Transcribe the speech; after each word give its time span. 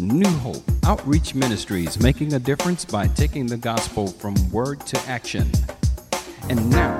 New 0.00 0.28
Hope 0.38 0.62
Outreach 0.84 1.36
Ministries, 1.36 2.00
making 2.00 2.34
a 2.34 2.38
difference 2.40 2.84
by 2.84 3.06
taking 3.06 3.46
the 3.46 3.56
gospel 3.56 4.08
from 4.08 4.34
word 4.50 4.80
to 4.86 4.98
action. 5.08 5.48
And 6.48 6.68
now, 6.68 6.98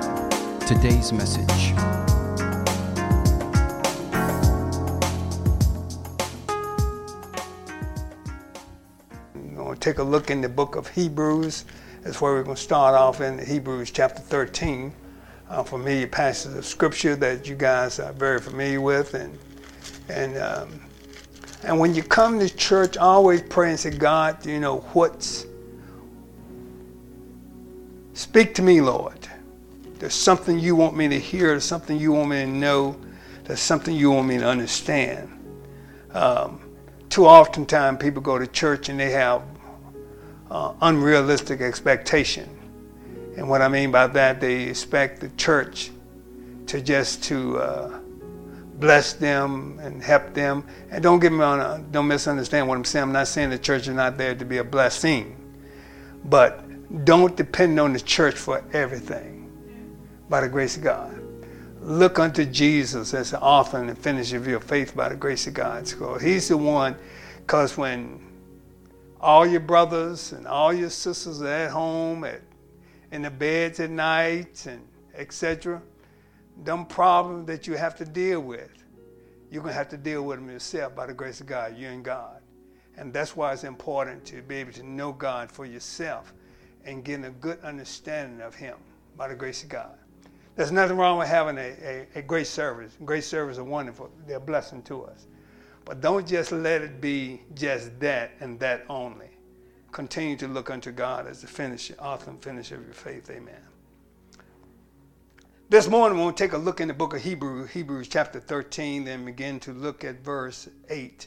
today's 0.59 1.11
message. 1.11 1.73
We're 9.33 9.55
going 9.55 9.73
to 9.73 9.79
take 9.79 9.97
a 9.97 10.03
look 10.03 10.31
in 10.31 10.39
the 10.39 10.47
book 10.47 10.77
of 10.77 10.87
Hebrews. 10.87 11.65
That's 12.01 12.21
where 12.21 12.31
we're 12.31 12.43
going 12.43 12.55
to 12.55 12.61
start 12.61 12.95
off 12.95 13.19
in 13.19 13.45
Hebrews 13.45 13.91
chapter 13.91 14.21
13. 14.21 14.93
A 15.49 15.65
familiar 15.65 16.07
passage 16.07 16.57
of 16.57 16.65
scripture 16.65 17.17
that 17.17 17.45
you 17.45 17.55
guys 17.55 17.99
are 17.99 18.13
very 18.13 18.39
familiar 18.39 18.79
with. 18.79 19.15
And, 19.15 19.37
and, 20.07 20.37
um, 20.37 20.79
and 21.65 21.79
when 21.79 21.95
you 21.95 22.03
come 22.03 22.39
to 22.39 22.55
church, 22.55 22.95
always 22.95 23.41
pray 23.41 23.71
and 23.71 23.79
say, 23.79 23.89
God, 23.89 24.45
you 24.45 24.59
know, 24.59 24.77
what's. 24.93 25.45
Speak 28.13 28.53
to 28.55 28.61
me, 28.61 28.81
Lord. 28.81 29.27
There's 29.99 30.13
something 30.13 30.59
you 30.59 30.75
want 30.75 30.95
me 30.95 31.07
to 31.07 31.19
hear, 31.19 31.47
there's 31.47 31.65
something 31.65 31.97
you 31.97 32.11
want 32.11 32.29
me 32.29 32.41
to 32.41 32.47
know, 32.47 32.95
there's 33.45 33.59
something 33.59 33.95
you 33.95 34.11
want 34.11 34.27
me 34.27 34.37
to 34.37 34.45
understand. 34.45 35.31
Um, 36.11 36.61
too 37.09 37.25
often 37.25 37.65
time 37.65 37.97
people 37.97 38.21
go 38.21 38.37
to 38.37 38.47
church 38.47 38.89
and 38.89 38.99
they 38.99 39.11
have 39.11 39.41
uh, 40.51 40.73
unrealistic 40.81 41.61
expectation. 41.61 42.49
And 43.37 43.49
what 43.49 43.61
I 43.61 43.67
mean 43.67 43.91
by 43.91 44.07
that, 44.07 44.39
they 44.39 44.63
expect 44.63 45.19
the 45.19 45.29
church 45.29 45.91
to 46.67 46.81
just 46.81 47.23
to 47.25 47.57
uh, 47.57 47.99
bless 48.79 49.13
them 49.13 49.79
and 49.81 50.03
help 50.03 50.33
them. 50.33 50.65
And 50.91 51.01
don't 51.03 51.19
get 51.19 51.31
me 51.31 51.41
on, 51.41 51.91
don't 51.91 52.07
misunderstand 52.07 52.67
what 52.67 52.77
I'm 52.77 52.85
saying. 52.85 53.03
I'm 53.03 53.11
not 53.11 53.27
saying 53.27 53.49
the 53.49 53.57
church 53.57 53.87
is 53.87 53.95
not 53.95 54.17
there 54.17 54.35
to 54.35 54.45
be 54.45 54.57
a 54.57 54.63
blessing, 54.63 55.35
but 56.25 56.63
don't 57.05 57.35
depend 57.35 57.79
on 57.79 57.93
the 57.93 57.99
church 57.99 58.35
for 58.35 58.63
everything. 58.73 59.33
By 60.29 60.41
the 60.41 60.49
grace 60.49 60.75
of 60.75 60.83
God, 60.83 61.21
look 61.81 62.17
unto 62.17 62.45
Jesus 62.45 63.13
as 63.13 63.31
the 63.31 63.39
author 63.39 63.77
and 63.77 63.89
the 63.89 63.95
finisher 63.95 64.37
of 64.37 64.47
your 64.47 64.59
faith. 64.59 64.95
By 64.95 65.09
the 65.09 65.15
grace 65.15 65.45
of 65.45 65.53
God, 65.53 65.87
so 65.87 66.17
He's 66.17 66.47
the 66.47 66.57
one. 66.57 66.95
Because 67.37 67.77
when 67.77 68.25
all 69.21 69.45
your 69.45 69.59
brothers 69.59 70.31
and 70.31 70.47
all 70.47 70.73
your 70.73 70.89
sisters 70.89 71.41
are 71.41 71.47
at 71.47 71.71
home, 71.71 72.23
at 72.23 72.41
in 73.11 73.21
the 73.21 73.29
beds 73.29 73.79
at 73.79 73.91
night, 73.91 74.65
and 74.65 74.81
etc., 75.13 75.81
them 76.63 76.85
problems 76.85 77.47
that 77.47 77.67
you 77.67 77.75
have 77.75 77.95
to 77.97 78.05
deal 78.05 78.39
with, 78.39 78.71
you're 79.51 79.61
going 79.61 79.73
to 79.73 79.77
have 79.77 79.89
to 79.89 79.97
deal 79.97 80.23
with 80.23 80.39
them 80.39 80.49
yourself 80.49 80.95
by 80.95 81.05
the 81.05 81.13
grace 81.13 81.41
of 81.41 81.47
God, 81.47 81.77
you 81.77 81.87
and 81.87 82.03
God. 82.03 82.41
And 82.97 83.13
that's 83.13 83.35
why 83.35 83.53
it's 83.53 83.63
important 83.63 84.25
to 84.25 84.41
be 84.41 84.55
able 84.55 84.71
to 84.73 84.83
know 84.83 85.11
God 85.11 85.51
for 85.51 85.65
yourself 85.65 86.33
and 86.85 87.03
getting 87.03 87.25
a 87.25 87.31
good 87.31 87.59
understanding 87.61 88.41
of 88.41 88.55
Him 88.55 88.77
by 89.17 89.27
the 89.27 89.35
grace 89.35 89.63
of 89.63 89.69
God. 89.69 89.97
There's 90.55 90.71
nothing 90.71 90.95
wrong 90.95 91.17
with 91.19 91.27
having 91.27 91.57
a, 91.57 91.75
a, 91.83 92.07
a 92.15 92.21
great 92.21 92.47
service. 92.47 92.97
Great 93.03 93.25
service 93.25 93.57
are 93.57 93.63
wonderful, 93.63 94.09
they're 94.25 94.37
a 94.37 94.39
blessing 94.39 94.81
to 94.83 95.03
us. 95.03 95.27
But 95.83 96.01
don't 96.01 96.25
just 96.25 96.51
let 96.51 96.81
it 96.81 96.99
be 96.99 97.41
just 97.53 97.99
that 97.99 98.31
and 98.39 98.59
that 98.59 98.85
only. 98.89 99.29
Continue 99.91 100.35
to 100.37 100.47
look 100.47 100.69
unto 100.69 100.91
God 100.91 101.27
as 101.27 101.41
the 101.41 101.47
finisher, 101.47 101.95
author 101.99 102.31
and 102.31 102.41
finisher 102.41 102.75
of 102.75 102.85
your 102.85 102.93
faith. 102.93 103.29
Amen. 103.29 103.64
This 105.67 105.87
morning, 105.87 106.19
we'll 106.19 106.31
take 106.31 106.53
a 106.53 106.59
look 106.59 106.79
in 106.79 106.89
the 106.89 106.93
book 106.93 107.15
of 107.15 107.23
Hebrews, 107.23 107.71
Hebrews 107.71 108.07
chapter 108.07 108.39
13, 108.39 109.03
then 109.03 109.25
begin 109.25 109.59
to 109.61 109.73
look 109.73 110.03
at 110.03 110.23
verse 110.23 110.69
8. 110.89 111.25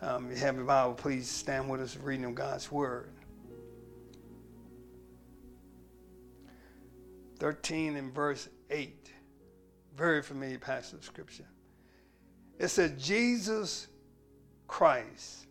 Um, 0.00 0.30
you 0.30 0.36
have 0.36 0.56
your 0.56 0.64
Bible, 0.64 0.94
please 0.94 1.28
stand 1.28 1.68
with 1.68 1.82
us 1.82 1.94
reading 1.98 2.24
of 2.24 2.34
God's 2.34 2.72
Word. 2.72 3.12
13 7.40 7.96
and 7.96 8.14
verse 8.14 8.48
8. 8.70 9.10
Very 9.94 10.22
familiar 10.22 10.58
passage 10.58 11.00
of 11.00 11.04
Scripture. 11.04 11.44
It 12.58 12.68
says, 12.68 12.92
Jesus 12.96 13.88
Christ, 14.66 15.44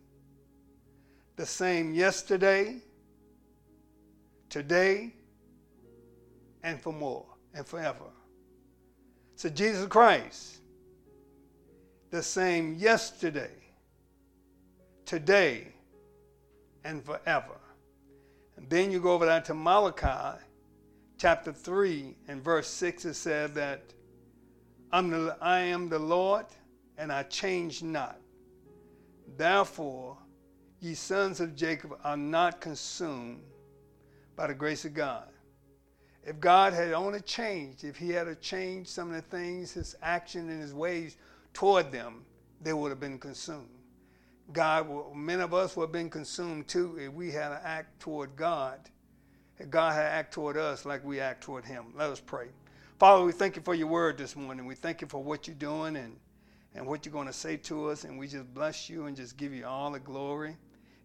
the 1.36 1.46
same 1.46 1.94
yesterday, 1.94 2.78
today, 4.48 5.14
and 6.64 6.80
for 6.80 6.92
more, 6.92 7.26
and 7.54 7.64
forever. 7.64 8.06
So 9.36 9.48
Jesus 9.48 9.86
Christ, 9.86 10.60
the 12.10 12.22
same 12.22 12.74
yesterday, 12.74 13.50
today, 15.04 15.68
and 16.84 17.04
forever. 17.04 17.58
And 18.56 18.68
then 18.70 18.92
you 18.92 19.00
go 19.00 19.12
over 19.12 19.26
there 19.26 19.40
to 19.42 19.54
Malachi 19.54 20.38
chapter 21.18 21.52
3 21.52 22.16
and 22.28 22.42
verse 22.42 22.68
6. 22.68 23.04
It 23.06 23.14
said 23.14 23.54
that 23.54 23.82
I'm 24.92 25.10
the, 25.10 25.36
I 25.40 25.60
am 25.60 25.88
the 25.88 25.98
Lord 25.98 26.46
and 26.96 27.10
I 27.12 27.24
change 27.24 27.82
not. 27.82 28.20
Therefore, 29.36 30.16
ye 30.78 30.94
sons 30.94 31.40
of 31.40 31.56
Jacob 31.56 31.98
are 32.04 32.16
not 32.16 32.60
consumed 32.60 33.42
by 34.36 34.46
the 34.46 34.54
grace 34.54 34.84
of 34.84 34.94
God. 34.94 35.28
If 36.26 36.40
God 36.40 36.72
had 36.72 36.92
only 36.92 37.20
changed, 37.20 37.84
if 37.84 37.96
He 37.96 38.10
had 38.10 38.40
changed 38.40 38.88
some 38.88 39.10
of 39.10 39.16
the 39.16 39.22
things, 39.22 39.72
His 39.72 39.94
action 40.02 40.48
and 40.48 40.60
His 40.60 40.72
ways 40.72 41.16
toward 41.52 41.92
them, 41.92 42.24
they 42.62 42.72
would 42.72 42.88
have 42.90 43.00
been 43.00 43.18
consumed. 43.18 43.68
God, 44.52 45.14
many 45.14 45.42
of 45.42 45.52
us 45.54 45.76
would 45.76 45.84
have 45.84 45.92
been 45.92 46.10
consumed 46.10 46.68
too 46.68 46.98
if 46.98 47.12
we 47.12 47.30
had 47.30 47.50
to 47.50 47.66
act 47.66 48.00
toward 48.00 48.36
God. 48.36 48.78
If 49.58 49.70
God 49.70 49.92
had 49.92 50.06
act 50.06 50.32
toward 50.32 50.56
us 50.56 50.84
like 50.84 51.04
we 51.04 51.20
act 51.20 51.42
toward 51.42 51.64
Him. 51.64 51.86
Let 51.94 52.10
us 52.10 52.20
pray. 52.20 52.48
Father, 52.98 53.24
we 53.24 53.32
thank 53.32 53.56
you 53.56 53.62
for 53.62 53.74
your 53.74 53.86
word 53.86 54.16
this 54.16 54.34
morning. 54.34 54.66
We 54.66 54.74
thank 54.74 55.00
you 55.00 55.06
for 55.06 55.22
what 55.22 55.46
you're 55.46 55.56
doing 55.56 55.96
and, 55.96 56.16
and 56.74 56.86
what 56.86 57.04
you're 57.04 57.12
going 57.12 57.26
to 57.26 57.32
say 57.32 57.56
to 57.58 57.90
us. 57.90 58.04
And 58.04 58.18
we 58.18 58.28
just 58.28 58.52
bless 58.54 58.88
you 58.88 59.06
and 59.06 59.16
just 59.16 59.36
give 59.36 59.52
you 59.52 59.66
all 59.66 59.90
the 59.90 60.00
glory 60.00 60.56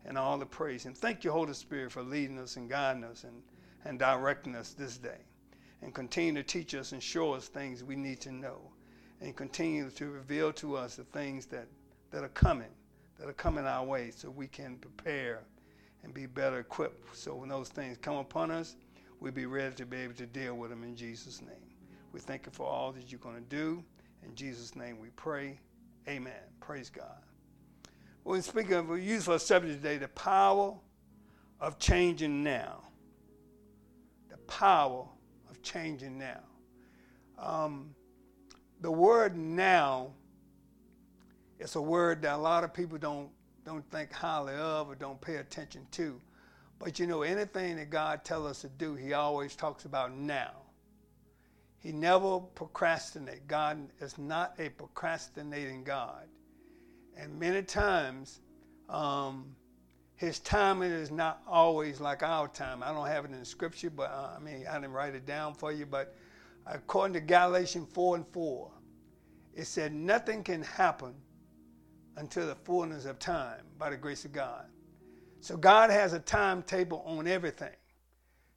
and 0.06 0.18
all 0.18 0.38
the 0.38 0.46
praise. 0.46 0.86
And 0.86 0.98
thank 0.98 1.24
you, 1.24 1.32
Holy 1.32 1.54
Spirit, 1.54 1.92
for 1.92 2.04
leading 2.04 2.40
us 2.40 2.56
and 2.56 2.70
guiding 2.70 3.04
us 3.04 3.24
and 3.26 3.42
and 3.86 4.00
directing 4.00 4.56
us 4.56 4.72
this 4.72 4.98
day. 4.98 5.20
And 5.82 5.94
continue 5.94 6.34
to 6.42 6.44
teach 6.44 6.76
us 6.76 6.92
and 6.92 7.02
show 7.02 7.34
us 7.34 7.48
things 7.48 7.84
we 7.84 7.96
need 7.96 8.20
to 8.22 8.32
know. 8.32 8.60
And 9.22 9.36
continue 9.36 9.90
to 9.92 10.10
reveal 10.10 10.52
to 10.54 10.76
us 10.76 10.96
the 10.96 11.04
things 11.06 11.46
that, 11.48 11.68
that 12.12 12.24
are 12.24 12.30
coming, 12.30 12.72
that 13.18 13.30
are 13.30 13.34
coming 13.34 13.66
our 13.66 13.86
way, 13.86 14.12
so 14.12 14.30
we 14.30 14.48
can 14.48 14.78
prepare 14.78 15.42
and 16.04 16.14
be 16.14 16.26
better 16.26 16.60
equipped. 16.60 17.16
So 17.16 17.36
when 17.36 17.50
those 17.50 17.70
things 17.70 17.98
come 17.98 18.18
upon 18.18 18.52
us, 18.52 18.76
we'll 19.20 19.32
be 19.32 19.46
ready 19.46 19.76
to 19.76 19.86
be 19.86 19.98
able 19.98 20.14
to 20.16 20.26
deal 20.26 20.56
with 20.56 20.70
them 20.70 20.84
in 20.84 20.96
Jesus' 20.96 21.42
name. 21.42 21.52
We 22.12 22.20
thank 22.20 22.46
you 22.46 22.52
for 22.52 22.66
all 22.66 22.92
that 22.94 23.12
you're 23.12 23.20
going 23.20 23.36
to 23.36 23.42
do. 23.42 23.84
In 24.24 24.36
Jesus' 24.36 24.76
name 24.76 25.00
we 25.00 25.10
pray. 25.16 25.60
Amen. 26.08 26.34
Praise 26.60 26.90
God. 26.90 27.24
We're 28.24 28.42
speaking 28.42 28.74
of 28.74 28.92
a 28.92 29.00
useful 29.00 29.40
subject 29.40 29.82
today, 29.82 29.98
the 29.98 30.08
power 30.10 30.74
of 31.60 31.80
changing 31.80 32.44
now 32.44 32.89
power 34.50 35.06
of 35.50 35.62
changing 35.62 36.18
now. 36.18 36.42
Um, 37.38 37.96
the 38.82 38.92
word 38.92 39.38
now 39.38 40.12
is 41.60 41.76
a 41.76 41.82
word 41.82 42.22
that 42.24 42.36
a 42.36 42.38
lot 42.38 42.64
of 42.64 42.74
people 42.74 42.98
don't 42.98 43.30
don't 43.66 43.90
think 43.92 44.12
highly 44.12 44.56
of 44.56 44.90
or 44.90 44.96
don't 44.96 45.22
pay 45.22 45.36
attention 45.36 45.86
to. 45.92 46.20
But 46.80 46.98
you 46.98 47.06
know, 47.06 47.22
anything 47.22 47.76
that 47.76 47.90
God 47.90 48.24
tells 48.24 48.46
us 48.48 48.62
to 48.62 48.70
do, 48.70 48.96
He 48.96 49.14
always 49.14 49.56
talks 49.56 49.86
about 49.86 50.14
now. 50.14 50.52
He 51.78 51.92
never 51.92 52.40
procrastinates. 52.56 53.46
God 53.48 53.88
is 54.00 54.18
not 54.18 54.56
a 54.60 54.70
procrastinating 54.70 55.84
God. 55.84 56.28
And 57.16 57.40
many 57.40 57.62
times, 57.62 58.40
um, 58.90 59.56
his 60.20 60.40
timing 60.40 60.92
is 60.92 61.12
not 61.12 61.42
always 61.48 62.02
like 62.02 62.24
our 62.24 62.50
time. 62.50 62.84
I 62.84 62.92
don't 62.92 63.08
have 63.08 63.24
it 63.24 63.32
in 63.32 63.46
scripture, 63.46 63.90
but 63.90 64.12
uh, 64.12 64.32
I 64.36 64.40
mean, 64.40 64.66
I 64.70 64.74
didn't 64.74 64.92
write 64.92 65.16
it 65.16 65.26
down 65.26 65.54
for 65.54 65.72
you. 65.72 65.86
But 65.86 66.14
according 66.68 67.14
to 67.14 67.22
Galatians 67.22 67.88
4 67.94 68.18
and 68.18 68.28
4, 68.34 68.70
it 69.54 69.64
said 69.64 69.94
nothing 69.94 70.44
can 70.44 70.62
happen 70.62 71.14
until 72.18 72.48
the 72.48 72.56
fullness 72.56 73.06
of 73.06 73.18
time 73.18 73.62
by 73.78 73.92
the 73.92 73.96
grace 73.96 74.26
of 74.26 74.34
God. 74.34 74.66
So 75.40 75.56
God 75.56 75.90
has 75.90 76.12
a 76.12 76.20
timetable 76.20 77.02
on 77.06 77.26
everything. 77.26 77.78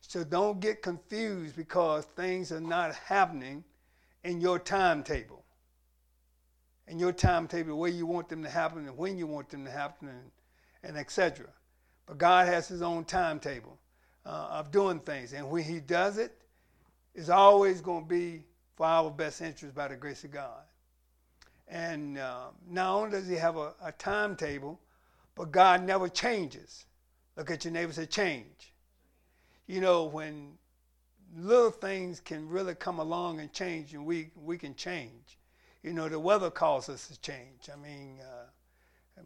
So 0.01 0.25
don't 0.25 0.59
get 0.59 0.83
confused 0.83 1.55
because 1.55 2.07
things 2.17 2.51
are 2.51 2.61
not 2.61 2.93
happening 2.93 3.63
in 4.25 4.41
your 4.41 4.59
timetable. 4.59 5.45
In 6.89 6.99
your 6.99 7.13
timetable, 7.13 7.79
where 7.79 7.89
you 7.89 8.05
want 8.05 8.29
them 8.29 8.43
to 8.43 8.51
happen 8.51 8.89
and 8.89 8.99
when 8.99 9.17
you 9.17 9.29
want 9.29 9.49
them 9.49 9.65
to 9.65 9.71
happen 9.71 10.09
and 10.09 10.33
and 10.85 10.97
etc. 10.97 11.47
But 12.07 12.19
God 12.19 12.49
has 12.49 12.69
His 12.69 12.83
own 12.83 13.05
timetable 13.05 13.79
uh, 14.27 14.49
of 14.51 14.71
doing 14.71 15.01
things, 15.01 15.33
and 15.33 15.51
when 15.51 15.65
He 15.65 15.81
does 15.81 16.19
it, 16.19 16.37
it's 17.15 17.29
always 17.29 17.81
going 17.81 18.05
to 18.05 18.09
be 18.09 18.45
for 18.77 18.87
our 18.87 19.11
best 19.11 19.41
interest 19.43 19.75
by 19.75 19.89
the 19.89 19.97
grace 19.97 20.25
of 20.25 20.31
God. 20.31 20.63
And 21.69 22.19
uh, 22.19 22.47
not 22.69 22.95
only 22.95 23.11
does 23.13 23.29
He 23.29 23.37
have 23.37 23.57
a, 23.57 23.75
a 23.83 23.93
timetable, 23.93 24.81
But 25.35 25.51
God 25.53 25.85
never 25.85 26.09
changes. 26.09 26.85
Look 27.37 27.51
at 27.51 27.65
your 27.65 27.73
neighbor 27.73 27.87
and 27.87 27.95
say, 27.95 28.07
change. 28.07 28.73
You 29.67 29.81
know, 29.81 30.05
when 30.05 30.53
little 31.35 31.71
things 31.71 32.21
can 32.21 32.49
really 32.49 32.75
come 32.75 32.99
along 32.99 33.41
and 33.41 33.53
change, 33.53 33.95
and 33.95 34.05
we, 34.05 34.31
we 34.37 34.59
can 34.59 34.75
change. 34.75 35.39
You 35.83 35.93
know, 35.93 36.09
the 36.09 36.19
weather 36.19 36.51
causes 36.51 36.95
us 36.97 37.09
to 37.09 37.21
change. 37.21 37.71
I 37.73 37.77
mean, 37.77 38.19
uh, 38.21 38.42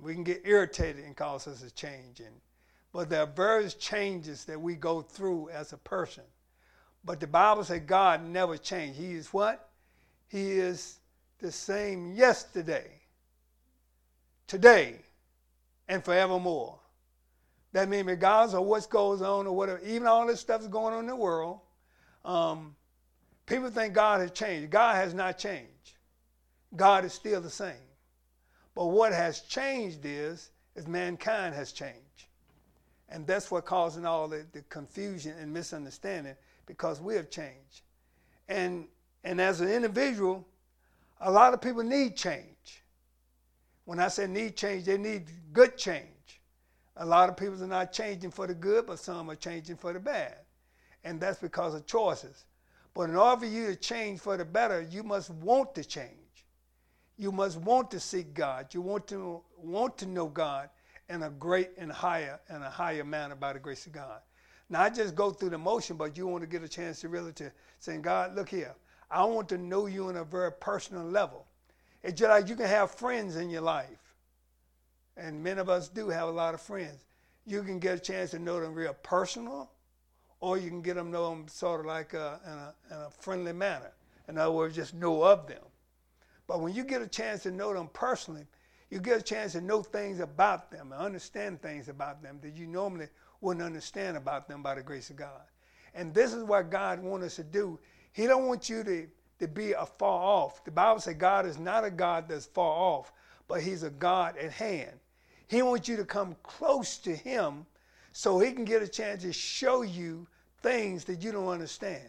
we 0.01 0.15
can 0.15 0.25
get 0.25 0.43
irritated 0.45 1.05
and 1.05 1.17
cause 1.17 1.47
us 1.47 1.61
to 1.63 1.71
change. 1.75 2.21
And, 2.21 2.35
but 2.93 3.09
there 3.09 3.23
are 3.23 3.27
various 3.27 3.75
changes 3.75 4.45
that 4.47 4.61
we 4.61 4.75
go 4.75 5.01
through 5.01 5.51
as 5.51 5.73
a 5.73 5.79
person. 5.79 6.25
But 7.05 7.21
the 7.21 7.27
Bible 7.27 7.65
says 7.65 7.83
God 7.87 8.27
never 8.27 8.57
changed. 8.57 8.99
He 8.99 9.13
is 9.13 9.33
what? 9.33 9.71
He 10.29 10.53
is 10.53 10.99
the 11.39 11.53
same 11.53 12.15
yesterday, 12.15 12.91
today, 14.47 14.97
and 15.89 16.05
forevermore. 16.05 16.79
That 17.73 17.89
means 17.89 18.07
regardless 18.07 18.55
of 18.55 18.65
what 18.65 18.89
goes 18.91 19.23
on 19.23 19.47
or 19.47 19.55
whatever, 19.55 19.81
even 19.85 20.07
all 20.07 20.27
this 20.27 20.41
stuff 20.41 20.63
is 20.63 20.69
going 20.69 20.95
on 20.95 21.01
in 21.01 21.07
the 21.07 21.17
world, 21.17 21.61
um, 22.25 22.75
people 23.45 23.71
think 23.71 23.95
God 23.95 24.21
has 24.21 24.33
changed. 24.33 24.71
God 24.71 24.97
has 24.97 25.15
not 25.15 25.39
changed. 25.39 25.93
God 26.75 27.05
is 27.05 27.13
still 27.13 27.41
the 27.41 27.51
same. 27.51 27.75
But 28.77 28.89
what 28.89 29.13
has 29.13 29.41
changed 29.41 30.05
is, 30.05 30.51
is 30.77 30.87
mankind 30.87 31.55
has 31.55 31.73
changed. 31.73 32.27
And 33.09 33.27
that's 33.27 33.51
what 33.51 33.65
causing 33.65 34.05
all 34.05 34.29
the, 34.29 34.47
the 34.53 34.61
confusion 34.69 35.35
and 35.41 35.53
misunderstanding 35.53 36.37
because 36.67 37.01
we 37.01 37.15
have 37.17 37.31
changed. 37.31 37.83
And 38.49 38.87
and 39.25 39.41
as 39.41 39.61
an 39.61 39.69
individual, 39.69 40.47
a 41.21 41.31
lot 41.31 41.53
of 41.53 41.61
people 41.61 41.83
need 41.83 42.17
change. 42.17 42.85
When 43.85 43.99
I 43.99 44.09
say 44.09 44.27
need 44.27 44.57
change, 44.57 44.85
they 44.85 44.99
need 44.99 45.25
good 45.53 45.77
change. 45.77 46.41
A 46.97 47.07
lot 47.07 47.29
of 47.29 47.37
people 47.37 47.61
are 47.63 47.67
not 47.67 47.93
changing 47.93 48.31
for 48.31 48.47
the 48.47 48.55
good, 48.55 48.87
but 48.87 48.99
some 48.99 49.31
are 49.31 49.37
changing 49.37 49.77
for 49.77 49.93
the 49.93 49.99
bad. 49.99 50.37
And 51.03 51.21
that's 51.21 51.41
because 51.41 51.75
of 51.75 51.87
choices. 51.87 52.45
But 52.95 53.11
in 53.11 53.17
order 53.17 53.41
for 53.41 53.47
you 53.47 53.67
to 53.69 53.77
change 53.77 54.21
for 54.21 54.37
the 54.37 54.45
better, 54.45 54.83
you 54.83 55.03
must 55.03 55.31
want 55.31 55.75
to 55.75 55.85
change. 55.85 56.26
You 57.19 57.33
must 57.33 57.59
want 57.59 57.91
to 57.93 58.01
seek 58.01 58.35
God. 58.35 58.73
You 58.73 58.83
want 58.83 59.07
to 59.09 59.43
want 59.57 59.97
to 59.99 60.07
know 60.07 60.27
God 60.27 60.69
in 61.09 61.23
a 61.23 61.31
great 61.31 61.71
and 61.79 61.91
higher 61.91 62.41
and 62.49 62.63
a 62.63 62.71
higher 62.71 63.05
manner 63.05 63.35
by 63.35 63.53
the 63.53 63.59
grace 63.59 63.87
of 63.87 63.93
God. 63.93 64.21
Not 64.69 64.95
just 64.95 65.15
go 65.15 65.31
through 65.31 65.51
the 65.51 65.59
motion, 65.59 65.97
but 65.97 66.17
you 66.17 66.27
want 66.27 66.43
to 66.43 66.49
get 66.49 66.63
a 66.63 66.69
chance 66.69 67.01
to 67.01 67.09
really 67.09 67.33
to 67.35 67.53
say, 67.79 67.97
God, 67.99 68.35
look 68.35 68.49
here. 68.49 68.75
I 69.11 69.25
want 69.25 69.49
to 69.51 69.59
know 69.59 69.87
you 69.87 70.09
on 70.09 70.17
a 70.17 70.25
very 70.25 70.51
personal 70.53 71.05
level. 71.05 71.47
It's 72.03 72.19
just 72.19 72.31
like 72.31 72.49
you 72.49 72.57
can 72.57 72.67
have 72.67 72.91
friends 72.91 73.37
in 73.37 73.49
your 73.49 73.63
life. 73.63 74.15
And 75.17 75.43
many 75.43 75.61
of 75.61 75.69
us 75.69 75.89
do 75.89 76.09
have 76.09 76.29
a 76.29 76.33
lot 76.33 76.55
of 76.55 76.61
friends. 76.61 77.05
You 77.47 77.63
can 77.63 77.79
get 77.79 77.97
a 77.97 78.01
chance 78.01 78.33
to 78.33 78.39
know 78.39 78.61
them 78.61 78.75
real 78.75 78.95
personal, 79.03 79.71
or 80.41 80.59
you 80.59 80.69
can 80.69 80.83
get 80.83 80.97
them 80.97 81.11
know 81.11 81.31
them 81.31 81.47
sort 81.49 81.81
of 81.81 81.87
like 81.87 82.13
a, 82.13 82.41
in, 82.45 82.53
a, 82.53 82.75
in 82.91 83.07
a 83.07 83.11
friendly 83.11 83.53
manner. 83.53 83.93
In 84.29 84.37
other 84.37 84.51
words, 84.51 84.75
just 84.75 84.95
know 84.95 85.23
of 85.23 85.47
them. 85.47 85.63
But 86.47 86.61
when 86.61 86.75
you 86.75 86.85
get 86.85 87.03
a 87.03 87.09
chance 87.09 87.43
to 87.43 87.51
know 87.51 87.75
them 87.75 87.89
personally, 87.93 88.47
you 88.91 89.01
get 89.01 89.19
a 89.19 89.23
chance 89.23 89.53
to 89.53 89.61
know 89.61 89.83
things 89.83 90.21
about 90.21 90.71
them 90.71 90.93
and 90.93 91.01
understand 91.01 91.61
things 91.61 91.89
about 91.89 92.23
them 92.23 92.39
that 92.43 92.55
you 92.57 92.67
normally 92.67 93.09
wouldn't 93.41 93.65
understand 93.65 94.17
about 94.17 94.49
them 94.49 94.63
by 94.63 94.75
the 94.75 94.83
grace 94.83 95.11
of 95.11 95.17
God. 95.17 95.43
And 95.95 96.15
this 96.15 96.33
is 96.33 96.45
what 96.45 96.71
God 96.71 97.03
wants 97.03 97.27
us 97.27 97.37
to 97.37 97.45
do. 97.45 97.79
He 98.13 98.27
don't 98.27 98.47
want 98.47 98.69
you 98.69 98.85
to, 98.85 99.07
to 99.41 99.49
be 99.49 99.73
afar 99.73 100.23
off. 100.23 100.65
The 100.65 100.71
Bible 100.71 101.01
says 101.01 101.15
God 101.15 101.47
is 101.47 101.59
not 101.59 101.85
a 101.85 101.91
God 101.91 102.29
that's 102.29 102.47
far 102.47 102.73
off, 102.73 103.13
but 103.49 103.61
he's 103.61 103.83
a 103.83 103.91
God 103.91 104.37
at 104.37 104.53
hand. 104.53 104.93
He 105.49 105.63
wants 105.63 105.89
you 105.89 105.97
to 105.97 106.05
come 106.05 106.37
close 106.43 106.99
to 106.99 107.15
him 107.15 107.67
so 108.13 108.39
he 108.39 108.53
can 108.53 108.65
get 108.65 108.83
a 108.83 108.89
chance 108.89 109.23
to 109.23 109.33
show 109.33 109.83
you 109.83 110.27
things 110.63 111.05
that 111.05 111.23
you 111.23 111.33
don't 111.33 111.49
understand. 111.49 112.09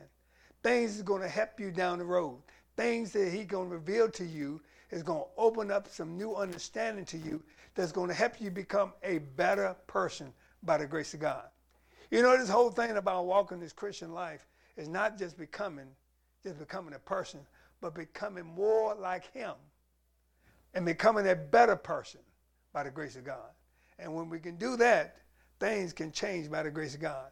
Things 0.63 0.93
that's 0.93 1.03
going 1.03 1.21
to 1.21 1.27
help 1.27 1.59
you 1.59 1.71
down 1.71 1.99
the 1.99 2.05
road 2.05 2.39
things 2.77 3.11
that 3.11 3.33
he's 3.33 3.47
going 3.47 3.69
to 3.69 3.75
reveal 3.75 4.09
to 4.11 4.23
you 4.23 4.61
is 4.91 5.03
going 5.03 5.19
to 5.19 5.27
open 5.37 5.69
up 5.69 5.89
some 5.89 6.17
new 6.17 6.35
understanding 6.35 7.03
to 7.05 7.17
you 7.17 7.43
that's 7.75 7.91
going 7.91 8.07
to 8.07 8.13
help 8.13 8.39
you 8.39 8.49
become 8.49 8.93
a 9.03 9.17
better 9.17 9.75
person 9.87 10.31
by 10.63 10.77
the 10.77 10.85
grace 10.85 11.13
of 11.13 11.19
God. 11.19 11.45
You 12.09 12.21
know, 12.21 12.37
this 12.37 12.49
whole 12.49 12.71
thing 12.71 12.91
about 12.91 13.25
walking 13.25 13.59
this 13.59 13.73
Christian 13.73 14.13
life 14.13 14.47
is 14.77 14.87
not 14.87 15.17
just 15.17 15.37
becoming, 15.37 15.87
just 16.43 16.57
becoming 16.57 16.93
a 16.93 16.99
person, 16.99 17.41
but 17.81 17.93
becoming 17.93 18.45
more 18.45 18.95
like 18.95 19.31
him 19.33 19.53
and 20.73 20.85
becoming 20.85 21.27
a 21.27 21.35
better 21.35 21.75
person 21.75 22.21
by 22.71 22.83
the 22.83 22.91
grace 22.91 23.15
of 23.15 23.25
God. 23.25 23.49
And 23.99 24.13
when 24.13 24.29
we 24.29 24.39
can 24.39 24.55
do 24.55 24.77
that, 24.77 25.17
things 25.59 25.91
can 25.91 26.11
change 26.11 26.49
by 26.49 26.63
the 26.63 26.71
grace 26.71 26.93
of 26.93 27.01
God. 27.01 27.31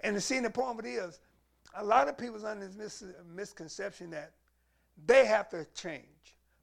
And 0.00 0.16
the 0.16 0.20
scene 0.20 0.44
of 0.44 0.78
it 0.78 0.86
is, 0.86 1.20
a 1.74 1.84
lot 1.84 2.08
of 2.08 2.16
people's 2.16 2.44
under 2.44 2.66
this 2.66 2.76
mis- 2.76 3.04
misconception 3.34 4.10
that 4.10 4.32
they 5.06 5.26
have 5.26 5.48
to 5.50 5.66
change. 5.74 6.04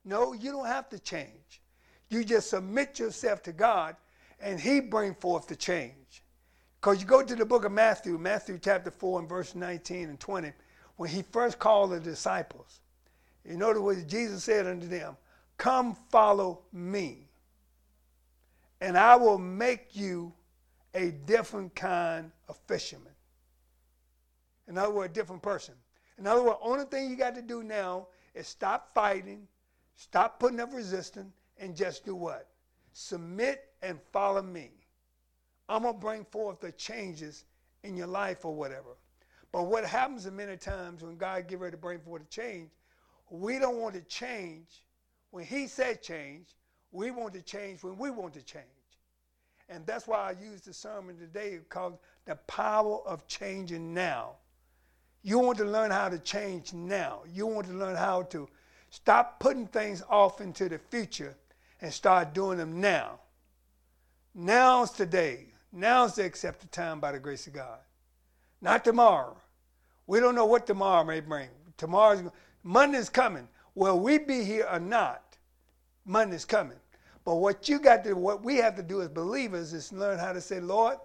No, 0.03 0.33
you 0.33 0.51
don't 0.51 0.67
have 0.67 0.89
to 0.89 0.99
change. 0.99 1.61
You 2.09 2.23
just 2.23 2.49
submit 2.49 2.99
yourself 2.99 3.41
to 3.43 3.51
God 3.51 3.95
and 4.39 4.59
he 4.59 4.79
bring 4.79 5.15
forth 5.15 5.47
the 5.47 5.55
change. 5.55 6.23
Because 6.79 7.01
you 7.01 7.07
go 7.07 7.23
to 7.23 7.35
the 7.35 7.45
book 7.45 7.65
of 7.65 7.71
Matthew, 7.71 8.17
Matthew 8.17 8.59
chapter 8.61 8.91
4 8.91 9.21
and 9.21 9.29
verse 9.29 9.55
19 9.55 10.09
and 10.09 10.19
20, 10.19 10.51
when 10.97 11.09
he 11.09 11.23
first 11.23 11.57
called 11.57 11.91
the 11.91 11.99
disciples. 11.99 12.81
You 13.43 13.57
notice 13.57 13.81
what 13.81 14.07
Jesus 14.07 14.43
said 14.43 14.67
unto 14.67 14.87
them, 14.87 15.17
Come 15.57 15.95
follow 16.09 16.61
me, 16.73 17.29
and 18.81 18.97
I 18.97 19.15
will 19.15 19.37
make 19.37 19.95
you 19.95 20.33
a 20.93 21.11
different 21.11 21.73
kind 21.75 22.31
of 22.47 22.57
fisherman. 22.67 23.13
In 24.67 24.77
other 24.77 24.91
words, 24.91 25.11
a 25.11 25.13
different 25.13 25.41
person. 25.41 25.75
In 26.17 26.27
other 26.27 26.43
words, 26.43 26.59
only 26.61 26.85
thing 26.85 27.09
you 27.09 27.15
got 27.15 27.35
to 27.35 27.41
do 27.41 27.63
now 27.63 28.07
is 28.35 28.47
stop 28.47 28.93
fighting, 28.93 29.47
stop 29.95 30.39
putting 30.39 30.59
up 30.59 30.73
resistance, 30.73 31.33
and 31.57 31.75
just 31.75 32.05
do 32.05 32.15
what? 32.15 32.49
Submit 32.91 33.63
and 33.81 33.99
follow 34.11 34.41
me. 34.41 34.71
I'm 35.67 35.81
going 35.81 35.95
to 35.95 35.99
bring 35.99 36.25
forth 36.25 36.59
the 36.59 36.71
changes 36.73 37.45
in 37.83 37.97
your 37.97 38.07
life 38.07 38.45
or 38.45 38.53
whatever. 38.53 38.97
But 39.51 39.63
what 39.63 39.85
happens 39.85 40.29
many 40.29 40.57
times 40.57 41.01
when 41.01 41.17
God 41.17 41.47
get 41.47 41.59
ready 41.59 41.71
to 41.71 41.77
bring 41.77 41.99
forth 41.99 42.23
a 42.23 42.25
change, 42.25 42.71
we 43.29 43.57
don't 43.57 43.77
want 43.77 43.95
to 43.95 44.01
change 44.01 44.83
when 45.31 45.45
he 45.45 45.67
said 45.67 46.01
change. 46.01 46.49
We 46.91 47.11
want 47.11 47.33
to 47.33 47.41
change 47.41 47.83
when 47.83 47.97
we 47.97 48.11
want 48.11 48.33
to 48.33 48.41
change. 48.41 48.65
And 49.67 49.85
that's 49.85 50.07
why 50.07 50.17
I 50.17 50.31
use 50.31 50.61
the 50.61 50.73
sermon 50.73 51.17
today 51.17 51.59
called 51.69 51.97
the 52.25 52.35
power 52.35 52.99
of 53.05 53.27
changing 53.27 53.93
now. 53.93 54.35
You 55.25 55.39
want 55.39 55.57
to 55.57 55.65
learn 55.65 55.89
how 55.89 56.07
to 56.07 56.19
change 56.19 56.71
now. 56.71 57.21
You 57.33 57.47
want 57.47 57.65
to 57.65 57.73
learn 57.73 57.95
how 57.95 58.21
to 58.29 58.47
stop 58.91 59.39
putting 59.39 59.65
things 59.65 60.03
off 60.07 60.39
into 60.39 60.69
the 60.69 60.77
future 60.77 61.35
and 61.81 61.91
start 61.91 62.35
doing 62.35 62.59
them 62.59 62.79
now. 62.79 63.21
Now's 64.35 64.91
today. 64.91 65.47
Now's 65.73 66.13
the 66.13 66.25
accepted 66.25 66.71
time 66.71 66.99
by 66.99 67.11
the 67.11 67.17
grace 67.17 67.47
of 67.47 67.53
God. 67.53 67.79
Not 68.61 68.85
tomorrow. 68.85 69.35
We 70.05 70.19
don't 70.19 70.35
know 70.35 70.45
what 70.45 70.67
tomorrow 70.67 71.03
may 71.03 71.21
bring. 71.21 71.49
Tomorrow's 71.75 72.29
Monday's 72.61 73.09
coming. 73.09 73.47
Will 73.73 73.99
we 73.99 74.19
be 74.19 74.43
here 74.43 74.67
or 74.71 74.79
not? 74.79 75.23
Monday's 76.05 76.45
coming. 76.45 76.77
But 77.23 77.37
what 77.37 77.67
you 77.67 77.79
got 77.79 78.03
to 78.03 78.13
what 78.13 78.43
we 78.43 78.57
have 78.57 78.75
to 78.75 78.83
do 78.83 79.01
as 79.01 79.09
believers 79.09 79.73
is 79.73 79.91
learn 79.91 80.19
how 80.19 80.33
to 80.33 80.39
say, 80.39 80.59
Lord, 80.59 80.97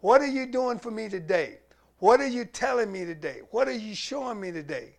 what 0.00 0.20
are 0.20 0.26
you 0.26 0.46
doing 0.46 0.80
for 0.80 0.90
me 0.90 1.08
today? 1.08 1.58
What 2.00 2.20
are 2.20 2.26
you 2.26 2.46
telling 2.46 2.90
me 2.90 3.04
today? 3.04 3.42
What 3.50 3.68
are 3.68 3.72
you 3.72 3.94
showing 3.94 4.40
me 4.40 4.50
today? 4.50 4.96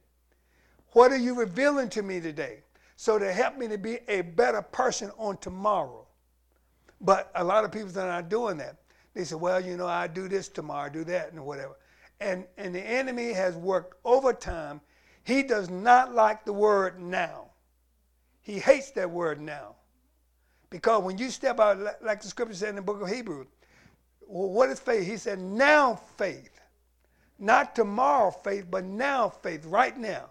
What 0.94 1.12
are 1.12 1.18
you 1.18 1.34
revealing 1.34 1.90
to 1.90 2.04
me 2.04 2.20
today? 2.20 2.64
So 2.96 3.18
to 3.18 3.32
help 3.34 3.58
me 3.58 3.68
to 3.70 3.78
be 3.80 4.00
a 4.08 4.22
better 4.22 4.62
person 4.62 5.12
on 5.18 5.38
tomorrow. 5.38 6.06
But 7.02 7.32
a 7.34 7.44
lot 7.44 7.66
of 7.66 7.72
people 7.72 7.90
are 8.00 8.08
not 8.08 8.30
doing 8.30 8.58
that. 8.58 8.78
They 9.16 9.24
say, 9.24 9.36
well, 9.36 9.60
you 9.60 9.78
know, 9.78 9.88
I 9.88 10.06
do 10.06 10.28
this 10.28 10.48
tomorrow, 10.48 10.86
I 10.86 10.90
do 10.90 11.04
that, 11.06 11.32
and 11.32 11.44
whatever. 11.44 11.76
And, 12.20 12.46
and 12.58 12.74
the 12.74 12.82
enemy 12.82 13.34
has 13.34 13.56
worked 13.56 13.96
overtime. 14.06 14.80
He 15.24 15.42
does 15.42 15.72
not 15.72 16.14
like 16.14 16.46
the 16.46 16.54
word 16.54 17.02
now. 17.02 17.46
He 18.42 18.60
hates 18.60 18.92
that 18.92 19.10
word 19.10 19.42
now. 19.42 19.76
Because 20.70 21.02
when 21.02 21.18
you 21.18 21.32
step 21.32 21.60
out, 21.60 21.80
like 22.04 22.22
the 22.22 22.28
scripture 22.28 22.54
said 22.54 22.70
in 22.70 22.76
the 22.76 22.82
book 22.84 23.02
of 23.02 23.10
Hebrews, 23.10 23.48
well, 24.28 24.50
what 24.50 24.70
is 24.70 24.80
faith? 24.80 25.08
He 25.08 25.18
said, 25.18 25.40
now 25.40 25.96
faith. 25.96 26.61
Not 27.42 27.76
tomorrow 27.76 28.30
faith, 28.30 28.68
but 28.70 28.86
now 28.86 29.28
faith, 29.28 29.66
right 29.66 29.98
now. 29.98 30.30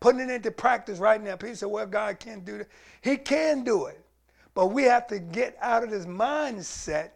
Putting 0.00 0.20
it 0.20 0.28
into 0.28 0.50
practice 0.50 0.98
right 0.98 1.22
now. 1.22 1.36
People 1.36 1.54
say, 1.54 1.66
well, 1.66 1.86
God 1.86 2.18
can't 2.18 2.44
do 2.44 2.58
that. 2.58 2.68
He 3.00 3.16
can 3.16 3.62
do 3.62 3.86
it. 3.86 4.04
But 4.54 4.66
we 4.66 4.82
have 4.82 5.06
to 5.06 5.20
get 5.20 5.56
out 5.60 5.84
of 5.84 5.90
this 5.90 6.04
mindset 6.04 7.10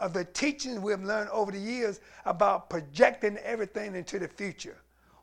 of 0.00 0.12
the 0.12 0.24
teachings 0.24 0.80
we've 0.80 1.02
learned 1.02 1.30
over 1.30 1.52
the 1.52 1.60
years 1.60 2.00
about 2.24 2.68
projecting 2.68 3.36
everything 3.38 3.94
into 3.94 4.18
the 4.18 4.26
future. 4.26 4.78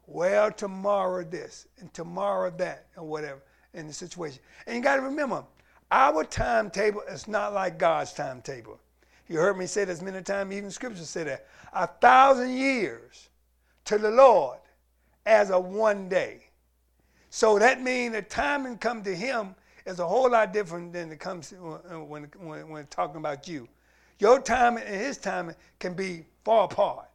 Well, 0.07 0.51
tomorrow 0.51 1.25
this, 1.25 1.67
and 1.79 1.93
tomorrow 1.93 2.51
that, 2.51 2.87
and 2.95 3.05
whatever 3.05 3.41
in 3.73 3.87
the 3.87 3.93
situation. 3.93 4.39
And 4.67 4.77
you 4.77 4.81
got 4.81 4.95
to 4.95 5.01
remember, 5.01 5.43
our 5.91 6.23
timetable 6.23 7.01
is 7.09 7.27
not 7.27 7.53
like 7.53 7.77
God's 7.77 8.13
timetable. 8.13 8.79
You 9.27 9.37
heard 9.37 9.57
me 9.57 9.65
say 9.65 9.83
this 9.83 10.01
many 10.01 10.21
times, 10.21 10.53
even 10.53 10.71
scripture 10.71 11.03
said 11.03 11.27
that. 11.27 11.47
A 11.73 11.87
thousand 11.87 12.55
years 12.55 13.29
to 13.85 13.97
the 13.97 14.11
Lord 14.11 14.59
as 15.25 15.49
a 15.49 15.59
one 15.59 16.09
day. 16.09 16.41
So 17.29 17.59
that 17.59 17.81
means 17.81 18.13
the 18.13 18.21
timing 18.21 18.77
come 18.77 19.03
to 19.03 19.15
him 19.15 19.55
is 19.85 19.99
a 19.99 20.07
whole 20.07 20.31
lot 20.31 20.53
different 20.53 20.93
than 20.93 21.11
it 21.11 21.19
comes 21.19 21.53
uh, 21.53 21.95
uh, 21.95 22.03
when, 22.03 22.23
when, 22.39 22.69
when 22.69 22.87
talking 22.87 23.17
about 23.17 23.47
you. 23.47 23.67
Your 24.19 24.39
timing 24.39 24.83
and 24.83 24.95
his 24.95 25.17
timing 25.17 25.55
can 25.79 25.93
be 25.93 26.25
far 26.43 26.65
apart. 26.65 27.09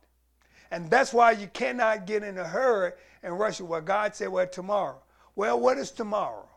And 0.71 0.89
that's 0.89 1.13
why 1.13 1.33
you 1.33 1.49
cannot 1.49 2.07
get 2.07 2.23
in 2.23 2.39
a 2.39 2.45
hurry 2.45 2.93
and 3.23 3.39
rush 3.39 3.61
it. 3.61 3.65
Well, 3.65 3.81
God 3.81 4.15
said, 4.15 4.29
well, 4.29 4.47
tomorrow. 4.47 5.01
Well, 5.35 5.59
what 5.59 5.79
is 5.79 5.91
tomorrow? 5.91 6.49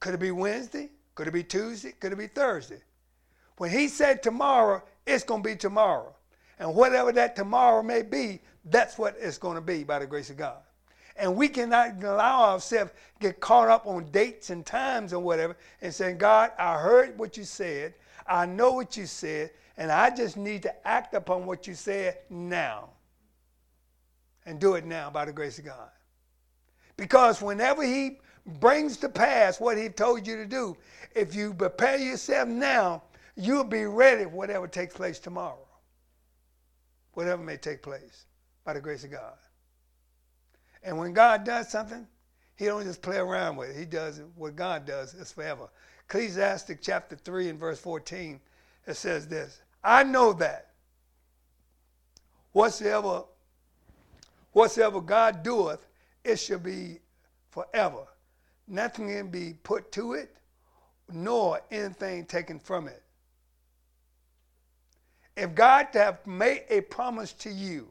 Could 0.00 0.14
it 0.14 0.20
be 0.20 0.30
Wednesday? 0.30 0.90
Could 1.14 1.28
it 1.28 1.32
be 1.32 1.44
Tuesday? 1.44 1.92
Could 1.98 2.12
it 2.12 2.18
be 2.18 2.26
Thursday? 2.26 2.80
When 3.56 3.70
he 3.70 3.88
said 3.88 4.22
tomorrow, 4.22 4.82
it's 5.06 5.24
going 5.24 5.42
to 5.42 5.48
be 5.48 5.56
tomorrow. 5.56 6.13
And 6.58 6.74
whatever 6.74 7.12
that 7.12 7.36
tomorrow 7.36 7.82
may 7.82 8.02
be, 8.02 8.40
that's 8.66 8.98
what 8.98 9.16
it's 9.18 9.38
going 9.38 9.56
to 9.56 9.60
be 9.60 9.84
by 9.84 9.98
the 9.98 10.06
grace 10.06 10.30
of 10.30 10.36
God. 10.36 10.58
And 11.16 11.36
we 11.36 11.48
cannot 11.48 12.02
allow 12.02 12.52
ourselves 12.52 12.92
get 13.20 13.40
caught 13.40 13.68
up 13.68 13.86
on 13.86 14.10
dates 14.10 14.50
and 14.50 14.66
times 14.66 15.12
and 15.12 15.22
whatever 15.22 15.56
and 15.80 15.94
saying, 15.94 16.18
God, 16.18 16.50
I 16.58 16.78
heard 16.78 17.16
what 17.18 17.36
you 17.36 17.44
said. 17.44 17.94
I 18.26 18.46
know 18.46 18.72
what 18.72 18.96
you 18.96 19.06
said. 19.06 19.50
And 19.76 19.92
I 19.92 20.10
just 20.10 20.36
need 20.36 20.62
to 20.62 20.86
act 20.88 21.14
upon 21.14 21.46
what 21.46 21.66
you 21.66 21.74
said 21.74 22.18
now. 22.30 22.90
And 24.46 24.60
do 24.60 24.74
it 24.74 24.84
now 24.84 25.10
by 25.10 25.24
the 25.24 25.32
grace 25.32 25.58
of 25.58 25.64
God. 25.64 25.90
Because 26.96 27.40
whenever 27.40 27.82
He 27.82 28.18
brings 28.60 28.96
to 28.98 29.08
pass 29.08 29.60
what 29.60 29.78
He 29.78 29.88
told 29.88 30.26
you 30.26 30.36
to 30.36 30.46
do, 30.46 30.76
if 31.14 31.34
you 31.34 31.54
prepare 31.54 31.96
yourself 31.96 32.48
now, 32.48 33.02
you'll 33.36 33.64
be 33.64 33.84
ready 33.84 34.24
for 34.24 34.30
whatever 34.30 34.68
takes 34.68 34.94
place 34.94 35.18
tomorrow. 35.18 35.66
Whatever 37.14 37.42
may 37.42 37.56
take 37.56 37.82
place 37.82 38.26
by 38.64 38.74
the 38.74 38.80
grace 38.80 39.04
of 39.04 39.10
God. 39.10 39.34
And 40.82 40.98
when 40.98 41.12
God 41.12 41.44
does 41.44 41.68
something, 41.70 42.06
He 42.56 42.66
don't 42.66 42.84
just 42.84 43.02
play 43.02 43.16
around 43.16 43.56
with 43.56 43.70
it. 43.70 43.76
He 43.76 43.86
does. 43.86 44.20
What 44.36 44.56
God 44.56 44.84
does 44.84 45.14
is 45.14 45.32
forever. 45.32 45.68
Ecclesiastic 46.08 46.82
chapter 46.82 47.16
3 47.16 47.48
and 47.48 47.58
verse 47.58 47.80
14, 47.80 48.40
it 48.86 48.94
says 48.94 49.26
this 49.26 49.62
I 49.82 50.02
know 50.02 50.32
that 50.34 50.70
whatsoever, 52.52 53.24
whatsoever 54.52 55.00
God 55.00 55.42
doeth, 55.42 55.86
it 56.24 56.36
shall 56.36 56.58
be 56.58 56.98
forever. 57.50 58.06
Nothing 58.66 59.08
can 59.08 59.28
be 59.28 59.54
put 59.62 59.92
to 59.92 60.14
it, 60.14 60.34
nor 61.12 61.60
anything 61.70 62.24
taken 62.24 62.58
from 62.58 62.88
it. 62.88 63.03
If 65.36 65.54
God 65.54 65.88
have 65.94 66.26
made 66.26 66.64
a 66.68 66.80
promise 66.82 67.32
to 67.34 67.50
you, 67.50 67.88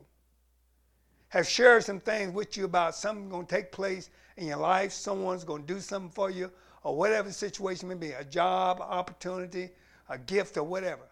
have 1.30 1.48
shared 1.48 1.84
some 1.84 2.00
things 2.00 2.34
with 2.34 2.56
you 2.56 2.66
about 2.66 2.96
something 2.96 3.28
going 3.28 3.46
to 3.46 3.56
take 3.56 3.72
place 3.72 4.10
in 4.38 4.48
your 4.48 4.58
life, 4.58 4.92
someone's 4.92 5.44
going 5.44 5.66
to 5.66 5.74
do 5.74 5.80
something 5.80 6.12
for 6.12 6.30
you, 6.30 6.52
or 6.84 6.96
whatever 6.96 7.28
the 7.28 7.34
situation 7.34 7.90
may 7.90 7.96
be, 7.96 8.12
a 8.12 8.24
job, 8.24 8.80
opportunity, 8.80 9.70
a 10.10 10.18
gift, 10.18 10.58
or 10.58 10.64
whatever. 10.64 11.04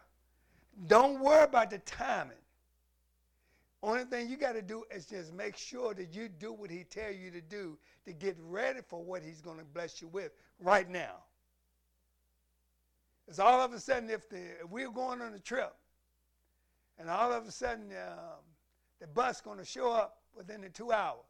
Don't 0.88 1.20
worry 1.20 1.44
about 1.44 1.70
the 1.70 1.80
timing. 1.80 2.38
Only 3.84 4.04
thing 4.06 4.30
you 4.30 4.38
got 4.38 4.54
to 4.54 4.62
do 4.62 4.84
is 4.92 5.08
just 5.08 5.34
make 5.34 5.58
sure 5.58 5.94
that 5.96 6.14
you 6.14 6.30
do 6.30 6.54
what 6.54 6.70
he 6.70 6.84
tell 6.84 7.12
you 7.12 7.32
to 7.32 7.42
do 7.42 7.78
to 8.06 8.14
get 8.14 8.38
ready 8.48 8.80
for 8.88 9.04
what 9.04 9.24
he's 9.24 9.42
going 9.42 9.58
to 9.58 9.66
bless 9.66 10.02
you 10.02 10.08
with 10.08 10.32
right 10.60 10.88
now. 10.88 11.24
It's 13.28 13.40
all 13.40 13.60
of 13.60 13.74
a 13.74 13.80
sudden 13.80 14.10
if, 14.10 14.30
the, 14.30 14.38
if 14.38 14.70
we're 14.70 14.92
going 14.92 15.22
on 15.22 15.34
a 15.34 15.40
trip 15.40 15.74
and 17.01 17.10
all 17.10 17.34
of 17.34 17.48
a 17.48 17.51
sudden 17.51 17.91
um, 17.91 18.39
the 19.00 19.08
bus 19.08 19.41
going 19.41 19.58
to 19.58 19.65
show 19.65 19.91
up 19.91 20.20
within 20.38 20.62
the 20.62 20.70
two 20.70 20.91
hours, 20.91 21.25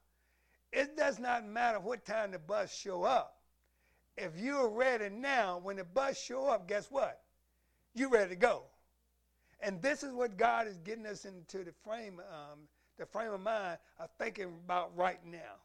it 0.73 0.97
does 0.97 1.17
not 1.17 1.45
matter 1.45 1.79
what 1.79 2.05
time 2.05 2.31
the 2.31 2.39
bus 2.39 2.75
show 2.75 3.03
up. 3.03 3.37
If 4.17 4.37
you're 4.37 4.69
ready 4.69 5.09
now, 5.09 5.59
when 5.63 5.77
the 5.77 5.85
bus 5.85 6.21
show 6.21 6.47
up, 6.47 6.67
guess 6.67 6.91
what? 6.91 7.21
You're 7.95 8.09
ready 8.09 8.31
to 8.31 8.35
go. 8.35 8.63
And 9.61 9.81
this 9.81 10.03
is 10.03 10.13
what 10.13 10.37
God 10.37 10.67
is 10.67 10.77
getting 10.79 11.05
us 11.05 11.23
into 11.23 11.63
the 11.63 11.71
frame, 11.85 12.19
um, 12.19 12.59
the 12.97 13.05
frame 13.05 13.31
of 13.31 13.39
mind 13.39 13.77
of 13.97 14.09
thinking 14.19 14.53
about 14.65 14.95
right 14.97 15.19
now. 15.25 15.55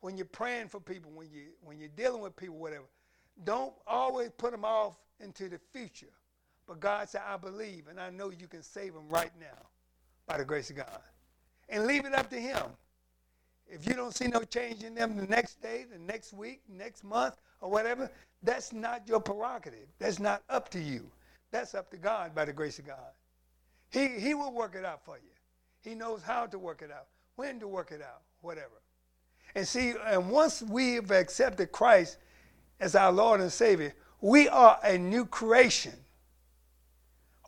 When 0.00 0.18
you're 0.18 0.26
praying 0.26 0.68
for 0.68 0.80
people, 0.80 1.10
when 1.14 1.30
you 1.30 1.52
when 1.62 1.78
you're 1.78 1.88
dealing 1.88 2.20
with 2.20 2.36
people, 2.36 2.56
whatever, 2.58 2.84
don't 3.44 3.72
always 3.86 4.30
put 4.36 4.52
them 4.52 4.64
off 4.64 4.96
into 5.20 5.48
the 5.48 5.58
future. 5.72 6.12
But 6.66 6.80
God 6.80 7.08
said, 7.08 7.22
I 7.26 7.36
believe, 7.36 7.84
and 7.88 8.00
I 8.00 8.10
know 8.10 8.30
you 8.30 8.48
can 8.48 8.62
save 8.62 8.94
them 8.94 9.08
right 9.08 9.30
now 9.38 9.66
by 10.26 10.38
the 10.38 10.44
grace 10.44 10.70
of 10.70 10.76
God. 10.76 11.00
And 11.68 11.86
leave 11.86 12.04
it 12.04 12.14
up 12.14 12.28
to 12.30 12.40
Him. 12.40 12.62
If 13.68 13.86
you 13.86 13.94
don't 13.94 14.14
see 14.14 14.28
no 14.28 14.42
change 14.42 14.82
in 14.82 14.94
them 14.94 15.16
the 15.16 15.26
next 15.26 15.60
day, 15.60 15.84
the 15.90 15.98
next 15.98 16.32
week, 16.32 16.60
next 16.68 17.02
month, 17.02 17.36
or 17.60 17.70
whatever, 17.70 18.10
that's 18.42 18.72
not 18.72 19.08
your 19.08 19.20
prerogative. 19.20 19.88
That's 19.98 20.18
not 20.18 20.42
up 20.48 20.68
to 20.70 20.80
you. 20.80 21.10
That's 21.50 21.74
up 21.74 21.90
to 21.90 21.96
God 21.96 22.34
by 22.34 22.44
the 22.44 22.52
grace 22.52 22.78
of 22.78 22.86
God. 22.86 23.12
He, 23.90 24.08
he 24.20 24.34
will 24.34 24.52
work 24.52 24.74
it 24.74 24.84
out 24.84 25.04
for 25.04 25.16
you. 25.16 25.30
He 25.82 25.94
knows 25.94 26.22
how 26.22 26.46
to 26.46 26.58
work 26.58 26.82
it 26.82 26.90
out, 26.90 27.06
when 27.36 27.60
to 27.60 27.68
work 27.68 27.92
it 27.92 28.02
out, 28.02 28.22
whatever. 28.40 28.82
And 29.54 29.66
see, 29.66 29.94
and 30.06 30.28
once 30.30 30.62
we've 30.62 31.10
accepted 31.10 31.72
Christ 31.72 32.18
as 32.80 32.94
our 32.94 33.12
Lord 33.12 33.40
and 33.40 33.52
Savior, 33.52 33.94
we 34.20 34.48
are 34.48 34.78
a 34.82 34.98
new 34.98 35.24
creation. 35.24 35.94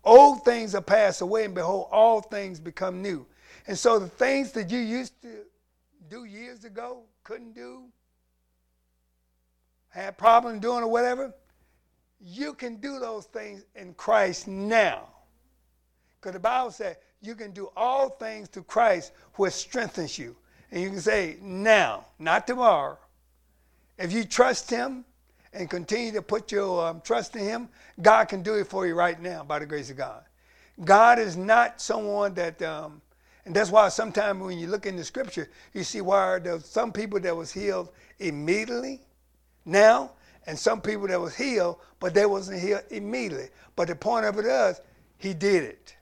Old 0.05 0.45
things 0.45 0.75
are 0.75 0.81
passed 0.81 1.21
away, 1.21 1.45
and 1.45 1.55
behold, 1.55 1.89
all 1.91 2.21
things 2.21 2.61
become 2.61 3.03
new. 3.03 3.27
And 3.67 3.79
so 3.79 3.99
the 3.99 4.09
things 4.09 4.53
that 4.53 4.71
you 4.71 4.79
used 4.79 5.21
to 5.23 5.45
do 6.09 6.25
years 6.25 6.65
ago, 6.65 7.03
couldn't 7.25 7.55
do, 7.55 7.85
had 9.89 10.17
problems 10.17 10.61
doing 10.61 10.83
or 10.83 10.89
whatever, 10.89 11.35
you 12.21 12.55
can 12.55 12.77
do 12.77 12.99
those 12.99 13.27
things 13.27 13.65
in 13.75 13.95
Christ 13.95 14.49
now. 14.49 15.09
Because 16.21 16.33
the 16.33 16.41
Bible 16.41 16.71
says 16.71 16.97
you 17.21 17.35
can 17.35 17.53
do 17.53 17.71
all 17.77 18.11
things 18.11 18.49
through 18.49 18.65
Christ 18.65 19.13
which 19.35 19.53
strengthens 19.53 20.19
you. 20.19 20.37
And 20.71 20.83
you 20.83 20.91
can 20.91 21.01
say 21.01 21.37
now, 21.41 22.07
not 22.19 22.47
tomorrow. 22.47 22.99
If 23.99 24.13
you 24.13 24.25
trust 24.25 24.71
Him 24.71 25.05
and 25.53 25.69
continue 25.69 26.13
to 26.13 26.23
put 26.23 26.53
your 26.53 26.87
um, 26.87 27.01
trust 27.01 27.37
in 27.37 27.45
Him, 27.45 27.69
God 28.01 28.27
can 28.27 28.43
do 28.43 28.55
it 28.55 28.67
for 28.67 28.87
you 28.87 28.95
right 28.95 29.21
now 29.21 29.45
by 29.45 29.59
the 29.59 29.67
grace 29.67 29.91
of 29.91 29.97
God. 29.97 30.23
God 30.85 31.19
is 31.19 31.37
not 31.37 31.81
someone 31.81 32.35
that, 32.35 32.61
um, 32.63 33.03
and 33.45 33.55
that's 33.55 33.71
why 33.71 33.89
sometimes 33.89 34.41
when 34.41 34.59
you 34.59 34.67
look 34.69 34.87
in 34.87 34.97
the 34.97 35.05
Scripture, 35.05 35.49
you 35.73 35.83
see 35.85 36.01
why 36.01 36.39
there's 36.39 36.65
some 36.65 36.93
people 36.93 37.19
that 37.21 37.35
was 37.37 37.53
healed 37.53 37.91
immediately. 38.19 39.01
Now 39.65 40.13
and 40.49 40.59
some 40.59 40.81
people 40.81 41.07
that 41.09 41.21
was 41.21 41.37
healed, 41.37 41.77
but 42.01 42.15
they 42.15 42.25
wasn't 42.25 42.59
healed 42.59 42.83
immediately. 42.91 43.51
But 43.77 43.89
the 43.89 43.95
point 43.95 44.25
of 44.25 44.39
it 44.39 44.47
is, 44.47 44.81
he 45.19 45.35
did 45.35 45.63
it. 45.63 45.95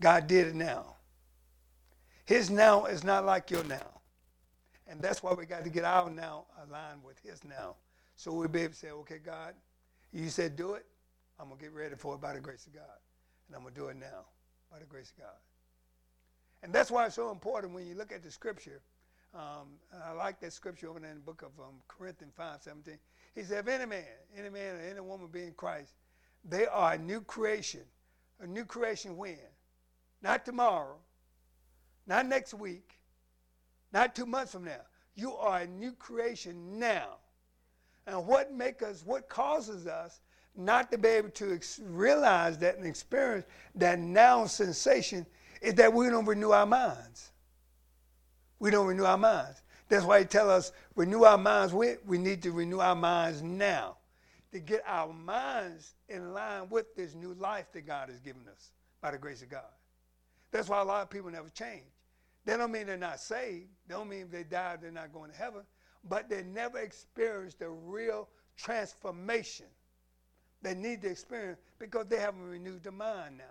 God 0.00 0.26
did 0.26 0.46
it 0.46 0.54
now. 0.54 0.96
His 2.24 2.48
now 2.48 2.86
is 2.86 3.04
not 3.04 3.26
like 3.26 3.50
your 3.50 3.62
now. 3.64 4.00
And 4.88 5.02
that's 5.02 5.22
why 5.22 5.34
we 5.34 5.44
got 5.44 5.64
to 5.64 5.70
get 5.70 5.84
our 5.84 6.08
now 6.08 6.46
aligned 6.66 7.04
with 7.04 7.18
his 7.22 7.44
now. 7.44 7.76
So 8.22 8.32
we'll 8.32 8.46
be 8.46 8.60
able 8.60 8.72
to 8.72 8.78
say, 8.78 8.90
okay, 8.90 9.18
God, 9.18 9.52
you 10.12 10.28
said 10.28 10.54
do 10.54 10.74
it. 10.74 10.86
I'm 11.40 11.48
going 11.48 11.58
to 11.58 11.64
get 11.64 11.74
ready 11.74 11.96
for 11.96 12.14
it 12.14 12.20
by 12.20 12.34
the 12.34 12.40
grace 12.40 12.68
of 12.68 12.72
God. 12.72 12.84
And 13.48 13.56
I'm 13.56 13.62
going 13.62 13.74
to 13.74 13.80
do 13.80 13.88
it 13.88 13.96
now 13.96 14.26
by 14.70 14.78
the 14.78 14.84
grace 14.84 15.10
of 15.10 15.24
God. 15.24 15.40
And 16.62 16.72
that's 16.72 16.88
why 16.88 17.06
it's 17.06 17.16
so 17.16 17.32
important 17.32 17.74
when 17.74 17.84
you 17.84 17.96
look 17.96 18.12
at 18.12 18.22
the 18.22 18.30
scripture. 18.30 18.80
Um, 19.34 19.70
I 20.06 20.12
like 20.12 20.38
that 20.38 20.52
scripture 20.52 20.88
over 20.88 21.00
there 21.00 21.10
in 21.10 21.16
the 21.16 21.22
book 21.22 21.42
of 21.42 21.60
um, 21.60 21.80
Corinthians 21.88 22.32
5 22.36 22.62
17. 22.62 22.96
He 23.34 23.42
said, 23.42 23.58
if 23.58 23.66
any 23.66 23.86
man, 23.86 24.04
any 24.38 24.50
man 24.50 24.76
or 24.76 24.80
any 24.82 25.00
woman 25.00 25.26
be 25.26 25.42
in 25.42 25.54
Christ, 25.54 25.94
they 26.44 26.66
are 26.66 26.92
a 26.92 26.98
new 26.98 27.22
creation. 27.22 27.82
A 28.38 28.46
new 28.46 28.64
creation 28.64 29.16
when? 29.16 29.36
Not 30.22 30.44
tomorrow, 30.44 30.98
not 32.06 32.26
next 32.26 32.54
week, 32.54 33.00
not 33.92 34.14
two 34.14 34.26
months 34.26 34.52
from 34.52 34.62
now. 34.62 34.82
You 35.16 35.34
are 35.34 35.62
a 35.62 35.66
new 35.66 35.90
creation 35.90 36.78
now. 36.78 37.16
And 38.06 38.26
what 38.26 38.52
makes 38.52 38.82
us, 38.82 39.02
what 39.04 39.28
causes 39.28 39.86
us 39.86 40.20
not 40.56 40.90
to 40.90 40.98
be 40.98 41.08
able 41.08 41.30
to 41.30 41.54
ex- 41.54 41.80
realize 41.84 42.58
that 42.58 42.76
and 42.76 42.86
experience 42.86 43.46
that 43.74 43.98
now 43.98 44.44
sensation 44.46 45.26
is 45.60 45.74
that 45.74 45.92
we 45.92 46.08
don't 46.08 46.26
renew 46.26 46.50
our 46.50 46.66
minds. 46.66 47.30
We 48.58 48.70
don't 48.70 48.86
renew 48.86 49.04
our 49.04 49.18
minds. 49.18 49.62
That's 49.88 50.04
why 50.04 50.20
he 50.20 50.24
tell 50.24 50.50
us 50.50 50.72
renew 50.94 51.24
our 51.24 51.38
minds 51.38 51.72
with. 51.72 51.98
We 52.06 52.18
need 52.18 52.42
to 52.42 52.52
renew 52.52 52.80
our 52.80 52.94
minds 52.94 53.42
now 53.42 53.96
to 54.52 54.60
get 54.60 54.82
our 54.86 55.12
minds 55.12 55.94
in 56.08 56.32
line 56.32 56.68
with 56.68 56.94
this 56.94 57.14
new 57.14 57.34
life 57.34 57.66
that 57.72 57.86
God 57.86 58.08
has 58.08 58.20
given 58.20 58.42
us 58.48 58.70
by 59.00 59.10
the 59.10 59.18
grace 59.18 59.42
of 59.42 59.50
God. 59.50 59.62
That's 60.50 60.68
why 60.68 60.80
a 60.80 60.84
lot 60.84 61.02
of 61.02 61.10
people 61.10 61.30
never 61.30 61.48
change. 61.48 61.82
That 62.44 62.58
don't 62.58 62.72
mean 62.72 62.86
they're 62.86 62.96
not 62.96 63.20
saved. 63.20 63.68
They 63.88 63.94
don't 63.94 64.08
mean 64.08 64.22
if 64.22 64.30
they 64.30 64.44
die 64.44 64.76
they're 64.80 64.90
not 64.90 65.12
going 65.12 65.30
to 65.30 65.36
heaven. 65.36 65.62
But 66.08 66.28
they 66.30 66.42
never 66.44 66.78
experienced 66.78 67.60
the 67.60 67.70
real 67.70 68.28
transformation 68.56 69.66
They 70.62 70.74
need 70.74 71.02
to 71.02 71.10
experience 71.10 71.60
because 71.78 72.06
they 72.08 72.18
haven't 72.18 72.48
renewed 72.48 72.82
their 72.84 72.92
mind 72.92 73.38
now. 73.38 73.44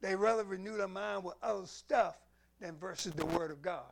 They 0.00 0.16
rather 0.16 0.44
renew 0.44 0.76
their 0.76 0.88
mind 0.88 1.24
with 1.24 1.34
other 1.42 1.66
stuff 1.66 2.16
than 2.60 2.76
versus 2.78 3.14
the 3.14 3.26
Word 3.26 3.50
of 3.50 3.62
God. 3.62 3.90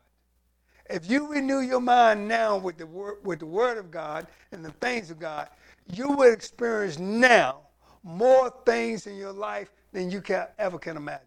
If 0.90 1.10
you 1.10 1.32
renew 1.32 1.60
your 1.60 1.80
mind 1.80 2.28
now 2.28 2.58
with 2.58 2.78
the 2.78 2.86
word, 2.86 3.18
with 3.24 3.40
the 3.40 3.46
Word 3.46 3.78
of 3.78 3.90
God 3.90 4.26
and 4.52 4.64
the 4.64 4.72
things 4.72 5.10
of 5.10 5.18
God, 5.18 5.48
you 5.92 6.10
will 6.10 6.32
experience 6.32 6.98
now 6.98 7.60
more 8.04 8.52
things 8.66 9.06
in 9.06 9.16
your 9.16 9.32
life 9.32 9.72
than 9.92 10.10
you 10.10 10.20
can, 10.20 10.46
ever 10.58 10.78
can 10.78 10.96
imagine. 10.96 11.26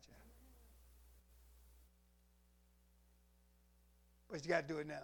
But 4.31 4.43
you 4.43 4.49
got 4.49 4.67
to 4.67 4.73
do 4.73 4.79
it 4.79 4.87
now. 4.87 5.03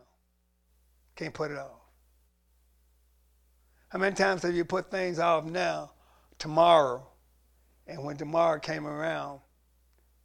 Can't 1.15 1.34
put 1.34 1.51
it 1.51 1.57
off. 1.57 1.81
How 3.89 4.00
many 4.00 4.15
times 4.15 4.43
have 4.43 4.53
you 4.53 4.65
put 4.65 4.91
things 4.91 5.19
off 5.19 5.45
now, 5.45 5.91
tomorrow, 6.38 7.07
and 7.88 8.03
when 8.03 8.17
tomorrow 8.17 8.60
came 8.60 8.86
around, 8.86 9.39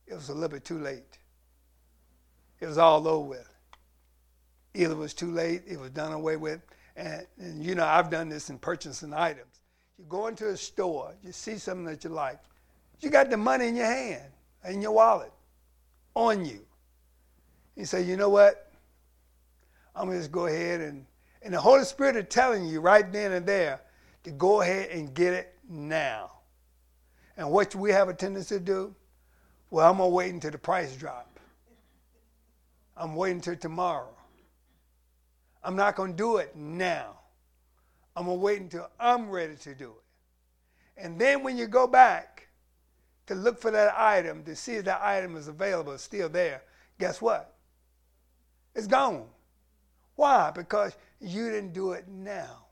it 0.07 0.15
was 0.15 0.29
a 0.29 0.35
little 0.35 0.49
bit 0.49 0.65
too 0.65 0.79
late. 0.79 1.19
It 2.59 2.67
was 2.67 2.79
all 2.79 3.07
over 3.07 3.29
with. 3.29 3.55
Either 4.75 4.95
it 4.95 4.99
was 4.99 5.15
too 5.15 5.31
late, 5.31 5.63
it 5.67 5.79
was 5.79 5.91
done 5.91 6.13
away 6.13 6.37
with. 6.37 6.61
And, 6.97 7.27
and 7.39 7.65
you 7.65 7.75
know, 7.75 7.85
I've 7.85 8.11
done 8.11 8.29
this 8.29 8.51
in 8.51 8.59
purchasing 8.59 9.13
items. 9.15 9.61
You 9.99 10.05
go 10.09 10.27
into 10.27 10.49
a 10.49 10.57
store, 10.57 11.15
you 11.23 11.33
see 11.33 11.59
something 11.59 11.85
that 11.85 12.03
you 12.05 12.11
like, 12.11 12.39
you 13.01 13.11
got 13.11 13.31
the 13.31 13.37
money 13.37 13.69
in 13.69 13.77
your 13.77 13.87
hand, 13.87 14.31
in 14.69 14.83
your 14.83 14.93
wallet, 14.93 15.33
on 16.15 16.45
you. 16.45 16.67
You 17.77 17.85
say, 17.85 18.03
you 18.03 18.17
know 18.17 18.29
what? 18.29 18.70
I'm 19.95 20.07
going 20.07 20.19
to 20.19 20.21
just 20.21 20.33
go 20.33 20.47
ahead 20.47 20.81
and, 20.81 21.07
and 21.43 21.55
the 21.55 21.61
Holy 21.61 21.85
Spirit 21.85 22.17
is 22.17 22.27
telling 22.29 22.67
you 22.67 22.81
right 22.81 23.11
then 23.13 23.33
and 23.33 23.47
there 23.47 23.81
to 24.25 24.31
go 24.31 24.61
ahead 24.61 24.91
and 24.91 25.15
get 25.15 25.33
it 25.33 25.55
now. 25.69 26.31
And 27.37 27.51
what 27.51 27.75
we 27.75 27.91
have 27.91 28.09
a 28.09 28.15
tendency 28.15 28.57
to 28.57 28.61
do, 28.61 28.95
well, 29.71 29.91
I'm 29.91 29.99
going 29.99 30.11
to 30.11 30.15
wait 30.15 30.35
until 30.35 30.51
the 30.51 30.59
price 30.59 30.95
drop. 30.95 31.39
I'm 32.97 33.15
waiting 33.15 33.39
until 33.39 33.57
tomorrow. 33.57 34.15
I'm 35.65 35.77
not 35.77 35.97
going 35.97 36.13
to 36.13 36.17
do 36.17 36.37
it 36.37 36.55
now. 36.55 37.19
I'm 38.15 38.27
going 38.27 38.39
to 38.39 38.43
wait 38.43 38.61
until 38.61 38.91
I'm 38.99 39.31
ready 39.31 39.57
to 39.57 39.75
do 39.75 39.91
it. 39.91 41.03
And 41.03 41.19
then 41.19 41.43
when 41.43 41.57
you 41.57 41.67
go 41.67 41.87
back 41.87 42.49
to 43.27 43.35
look 43.35 43.59
for 43.59 43.71
that 43.71 43.95
item, 43.97 44.45
to 44.45 44.55
see 44.55 44.75
if 44.75 44.85
that 44.85 45.01
item 45.03 45.37
is 45.37 45.49
available, 45.49 45.97
still 45.97 46.29
there, 46.29 46.63
guess 46.99 47.23
what? 47.23 47.55
It's 48.75 48.87
gone. 48.87 49.25
Why? 50.21 50.51
Because 50.51 50.95
you 51.19 51.51
didn't 51.51 51.73
do 51.73 51.93
it 51.93 52.07
now. 52.07 52.67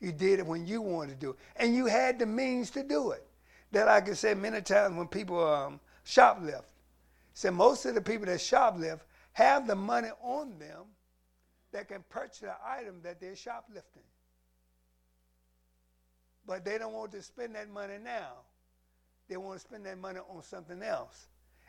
You 0.00 0.10
did 0.10 0.40
it 0.40 0.46
when 0.46 0.66
you 0.66 0.82
wanted 0.82 1.12
to 1.12 1.26
do 1.26 1.30
it. 1.30 1.36
And 1.54 1.72
you 1.72 1.86
had 1.86 2.18
the 2.18 2.26
means 2.26 2.68
to 2.70 2.82
do 2.82 3.12
it. 3.12 3.24
That 3.70 3.86
I 3.86 4.00
can 4.00 4.16
say 4.16 4.34
many 4.34 4.60
times 4.60 4.96
when 4.96 5.06
people 5.06 5.38
um, 5.38 5.78
shoplift. 6.04 6.64
Say 7.32 7.50
most 7.50 7.86
of 7.86 7.94
the 7.94 8.00
people 8.00 8.26
that 8.26 8.40
shoplift 8.40 9.02
have 9.34 9.68
the 9.68 9.76
money 9.76 10.08
on 10.20 10.58
them 10.58 10.86
that 11.70 11.86
can 11.86 12.02
purchase 12.08 12.40
the 12.40 12.54
item 12.66 12.96
that 13.04 13.20
they're 13.20 13.36
shoplifting. 13.36 14.02
But 16.44 16.64
they 16.64 16.76
don't 16.78 16.92
want 16.92 17.12
to 17.12 17.22
spend 17.22 17.54
that 17.54 17.70
money 17.70 17.98
now. 18.02 18.32
They 19.28 19.36
want 19.36 19.60
to 19.60 19.64
spend 19.64 19.86
that 19.86 20.00
money 20.00 20.18
on 20.28 20.42
something 20.42 20.82
else. 20.82 21.28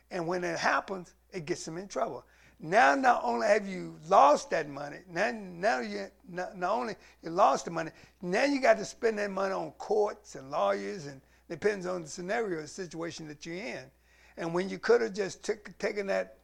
And 0.09 0.27
when 0.27 0.43
it 0.43 0.57
happens, 0.57 1.13
it 1.31 1.45
gets 1.45 1.63
them 1.63 1.77
in 1.77 1.87
trouble. 1.87 2.25
Now, 2.59 2.95
not 2.95 3.21
only 3.23 3.47
have 3.47 3.67
you 3.67 3.97
lost 4.07 4.49
that 4.51 4.69
money, 4.69 4.99
now, 5.11 5.31
now 5.31 5.79
you 5.81 6.07
not, 6.29 6.57
not 6.57 6.71
only 6.71 6.95
you 7.21 7.29
lost 7.29 7.65
the 7.65 7.71
money, 7.71 7.91
now 8.21 8.45
you 8.45 8.61
got 8.61 8.77
to 8.77 8.85
spend 8.85 9.19
that 9.19 9.29
money 9.29 9.53
on 9.53 9.71
courts 9.71 10.35
and 10.35 10.49
lawyers, 10.49 11.05
and 11.05 11.21
depends 11.49 11.85
on 11.85 12.03
the 12.03 12.07
scenario, 12.07 12.61
the 12.61 12.67
situation 12.67 13.27
that 13.27 13.45
you're 13.45 13.55
in. 13.55 13.83
And 14.37 14.53
when 14.53 14.69
you 14.69 14.79
could 14.79 15.01
have 15.01 15.13
just 15.13 15.43
took, 15.43 15.77
taken 15.77 16.07
that 16.07 16.37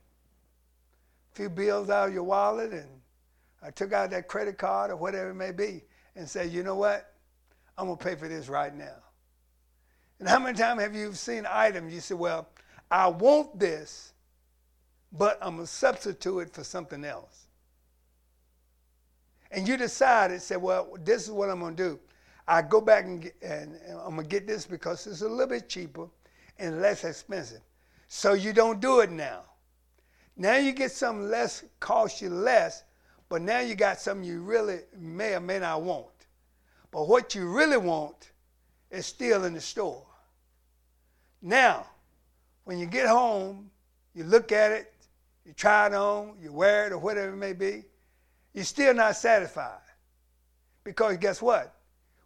few 1.34 1.50
bills 1.50 1.90
out 1.90 2.10
of 2.10 2.14
your 2.14 2.24
wallet 2.24 2.72
and 2.72 2.88
I 3.64 3.72
took 3.72 3.94
out 3.94 4.10
that 4.12 4.28
credit 4.28 4.58
card 4.58 4.92
or 4.92 4.96
whatever 4.96 5.30
it 5.30 5.36
may 5.36 5.52
be 5.52 5.84
and 6.16 6.28
said, 6.28 6.52
you 6.52 6.64
know 6.64 6.76
what? 6.76 7.14
I'm 7.78 7.86
going 7.86 7.98
to 7.98 8.04
pay 8.04 8.16
for 8.16 8.28
this 8.28 8.50
right 8.50 8.76
now. 8.76 8.96
And 10.20 10.28
how 10.28 10.40
many 10.40 10.58
times 10.58 10.82
have 10.82 10.96
you 10.96 11.14
seen 11.14 11.48
items 11.50 11.94
you 11.94 12.00
say, 12.00 12.16
well, 12.16 12.50
I 12.90 13.08
want 13.08 13.60
this, 13.60 14.14
but 15.12 15.38
I'm 15.42 15.56
going 15.56 15.68
to 15.68 15.72
substitute 15.72 16.40
it 16.40 16.54
for 16.54 16.64
something 16.64 17.04
else. 17.04 17.48
And 19.52 19.68
you 19.68 19.76
decided, 19.76 20.42
say, 20.42 20.56
well, 20.56 20.98
this 21.04 21.24
is 21.24 21.32
what 21.32 21.50
I'm 21.50 21.60
going 21.60 21.76
to 21.76 21.84
do. 21.84 22.00
I 22.48 22.62
go 22.62 22.82
back 22.82 23.06
and, 23.06 23.22
get, 23.22 23.36
and 23.42 23.78
I'm 24.04 24.16
going 24.16 24.24
to 24.24 24.30
get 24.30 24.48
this 24.48 24.66
because 24.66 25.06
it's 25.08 25.22
a 25.22 25.28
little 25.28 25.48
bit 25.48 25.68
cheaper 25.68 26.08
and 26.58 26.82
less 26.82 27.04
expensive. 27.04 27.62
So 28.08 28.34
you 28.34 28.54
don't 28.54 28.80
do 28.80 29.02
it 29.02 29.12
now. 29.12 29.42
Now 30.38 30.56
you 30.56 30.72
get 30.72 30.92
something 30.92 31.30
less, 31.30 31.66
cost 31.80 32.22
you 32.22 32.30
less, 32.30 32.84
but 33.30 33.42
now 33.42 33.60
you 33.60 33.76
got 33.76 34.00
something 34.00 34.28
you 34.28 34.42
really 34.42 34.80
may 34.98 35.36
or 35.36 35.40
may 35.40 35.60
not 35.60 35.82
want. 35.82 36.08
But 36.92 37.08
what 37.08 37.36
you 37.36 37.50
really 37.50 37.78
want 37.78 38.32
is 38.90 39.06
still 39.06 39.46
in 39.46 39.54
the 39.54 39.62
store. 39.62 40.06
Now, 41.42 41.88
when 42.66 42.80
you 42.80 42.86
get 42.86 43.08
home, 43.08 43.70
you 44.14 44.24
look 44.24 44.52
at 44.52 44.72
it, 44.72 44.94
you 45.46 45.54
try 45.54 45.88
it 45.88 45.94
on, 45.94 46.36
you 46.42 46.52
wear 46.52 46.88
it 46.88 46.94
or 46.94 46.98
whatever 46.98 47.34
it 47.34 47.38
may 47.38 47.54
be, 47.54 47.84
you're 48.54 48.64
still 48.64 48.94
not 48.94 49.16
satisfied. 49.16 49.80
Because 50.84 51.18
guess 51.18 51.42
what? 51.42 51.76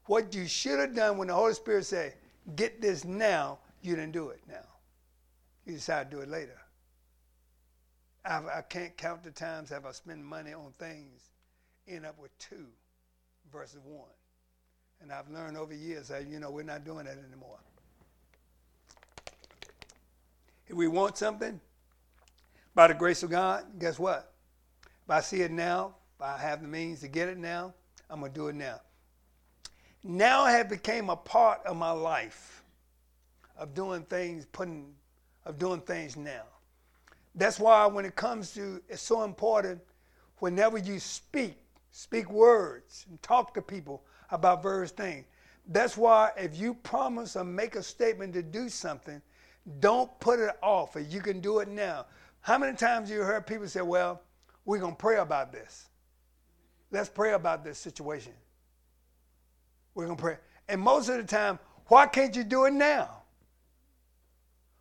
What 0.05 0.33
you 0.33 0.47
should 0.47 0.79
have 0.79 0.95
done 0.95 1.17
when 1.17 1.27
the 1.27 1.33
Holy 1.33 1.53
Spirit 1.53 1.85
said, 1.85 2.13
get 2.55 2.81
this 2.81 3.05
now, 3.05 3.59
you 3.81 3.95
didn't 3.95 4.11
do 4.11 4.29
it 4.29 4.41
now. 4.47 4.65
You 5.65 5.73
decided 5.73 6.11
to 6.11 6.17
do 6.17 6.21
it 6.21 6.29
later. 6.29 6.59
I've, 8.23 8.45
I 8.45 8.61
can 8.61 8.83
not 8.83 8.97
count 8.97 9.23
the 9.23 9.31
times 9.31 9.69
have 9.69 9.85
I 9.85 9.91
spent 9.91 10.23
money 10.23 10.53
on 10.53 10.73
things, 10.79 11.29
end 11.87 12.05
up 12.05 12.17
with 12.19 12.37
two 12.39 12.67
versus 13.51 13.81
one. 13.85 14.09
And 15.01 15.11
I've 15.11 15.29
learned 15.29 15.57
over 15.57 15.73
years 15.73 16.07
that, 16.07 16.27
you 16.27 16.39
know, 16.39 16.49
we're 16.49 16.63
not 16.63 16.83
doing 16.85 17.05
that 17.05 17.17
anymore. 17.17 17.59
If 20.67 20.75
we 20.75 20.87
want 20.87 21.17
something, 21.17 21.59
by 22.75 22.87
the 22.87 22.93
grace 22.93 23.23
of 23.23 23.29
God, 23.29 23.63
guess 23.79 23.97
what? 23.97 24.33
If 25.05 25.09
I 25.09 25.21
see 25.21 25.41
it 25.41 25.51
now, 25.51 25.95
if 26.17 26.21
I 26.21 26.37
have 26.37 26.61
the 26.61 26.67
means 26.67 26.99
to 26.99 27.07
get 27.07 27.29
it 27.29 27.37
now, 27.37 27.73
I'm 28.09 28.19
going 28.19 28.31
to 28.31 28.39
do 28.39 28.47
it 28.49 28.55
now. 28.55 28.81
Now 30.03 30.45
it 30.45 30.69
became 30.69 31.09
a 31.09 31.15
part 31.15 31.61
of 31.65 31.77
my 31.77 31.91
life 31.91 32.63
of 33.57 33.73
doing 33.73 34.03
things, 34.03 34.45
putting, 34.45 34.93
of 35.45 35.57
doing 35.57 35.81
things 35.81 36.15
now. 36.17 36.43
That's 37.33 37.59
why 37.59 37.85
when 37.87 38.05
it 38.05 38.15
comes 38.15 38.53
to, 38.53 38.81
it's 38.89 39.01
so 39.01 39.23
important 39.23 39.81
whenever 40.39 40.77
you 40.77 40.99
speak, 40.99 41.57
speak 41.91 42.29
words 42.29 43.05
and 43.09 43.21
talk 43.21 43.53
to 43.55 43.61
people 43.61 44.03
about 44.31 44.61
various 44.61 44.91
things. 44.91 45.25
That's 45.67 45.97
why 45.97 46.31
if 46.37 46.55
you 46.57 46.75
promise 46.75 47.35
or 47.35 47.43
make 47.43 47.75
a 47.75 47.83
statement 47.83 48.33
to 48.33 48.43
do 48.43 48.69
something, 48.69 49.21
don't 49.79 50.17
put 50.19 50.39
it 50.39 50.55
off. 50.61 50.95
You 51.09 51.21
can 51.21 51.39
do 51.39 51.59
it 51.59 51.67
now. 51.67 52.05
How 52.45 52.59
many 52.59 52.77
times 52.77 53.09
you 53.09 53.21
heard 53.21 53.47
people 53.47 53.67
say, 53.67 53.81
well, 53.81 54.21
we're 54.65 54.77
going 54.77 54.93
to 54.93 54.97
pray 54.97 55.17
about 55.17 55.51
this. 55.51 55.89
Let's 56.91 57.09
pray 57.09 57.33
about 57.33 57.63
this 57.63 57.79
situation. 57.79 58.33
We're 59.95 60.05
going 60.05 60.15
to 60.15 60.21
pray. 60.21 60.37
And 60.69 60.79
most 60.79 61.09
of 61.09 61.17
the 61.17 61.23
time, 61.23 61.57
why 61.87 62.05
can't 62.05 62.35
you 62.35 62.43
do 62.43 62.65
it 62.65 62.73
now? 62.73 63.23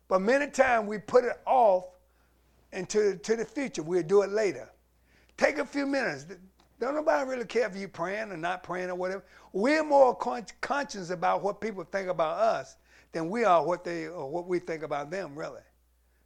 But 0.07 0.21
many 0.21 0.51
times 0.51 0.87
we 0.87 0.99
put 0.99 1.23
it 1.25 1.41
off 1.47 1.85
into 2.71 3.15
to 3.15 3.35
the 3.35 3.45
future. 3.45 3.81
We'll 3.81 4.03
do 4.03 4.21
it 4.21 4.29
later. 4.29 4.69
Take 5.35 5.57
a 5.57 5.65
few 5.65 5.87
minutes. 5.87 6.27
Don't 6.79 6.93
nobody 6.93 7.27
really 7.27 7.45
care 7.45 7.65
if 7.67 7.75
you're 7.75 7.89
praying 7.89 8.31
or 8.31 8.37
not 8.37 8.61
praying 8.61 8.91
or 8.91 8.95
whatever. 8.95 9.23
We're 9.53 9.83
more 9.83 10.15
con- 10.15 10.45
conscious 10.61 11.09
about 11.09 11.41
what 11.41 11.59
people 11.61 11.83
think 11.83 12.09
about 12.09 12.37
us 12.37 12.77
than 13.11 13.27
we 13.27 13.43
are 13.43 13.65
what 13.65 13.83
they 13.83 14.05
or 14.05 14.29
what 14.29 14.47
we 14.47 14.59
think 14.59 14.83
about 14.83 15.09
them. 15.09 15.35
Really, 15.35 15.61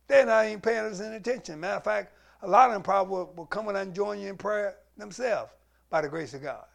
they're 0.10 0.26
not 0.26 0.46
even 0.48 0.60
paying 0.60 0.86
us 0.86 1.00
any 1.00 1.16
attention. 1.16 1.60
Matter 1.60 1.78
of 1.78 1.84
fact, 1.84 2.14
a 2.42 2.48
lot 2.48 2.70
of 2.70 2.74
them 2.74 2.82
probably 2.82 3.12
will, 3.12 3.34
will 3.36 3.46
come 3.46 3.70
and 3.70 3.94
join 3.96 4.20
you 4.20 4.28
in 4.28 4.38
prayer 4.38 4.76
themselves 4.98 5.54
by 5.90 6.02
the 6.02 6.10
grace 6.10 6.34
of 6.34 6.42
God. 6.42 6.66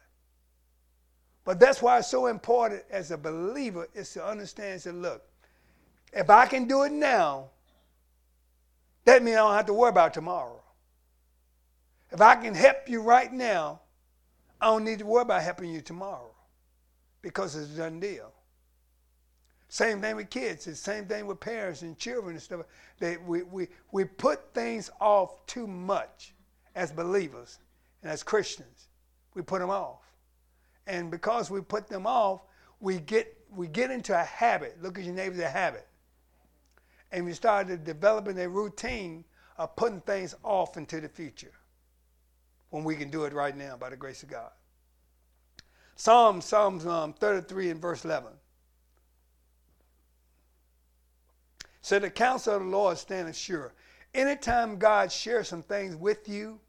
But 1.43 1.59
that's 1.59 1.81
why 1.81 1.99
it's 1.99 2.07
so 2.07 2.25
important 2.25 2.83
as 2.89 3.11
a 3.11 3.17
believer 3.17 3.87
is 3.93 4.11
to 4.13 4.25
understand. 4.25 4.81
Say, 4.81 4.91
look, 4.91 5.21
if 6.11 6.29
I 6.29 6.47
can 6.47 6.67
do 6.67 6.83
it 6.83 6.91
now, 6.91 7.49
that 9.03 9.21
means 9.21 9.37
I 9.37 9.41
don't 9.41 9.53
have 9.53 9.65
to 9.67 9.73
worry 9.73 9.89
about 9.89 10.13
tomorrow. 10.13 10.63
If 12.11 12.21
I 12.21 12.35
can 12.35 12.55
help 12.55 12.87
you 12.87 13.01
right 13.01 13.31
now, 13.31 13.81
I 14.61 14.67
don't 14.67 14.85
need 14.85 14.99
to 14.99 15.05
worry 15.05 15.23
about 15.23 15.43
helping 15.43 15.71
you 15.71 15.81
tomorrow 15.81 16.31
because 17.21 17.55
it's 17.55 17.73
a 17.73 17.77
done 17.77 17.99
deal. 17.99 18.31
Same 19.67 20.01
thing 20.01 20.15
with 20.15 20.29
kids. 20.29 20.67
It's 20.67 20.79
the 20.81 20.91
same 20.91 21.05
thing 21.05 21.25
with 21.25 21.39
parents 21.39 21.81
and 21.81 21.97
children 21.97 22.35
and 22.35 22.41
stuff. 22.41 22.61
We, 23.25 23.43
we, 23.43 23.67
we 23.91 24.05
put 24.05 24.53
things 24.53 24.89
off 25.01 25.45
too 25.47 25.67
much 25.67 26.33
as 26.75 26.91
believers 26.91 27.59
and 28.01 28.11
as 28.11 28.23
Christians. 28.23 28.87
We 29.33 29.41
put 29.41 29.59
them 29.59 29.69
off. 29.69 30.01
And 30.87 31.09
because 31.09 31.49
we 31.49 31.61
put 31.61 31.87
them 31.87 32.05
off, 32.05 32.41
we 32.79 32.99
get 32.99 33.31
we 33.55 33.67
get 33.67 33.89
into 33.89 34.19
a 34.19 34.23
habit. 34.23 34.77
Look 34.81 34.99
at 34.99 35.05
your 35.05 35.13
neighbor's 35.13 35.39
a 35.39 35.49
habit. 35.49 35.87
And 37.11 37.25
we 37.25 37.33
started 37.33 37.83
developing 37.83 38.39
a 38.39 38.49
routine 38.49 39.23
of 39.57 39.75
putting 39.75 40.01
things 40.01 40.35
off 40.43 40.75
into 40.77 40.99
the 40.99 41.07
future 41.07 41.53
when 42.69 42.83
we 42.83 42.95
can 42.95 43.09
do 43.09 43.23
it 43.23 43.33
right 43.33 43.55
now 43.55 43.77
by 43.77 43.89
the 43.89 43.95
grace 43.95 44.23
of 44.23 44.29
God. 44.29 44.51
Psalm, 45.95 46.41
Psalms 46.41 46.85
um, 46.85 47.13
33 47.13 47.69
and 47.69 47.81
verse 47.81 48.03
11. 48.03 48.31
So 51.85 51.99
the 51.99 52.09
counsel 52.09 52.55
of 52.55 52.63
the 52.63 52.67
Lord 52.67 52.97
standeth 52.97 53.35
sure. 53.35 53.71
Anytime 54.15 54.79
God 54.79 55.11
shares 55.11 55.49
some 55.49 55.61
things 55.61 55.95
with 55.95 56.27
you 56.27 56.59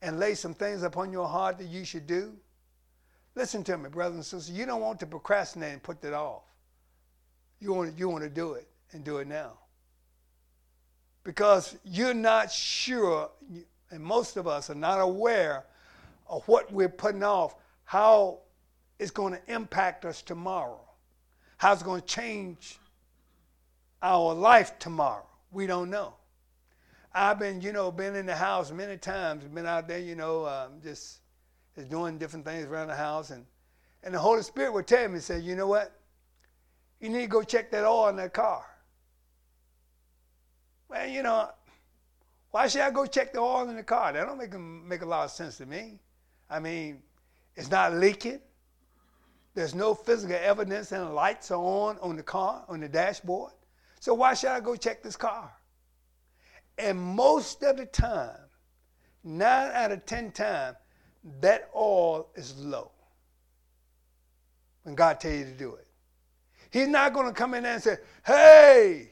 and 0.00 0.18
lays 0.18 0.40
some 0.40 0.54
things 0.54 0.82
upon 0.82 1.12
your 1.12 1.28
heart 1.28 1.58
that 1.58 1.66
you 1.66 1.84
should 1.84 2.06
do, 2.06 2.32
listen 3.34 3.62
to 3.64 3.76
me, 3.76 3.90
brothers 3.90 4.14
and 4.14 4.24
sisters. 4.24 4.50
You 4.50 4.64
don't 4.64 4.80
want 4.80 5.00
to 5.00 5.06
procrastinate 5.06 5.74
and 5.74 5.82
put 5.82 6.00
that 6.00 6.14
off. 6.14 6.44
You 7.60 7.74
want, 7.74 7.98
you 7.98 8.08
want 8.08 8.24
to 8.24 8.30
do 8.30 8.54
it 8.54 8.66
and 8.92 9.04
do 9.04 9.18
it 9.18 9.28
now. 9.28 9.52
Because 11.24 11.76
you're 11.84 12.14
not 12.14 12.50
sure, 12.50 13.28
and 13.90 14.02
most 14.02 14.38
of 14.38 14.46
us 14.46 14.70
are 14.70 14.74
not 14.74 14.98
aware 14.98 15.66
of 16.26 16.48
what 16.48 16.72
we're 16.72 16.88
putting 16.88 17.22
off, 17.22 17.54
how 17.84 18.38
it's 18.98 19.10
going 19.10 19.34
to 19.34 19.40
impact 19.52 20.06
us 20.06 20.22
tomorrow, 20.22 20.80
how 21.58 21.74
it's 21.74 21.82
going 21.82 22.00
to 22.00 22.06
change 22.06 22.78
our 24.02 24.34
life 24.34 24.78
tomorrow. 24.78 25.26
We 25.50 25.66
don't 25.66 25.90
know. 25.90 26.14
I've 27.12 27.38
been, 27.38 27.60
you 27.60 27.72
know, 27.72 27.90
been 27.90 28.14
in 28.14 28.26
the 28.26 28.36
house 28.36 28.70
many 28.70 28.96
times, 28.96 29.44
been 29.44 29.66
out 29.66 29.88
there, 29.88 29.98
you 29.98 30.14
know, 30.14 30.46
um, 30.46 30.80
just, 30.82 31.20
just 31.74 31.88
doing 31.88 32.18
different 32.18 32.44
things 32.44 32.66
around 32.66 32.88
the 32.88 32.96
house, 32.96 33.30
and 33.30 33.44
and 34.02 34.14
the 34.14 34.18
Holy 34.18 34.42
Spirit 34.42 34.72
would 34.72 34.86
tell 34.86 35.08
me, 35.08 35.18
say, 35.18 35.40
you 35.40 35.56
know 35.56 35.66
what? 35.66 35.92
You 37.00 37.08
need 37.08 37.22
to 37.22 37.26
go 37.26 37.42
check 37.42 37.70
that 37.72 37.84
oil 37.84 38.08
in 38.08 38.16
that 38.16 38.32
car. 38.32 38.64
Well, 40.88 41.06
you 41.06 41.22
know, 41.22 41.50
why 42.50 42.68
should 42.68 42.80
I 42.80 42.90
go 42.90 43.06
check 43.06 43.32
the 43.32 43.40
oil 43.40 43.68
in 43.68 43.76
the 43.76 43.82
car? 43.82 44.12
That 44.12 44.26
don't 44.26 44.38
make 44.38 44.58
make 44.58 45.02
a 45.02 45.06
lot 45.06 45.24
of 45.24 45.30
sense 45.30 45.58
to 45.58 45.66
me. 45.66 45.98
I 46.48 46.60
mean, 46.60 47.02
it's 47.54 47.70
not 47.70 47.94
leaking. 47.94 48.40
There's 49.54 49.74
no 49.74 49.94
physical 49.94 50.36
evidence 50.36 50.92
and 50.92 51.02
the 51.02 51.10
lights 51.10 51.50
are 51.50 51.56
on 51.60 51.98
on 51.98 52.16
the 52.16 52.22
car, 52.22 52.64
on 52.68 52.80
the 52.80 52.88
dashboard. 52.88 53.52
So 54.00 54.14
why 54.14 54.34
should 54.34 54.50
I 54.50 54.60
go 54.60 54.76
check 54.76 55.02
this 55.02 55.16
car? 55.16 55.52
And 56.76 56.98
most 56.98 57.62
of 57.62 57.76
the 57.76 57.86
time, 57.86 58.38
nine 59.24 59.70
out 59.72 59.92
of 59.92 60.06
ten 60.06 60.30
times, 60.30 60.76
that 61.40 61.68
oil 61.74 62.28
is 62.34 62.56
low. 62.58 62.92
When 64.84 64.94
God 64.94 65.20
tell 65.20 65.32
you 65.32 65.44
to 65.44 65.52
do 65.52 65.74
it. 65.74 65.86
He's 66.70 66.88
not 66.88 67.12
going 67.12 67.26
to 67.26 67.32
come 67.32 67.54
in 67.54 67.64
there 67.64 67.74
and 67.74 67.82
say, 67.82 67.96
hey, 68.24 69.10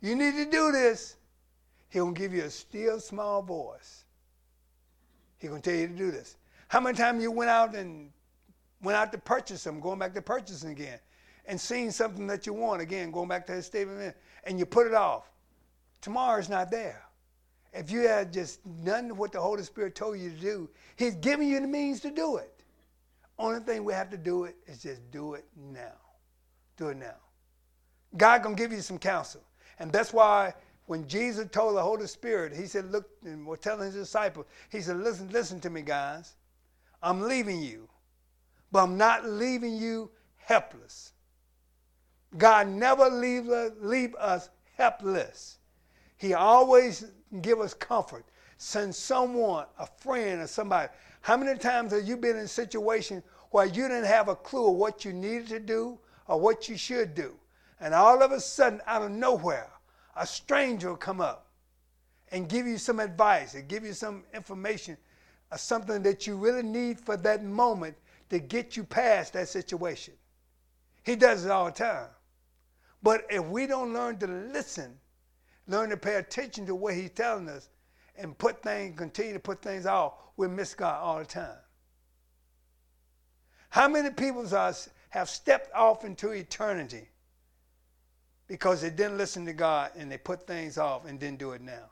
you 0.00 0.14
need 0.14 0.34
to 0.34 0.50
do 0.50 0.72
this. 0.72 1.16
He'll 1.90 2.10
give 2.10 2.32
you 2.32 2.44
a 2.44 2.50
still 2.50 2.98
small 3.00 3.42
voice. 3.42 4.04
He's 5.38 5.50
going 5.50 5.60
to 5.60 5.70
tell 5.70 5.78
you 5.78 5.88
to 5.88 5.94
do 5.94 6.10
this. 6.10 6.36
How 6.68 6.80
many 6.80 6.96
times 6.96 7.22
you 7.22 7.30
went 7.30 7.50
out 7.50 7.74
and 7.74 8.10
went 8.82 8.96
out 8.96 9.12
to 9.12 9.18
purchase 9.18 9.62
something, 9.62 9.82
going 9.82 9.98
back 9.98 10.14
to 10.14 10.22
purchasing 10.22 10.70
again, 10.70 10.98
and 11.46 11.60
seen 11.60 11.90
something 11.90 12.26
that 12.26 12.46
you 12.46 12.52
want 12.52 12.80
again, 12.80 13.10
going 13.10 13.28
back 13.28 13.46
to 13.46 13.52
his 13.52 13.66
statement, 13.66 14.14
and 14.44 14.58
you 14.58 14.66
put 14.66 14.86
it 14.86 14.94
off. 14.94 15.30
Tomorrow's 16.00 16.48
not 16.48 16.70
there. 16.70 17.02
If 17.72 17.90
you 17.90 18.06
had 18.06 18.32
just 18.32 18.60
done 18.84 19.16
what 19.16 19.32
the 19.32 19.40
Holy 19.40 19.62
Spirit 19.62 19.94
told 19.94 20.18
you 20.18 20.30
to 20.30 20.36
do, 20.36 20.70
He's 20.96 21.14
giving 21.14 21.48
you 21.48 21.60
the 21.60 21.66
means 21.66 22.00
to 22.00 22.10
do 22.10 22.36
it. 22.36 22.52
Only 23.38 23.60
thing 23.60 23.84
we 23.84 23.94
have 23.94 24.10
to 24.10 24.18
do 24.18 24.44
it 24.44 24.56
is 24.66 24.82
just 24.82 25.10
do 25.10 25.34
it 25.34 25.46
now. 25.56 25.96
Do 26.76 26.88
it 26.88 26.96
now. 26.98 27.16
God 28.16 28.42
gonna 28.42 28.54
give 28.54 28.72
you 28.72 28.82
some 28.82 28.98
counsel. 28.98 29.42
And 29.78 29.90
that's 29.90 30.12
why 30.12 30.52
when 30.86 31.08
Jesus 31.08 31.48
told 31.50 31.76
the 31.76 31.82
Holy 31.82 32.06
Spirit, 32.06 32.52
he 32.54 32.66
said, 32.66 32.90
look, 32.90 33.08
and 33.24 33.46
was 33.46 33.60
telling 33.60 33.86
his 33.86 33.94
disciples, 33.94 34.46
he 34.68 34.80
said, 34.80 34.98
listen, 34.98 35.30
listen 35.30 35.60
to 35.60 35.70
me, 35.70 35.82
guys. 35.82 36.34
I'm 37.02 37.22
leaving 37.22 37.62
you, 37.62 37.88
but 38.70 38.82
I'm 38.82 38.98
not 38.98 39.24
leaving 39.24 39.76
you 39.76 40.10
helpless. 40.36 41.11
God 42.38 42.68
never 42.68 43.08
leave, 43.08 43.46
leave 43.80 44.14
us 44.16 44.48
helpless. 44.76 45.58
He 46.16 46.34
always 46.34 47.06
give 47.40 47.60
us 47.60 47.74
comfort. 47.74 48.24
Send 48.58 48.94
someone, 48.94 49.66
a 49.78 49.86
friend 49.86 50.40
or 50.40 50.46
somebody. 50.46 50.88
How 51.20 51.36
many 51.36 51.58
times 51.58 51.92
have 51.92 52.06
you 52.06 52.16
been 52.16 52.36
in 52.36 52.44
a 52.44 52.48
situation 52.48 53.22
where 53.50 53.66
you 53.66 53.88
didn't 53.88 54.04
have 54.04 54.28
a 54.28 54.36
clue 54.36 54.70
of 54.70 54.76
what 54.76 55.04
you 55.04 55.12
needed 55.12 55.48
to 55.48 55.60
do 55.60 55.98
or 56.26 56.40
what 56.40 56.68
you 56.68 56.76
should 56.76 57.14
do? 57.14 57.34
And 57.80 57.92
all 57.92 58.22
of 58.22 58.30
a 58.30 58.40
sudden, 58.40 58.80
out 58.86 59.02
of 59.02 59.10
nowhere, 59.10 59.68
a 60.16 60.26
stranger 60.26 60.90
will 60.90 60.96
come 60.96 61.20
up 61.20 61.48
and 62.30 62.48
give 62.48 62.66
you 62.66 62.78
some 62.78 63.00
advice 63.00 63.54
and 63.54 63.68
give 63.68 63.84
you 63.84 63.92
some 63.92 64.24
information 64.32 64.96
or 65.50 65.58
something 65.58 66.02
that 66.02 66.26
you 66.26 66.36
really 66.36 66.62
need 66.62 66.98
for 66.98 67.16
that 67.18 67.44
moment 67.44 67.96
to 68.30 68.38
get 68.38 68.76
you 68.76 68.84
past 68.84 69.34
that 69.34 69.48
situation. 69.48 70.14
He 71.02 71.16
does 71.16 71.44
it 71.44 71.50
all 71.50 71.66
the 71.66 71.72
time. 71.72 72.06
But 73.02 73.26
if 73.30 73.44
we 73.44 73.66
don't 73.66 73.92
learn 73.92 74.18
to 74.18 74.26
listen, 74.26 74.98
learn 75.66 75.90
to 75.90 75.96
pay 75.96 76.16
attention 76.16 76.66
to 76.66 76.74
what 76.74 76.94
he's 76.94 77.10
telling 77.10 77.48
us, 77.48 77.68
and 78.16 78.36
put 78.36 78.62
things, 78.62 78.96
continue 78.96 79.32
to 79.32 79.40
put 79.40 79.62
things 79.62 79.86
off, 79.86 80.14
we 80.36 80.46
miss 80.46 80.74
God 80.74 81.00
all 81.00 81.18
the 81.18 81.24
time. 81.24 81.56
How 83.70 83.88
many 83.88 84.10
people 84.10 84.46
have 85.08 85.30
stepped 85.30 85.74
off 85.74 86.04
into 86.04 86.30
eternity 86.30 87.08
because 88.48 88.82
they 88.82 88.90
didn't 88.90 89.16
listen 89.16 89.46
to 89.46 89.54
God 89.54 89.92
and 89.96 90.12
they 90.12 90.18
put 90.18 90.46
things 90.46 90.76
off 90.76 91.06
and 91.06 91.18
didn't 91.18 91.38
do 91.38 91.52
it 91.52 91.62
now? 91.62 91.90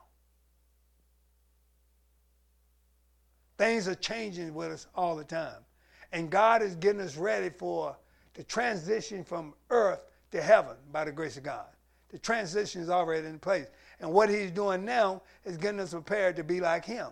Things 3.57 3.89
are 3.89 3.95
changing 3.95 4.55
with 4.55 4.73
us 4.73 4.87
all 4.95 5.17
the 5.17 5.25
time. 5.25 5.65
And 6.13 6.31
God 6.31 6.61
is 6.61 6.75
getting 6.75 7.01
us 7.01 7.17
ready 7.17 7.49
for 7.49 7.97
the 8.35 8.43
transition 8.45 9.25
from 9.25 9.55
earth 9.71 10.01
to 10.33 10.43
heaven 10.43 10.77
by 10.93 11.05
the 11.05 11.13
grace 11.13 11.37
of 11.37 11.43
God. 11.43 11.67
The 12.11 12.19
transition 12.19 12.83
is 12.83 12.91
already 12.91 13.27
in 13.27 13.39
place. 13.39 13.69
And 14.01 14.13
what 14.13 14.29
he's 14.29 14.51
doing 14.51 14.85
now 14.85 15.23
is 15.45 15.57
getting 15.57 15.81
us 15.81 15.91
prepared 15.91 16.37
to 16.37 16.45
be 16.45 16.61
like 16.61 16.85
him 16.85 17.09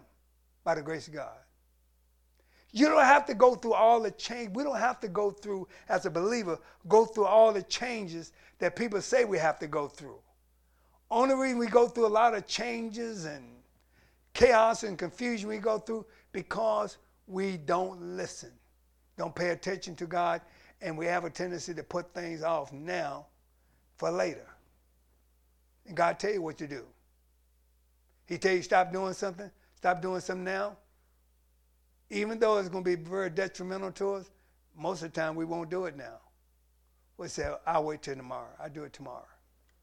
by 0.64 0.74
the 0.74 0.82
grace 0.82 1.06
of 1.06 1.14
God. 1.14 1.38
You 2.72 2.86
don't 2.86 3.02
have 3.02 3.24
to 3.26 3.34
go 3.34 3.54
through 3.54 3.74
all 3.74 4.00
the 4.00 4.10
change. 4.10 4.54
We 4.54 4.62
don't 4.62 4.78
have 4.78 5.00
to 5.00 5.08
go 5.08 5.30
through, 5.30 5.68
as 5.88 6.04
a 6.04 6.10
believer, 6.10 6.58
go 6.86 7.06
through 7.06 7.24
all 7.24 7.52
the 7.52 7.62
changes 7.62 8.32
that 8.58 8.76
people 8.76 9.00
say 9.00 9.24
we 9.24 9.38
have 9.38 9.58
to 9.60 9.66
go 9.66 9.88
through. 9.88 10.18
Only 11.10 11.34
reason 11.34 11.58
we 11.58 11.68
go 11.68 11.88
through 11.88 12.06
a 12.06 12.08
lot 12.08 12.34
of 12.34 12.46
changes 12.46 13.24
and 13.24 13.44
chaos 14.34 14.82
and 14.82 14.98
confusion 14.98 15.48
we 15.48 15.58
go 15.58 15.78
through 15.78 16.04
because 16.32 16.98
we 17.26 17.56
don't 17.56 18.00
listen, 18.00 18.50
don't 19.18 19.34
pay 19.34 19.50
attention 19.50 19.96
to 19.96 20.06
God, 20.06 20.40
and 20.80 20.96
we 20.96 21.04
have 21.06 21.24
a 21.24 21.30
tendency 21.30 21.74
to 21.74 21.82
put 21.82 22.14
things 22.14 22.42
off 22.42 22.72
now 22.72 23.26
for 23.96 24.10
later. 24.10 24.46
And 25.86 25.96
God 25.96 26.20
tell 26.20 26.32
you 26.32 26.40
what 26.40 26.56
to 26.58 26.68
do. 26.68 26.84
He 28.26 28.38
tell 28.38 28.54
you 28.54 28.62
stop 28.62 28.92
doing 28.92 29.14
something, 29.14 29.50
stop 29.74 30.00
doing 30.00 30.20
something 30.20 30.44
now. 30.44 30.76
Even 32.10 32.38
though 32.38 32.58
it's 32.58 32.68
going 32.68 32.84
to 32.84 32.96
be 32.96 33.02
very 33.02 33.28
detrimental 33.28 33.90
to 33.92 34.14
us, 34.14 34.30
most 34.76 35.02
of 35.02 35.12
the 35.12 35.20
time 35.20 35.34
we 35.34 35.44
won't 35.44 35.68
do 35.68 35.86
it 35.86 35.96
now. 35.96 36.20
We'll 37.16 37.28
say, 37.28 37.50
I'll 37.66 37.84
wait 37.84 38.02
till 38.02 38.14
tomorrow. 38.14 38.50
I'll 38.62 38.70
do 38.70 38.84
it 38.84 38.92
tomorrow. 38.92 39.26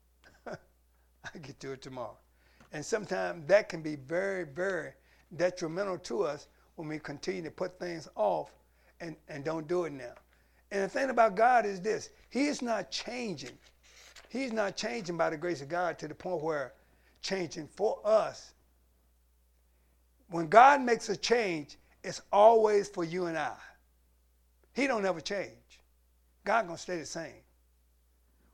I 0.47 1.37
get 1.41 1.59
to 1.59 1.73
it 1.73 1.81
tomorrow. 1.81 2.17
And 2.71 2.85
sometimes 2.85 3.45
that 3.47 3.67
can 3.67 3.81
be 3.81 3.97
very, 3.97 4.45
very 4.45 4.93
detrimental 5.35 5.97
to 5.97 6.23
us 6.23 6.47
when 6.75 6.87
we 6.87 6.99
continue 6.99 7.43
to 7.43 7.51
put 7.51 7.77
things 7.79 8.07
off 8.15 8.53
and, 9.05 9.15
and 9.29 9.43
don't 9.43 9.67
do 9.67 9.85
it 9.85 9.93
now. 9.93 10.13
And 10.71 10.83
the 10.83 10.89
thing 10.89 11.09
about 11.09 11.35
God 11.35 11.65
is 11.65 11.79
this 11.79 12.09
He 12.29 12.47
is 12.47 12.61
not 12.61 12.91
changing. 12.91 13.57
He's 14.29 14.51
not 14.51 14.75
changing 14.75 15.17
by 15.17 15.29
the 15.29 15.37
grace 15.37 15.61
of 15.61 15.69
God 15.69 15.97
to 15.99 16.07
the 16.07 16.15
point 16.15 16.41
where 16.41 16.73
changing 17.21 17.67
for 17.67 17.99
us. 18.03 18.53
When 20.29 20.47
God 20.47 20.81
makes 20.81 21.09
a 21.09 21.15
change, 21.15 21.77
it's 22.03 22.21
always 22.31 22.89
for 22.89 23.03
you 23.03 23.27
and 23.27 23.37
I. 23.37 23.55
He 24.73 24.87
don't 24.87 25.05
ever 25.05 25.21
change. 25.21 25.49
God 26.43 26.65
gonna 26.67 26.77
stay 26.77 26.97
the 26.97 27.05
same. 27.05 27.41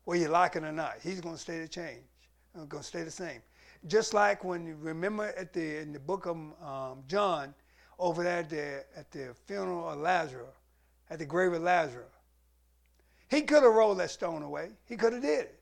Whether 0.04 0.22
you 0.24 0.28
like 0.30 0.56
it 0.56 0.64
or 0.64 0.72
not, 0.72 0.96
He's 1.02 1.22
gonna 1.22 1.38
stay 1.38 1.60
the 1.60 1.68
change. 1.68 2.04
Gonna 2.68 2.84
stay 2.84 3.04
the 3.04 3.12
same. 3.12 3.42
Just 3.88 4.14
like 4.14 4.44
when 4.44 4.66
you 4.68 4.76
remember 4.80 5.34
at 5.38 5.54
the 5.54 5.80
in 5.80 5.92
the 5.92 6.00
book 6.00 6.28
of 6.28 6.36
um, 6.36 7.04
John, 7.08 7.54
over 8.02 8.24
there 8.24 8.40
at 8.40 8.50
the, 8.50 8.84
at 8.98 9.12
the 9.12 9.36
funeral 9.46 9.88
of 9.88 10.00
Lazarus, 10.00 10.56
at 11.12 11.20
the 11.20 11.26
grave 11.26 11.54
of 11.54 11.62
Lazarus, 11.62 12.12
he 13.30 13.44
could 13.44 13.62
have 13.62 13.72
rolled 13.72 14.00
that 14.00 14.10
stone 14.10 14.42
away. 14.42 14.72
He 14.86 14.98
could 14.98 15.14
have 15.14 15.22
did 15.22 15.42
it. 15.42 15.60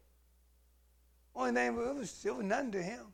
Only 1.36 1.52
thing 1.52 1.68
it 1.68 1.96
was 1.96 2.26
it 2.26 2.36
was 2.36 2.46
nothing 2.46 2.72
to 2.72 2.82
him. 2.82 3.06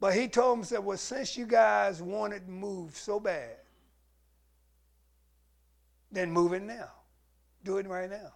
But 0.00 0.14
he 0.14 0.28
told 0.28 0.58
him, 0.58 0.64
said, 0.64 0.78
Well, 0.78 0.96
since 0.96 1.36
you 1.36 1.44
guys 1.44 2.00
want 2.00 2.32
it 2.32 2.48
moved 2.48 2.96
so 2.96 3.20
bad, 3.20 3.56
then 6.10 6.30
move 6.30 6.52
it 6.52 6.62
now. 6.62 6.88
Do 7.64 7.78
it 7.78 7.86
right 7.86 8.10
now. 8.10 8.32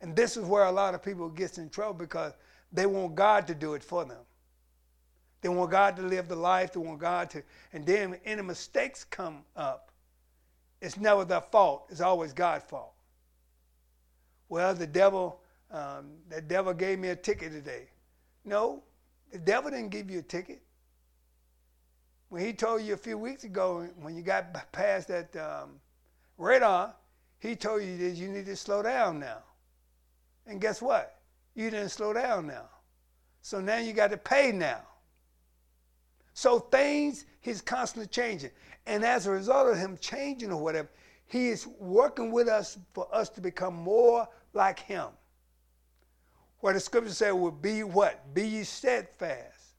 And 0.00 0.16
this 0.16 0.36
is 0.36 0.44
where 0.44 0.64
a 0.64 0.72
lot 0.72 0.94
of 0.94 1.02
people 1.02 1.28
gets 1.28 1.58
in 1.58 1.68
trouble 1.70 1.94
because 1.94 2.32
they 2.72 2.86
want 2.86 3.14
God 3.14 3.46
to 3.48 3.54
do 3.54 3.74
it 3.74 3.82
for 3.82 4.04
them. 4.04 4.18
They 5.40 5.48
want 5.48 5.70
God 5.70 5.96
to 5.96 6.02
live 6.02 6.28
the 6.28 6.36
life. 6.36 6.72
They 6.72 6.80
want 6.80 6.98
God 6.98 7.30
to, 7.30 7.42
and 7.72 7.86
then 7.86 8.18
any 8.24 8.42
mistakes 8.42 9.04
come 9.04 9.44
up, 9.56 9.92
it's 10.80 10.96
never 10.96 11.24
their 11.24 11.40
fault. 11.40 11.86
It's 11.90 12.00
always 12.00 12.32
God's 12.32 12.64
fault. 12.64 12.92
Well, 14.48 14.74
the 14.74 14.86
devil, 14.86 15.40
um, 15.70 16.12
the 16.28 16.40
devil 16.40 16.72
gave 16.72 16.98
me 16.98 17.08
a 17.08 17.16
ticket 17.16 17.52
today. 17.52 17.88
No, 18.44 18.82
the 19.30 19.38
devil 19.38 19.70
didn't 19.70 19.90
give 19.90 20.10
you 20.10 20.20
a 20.20 20.22
ticket. 20.22 20.62
When 22.30 22.44
he 22.44 22.52
told 22.52 22.82
you 22.82 22.94
a 22.94 22.98
few 22.98 23.18
weeks 23.18 23.44
ago, 23.44 23.88
when 24.00 24.16
you 24.16 24.22
got 24.22 24.72
past 24.72 25.08
that 25.08 25.34
um, 25.36 25.80
radar, 26.36 26.94
he 27.38 27.56
told 27.56 27.82
you 27.82 27.96
that 27.98 28.16
you 28.16 28.28
need 28.28 28.46
to 28.46 28.56
slow 28.56 28.82
down 28.82 29.18
now. 29.18 29.38
And 30.46 30.60
guess 30.60 30.82
what? 30.82 31.20
You 31.54 31.70
didn't 31.70 31.90
slow 31.90 32.12
down 32.12 32.46
now. 32.46 32.68
So 33.42 33.60
now 33.60 33.78
you 33.78 33.92
got 33.92 34.10
to 34.10 34.16
pay 34.16 34.52
now. 34.52 34.80
So 36.38 36.60
things, 36.60 37.24
he's 37.40 37.60
constantly 37.60 38.06
changing. 38.06 38.50
And 38.86 39.04
as 39.04 39.26
a 39.26 39.30
result 39.32 39.72
of 39.72 39.76
him 39.76 39.98
changing 40.00 40.52
or 40.52 40.62
whatever, 40.62 40.88
he 41.26 41.48
is 41.48 41.66
working 41.80 42.30
with 42.30 42.46
us 42.46 42.78
for 42.94 43.12
us 43.12 43.28
to 43.30 43.40
become 43.40 43.74
more 43.74 44.28
like 44.52 44.78
him. 44.78 45.08
Where 46.60 46.74
the 46.74 46.78
scripture 46.78 47.12
said 47.12 47.32
would 47.32 47.60
be 47.60 47.82
what? 47.82 48.32
Be 48.34 48.46
ye 48.46 48.62
steadfast, 48.62 49.74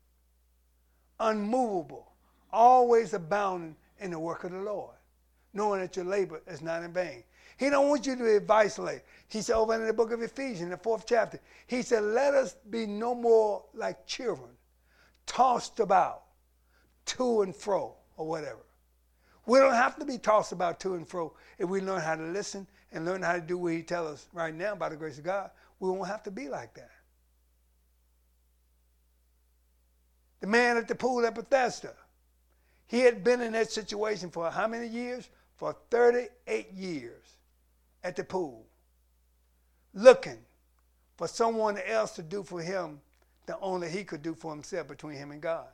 unmovable, 1.22 2.12
always 2.52 3.14
abounding 3.14 3.78
in 4.02 4.12
the 4.12 4.20
work 4.20 4.44
of 4.44 4.52
the 4.52 4.60
Lord, 4.60 4.98
knowing 5.54 5.80
that 5.80 5.96
your 5.96 6.04
labor 6.04 6.42
is 6.46 6.62
not 6.62 6.84
in 6.84 6.92
vain. 6.92 7.24
He 7.56 7.70
don't 7.70 7.88
want 7.88 8.06
you 8.06 8.18
to 8.18 8.40
be 8.42 8.46
isolated. 8.50 9.04
He 9.30 9.42
said 9.42 9.56
over 9.56 9.76
in 9.76 9.88
the 9.88 9.94
book 9.94 10.12
of 10.12 10.22
Ephesians, 10.22 10.72
the 10.72 10.78
fourth 10.78 11.06
chapter, 11.08 11.40
he 11.68 11.82
said, 11.84 12.04
let 12.04 12.34
us 12.34 12.58
be 12.70 12.86
no 12.86 13.16
more 13.16 13.64
like 13.74 14.06
children, 14.06 14.50
tossed 15.26 15.80
about 15.80 16.24
to 17.10 17.42
and 17.42 17.56
fro 17.56 17.96
or 18.18 18.28
whatever. 18.28 18.66
We 19.46 19.60
don't 19.60 19.74
have 19.74 19.98
to 19.98 20.06
be 20.06 20.18
tossed 20.18 20.52
about 20.52 20.80
to 20.82 20.96
and 20.96 21.08
fro 21.08 21.34
if 21.58 21.68
we 21.68 21.82
learn 21.82 22.02
how 22.02 22.16
to 22.16 22.24
listen 22.24 22.68
and 22.92 23.06
learn 23.06 23.22
how 23.22 23.34
to 23.34 23.42
do 23.42 23.58
what 23.58 23.74
he 23.74 23.82
tells 23.82 24.12
us 24.12 24.28
right 24.34 24.54
now 24.54 24.76
by 24.76 24.90
the 24.90 24.96
grace 24.96 25.18
of 25.18 25.24
God. 25.24 25.50
We 25.80 25.90
won't 25.90 26.08
have 26.08 26.24
to 26.24 26.32
be 26.32 26.50
like 26.50 26.74
that. 26.76 26.92
The 30.42 30.48
man 30.48 30.78
at 30.78 30.88
the 30.88 30.96
pool 30.96 31.26
at 31.26 31.36
Bethesda, 31.36 31.94
he 32.88 33.00
had 33.00 33.24
been 33.24 33.42
in 33.42 33.54
that 33.54 33.72
situation 33.72 34.30
for 34.30 34.50
how 34.50 34.68
many 34.68 34.88
years? 34.88 35.30
For 35.56 35.76
38 35.90 36.72
years 36.72 37.26
at 38.04 38.16
the 38.16 38.24
pool, 38.24 38.66
looking 39.94 40.38
for 41.18 41.28
someone 41.28 41.78
else 41.86 42.12
to 42.12 42.22
do 42.22 42.44
for 42.44 42.62
him 42.62 43.02
the 43.46 43.60
only 43.60 43.90
he 43.90 44.06
could 44.06 44.22
do 44.22 44.34
for 44.34 44.54
himself 44.54 44.88
between 44.88 45.18
him 45.18 45.32
and 45.32 45.42
God. 45.42 45.68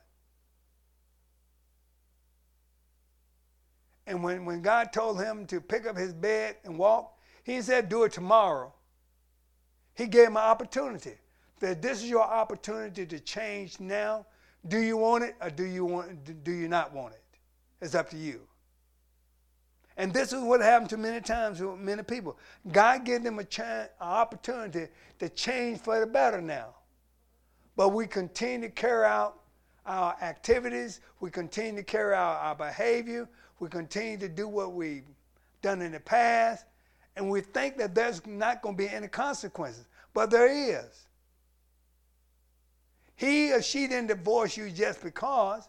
And 4.06 4.22
when, 4.22 4.44
when 4.44 4.62
God 4.62 4.92
told 4.92 5.20
him 5.20 5.46
to 5.46 5.60
pick 5.60 5.86
up 5.86 5.96
his 5.96 6.12
bed 6.12 6.56
and 6.64 6.78
walk, 6.78 7.18
he 7.42 7.60
said, 7.60 7.88
Do 7.88 8.04
it 8.04 8.12
tomorrow. 8.12 8.72
He 9.94 10.06
gave 10.06 10.28
him 10.28 10.36
an 10.36 10.42
opportunity. 10.42 11.14
That 11.60 11.80
this 11.80 12.02
is 12.02 12.10
your 12.10 12.22
opportunity 12.22 13.06
to 13.06 13.18
change 13.18 13.80
now. 13.80 14.26
Do 14.68 14.78
you 14.78 14.96
want 14.96 15.24
it 15.24 15.36
or 15.40 15.50
do 15.50 15.64
you 15.64 15.84
want 15.84 16.44
do 16.44 16.52
you 16.52 16.68
not 16.68 16.92
want 16.92 17.14
it? 17.14 17.22
It's 17.80 17.94
up 17.94 18.10
to 18.10 18.16
you. 18.16 18.40
And 19.96 20.12
this 20.12 20.32
is 20.32 20.42
what 20.42 20.60
happened 20.60 20.90
to 20.90 20.98
many 20.98 21.20
times 21.20 21.60
with 21.60 21.78
many 21.78 22.02
people. 22.02 22.36
God 22.70 23.04
gave 23.04 23.22
them 23.22 23.38
a 23.38 23.44
chance, 23.44 23.88
an 24.00 24.08
opportunity 24.08 24.88
to 25.18 25.28
change 25.30 25.80
for 25.80 25.98
the 25.98 26.06
better 26.06 26.42
now. 26.42 26.74
But 27.76 27.90
we 27.90 28.06
continue 28.06 28.68
to 28.68 28.74
carry 28.74 29.06
out 29.06 29.40
our 29.86 30.16
activities, 30.20 31.00
we 31.20 31.30
continue 31.30 31.76
to 31.76 31.84
carry 31.84 32.14
out 32.14 32.38
our 32.42 32.54
behavior, 32.54 33.28
we 33.58 33.68
continue 33.68 34.18
to 34.18 34.28
do 34.28 34.48
what 34.48 34.72
we've 34.72 35.04
done 35.62 35.82
in 35.82 35.92
the 35.92 36.00
past, 36.00 36.64
and 37.16 37.30
we 37.30 37.40
think 37.40 37.78
that 37.78 37.94
there's 37.94 38.24
not 38.26 38.62
going 38.62 38.76
to 38.76 38.82
be 38.82 38.88
any 38.88 39.08
consequences. 39.08 39.86
But 40.12 40.30
there 40.30 40.48
is. 40.48 41.06
He 43.14 43.52
or 43.52 43.62
she 43.62 43.86
didn't 43.86 44.08
divorce 44.08 44.56
you 44.56 44.70
just 44.70 45.02
because 45.02 45.68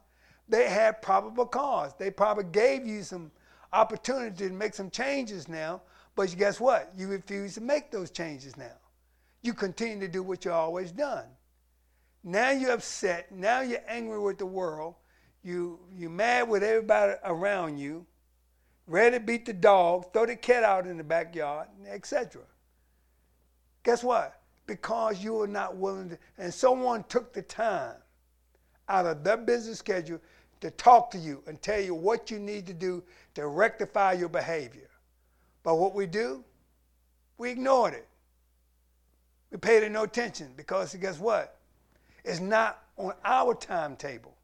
they 0.50 0.70
had 0.70 1.02
probable 1.02 1.46
cause. 1.46 1.94
They 1.98 2.12
probably 2.12 2.46
gave 2.46 2.86
you 2.86 3.04
some 3.04 3.32
opportunity 3.74 4.48
to 4.48 4.54
make 4.54 4.74
some 4.74 4.90
changes 4.90 5.48
now, 5.48 5.82
but 6.16 6.36
guess 6.38 6.60
what? 6.60 6.92
You 6.98 7.08
refuse 7.08 7.56
to 7.56 7.62
make 7.62 7.92
those 7.92 8.12
changes 8.12 8.58
now. 8.58 8.76
You 9.42 9.54
continue 9.54 10.00
to 10.00 10.08
do 10.12 10.24
what 10.24 10.44
you've 10.44 10.54
always 10.54 10.92
done. 10.92 11.26
Now 12.24 12.52
you're 12.52 12.72
upset. 12.72 13.32
Now 13.32 13.62
you're 13.62 13.84
angry 13.88 14.20
with 14.20 14.38
the 14.38 14.46
world. 14.46 14.96
You 15.48 15.80
you 15.96 16.10
mad 16.10 16.50
with 16.50 16.62
everybody 16.62 17.14
around 17.24 17.78
you, 17.78 18.06
ready 18.86 19.18
to 19.18 19.24
beat 19.24 19.46
the 19.46 19.54
dog, 19.54 20.12
throw 20.12 20.26
the 20.26 20.36
cat 20.36 20.62
out 20.62 20.86
in 20.86 20.98
the 20.98 21.06
backyard, 21.06 21.70
etc. 21.88 22.42
Guess 23.84 24.04
what? 24.04 24.42
Because 24.66 25.24
you 25.24 25.40
are 25.40 25.48
not 25.48 25.78
willing 25.78 26.10
to, 26.10 26.18
and 26.38 26.54
someone 26.54 27.06
took 27.06 27.32
the 27.32 27.42
time 27.42 27.96
out 28.90 29.06
of 29.06 29.24
their 29.24 29.38
busy 29.38 29.74
schedule 29.74 30.20
to 30.60 30.70
talk 30.72 31.12
to 31.12 31.18
you 31.18 31.42
and 31.48 31.62
tell 31.62 31.80
you 31.80 31.96
what 31.96 32.30
you 32.30 32.40
need 32.40 32.68
to 32.68 32.74
do 32.74 33.02
to 33.36 33.48
rectify 33.48 34.12
your 34.12 34.28
behavior. 34.28 34.90
But 35.64 35.76
what 35.76 35.96
we 35.96 36.08
do, 36.08 36.44
we 37.38 37.52
ignored 37.52 37.94
it. 37.94 38.10
We 39.52 39.60
paid 39.60 39.84
it 39.84 39.94
no 39.94 40.04
attention 40.04 40.52
because 40.58 40.94
guess 40.96 41.20
what? 41.20 41.58
It's 42.26 42.42
not 42.42 42.84
on 42.98 43.14
our 43.24 43.56
timetable. 43.56 44.37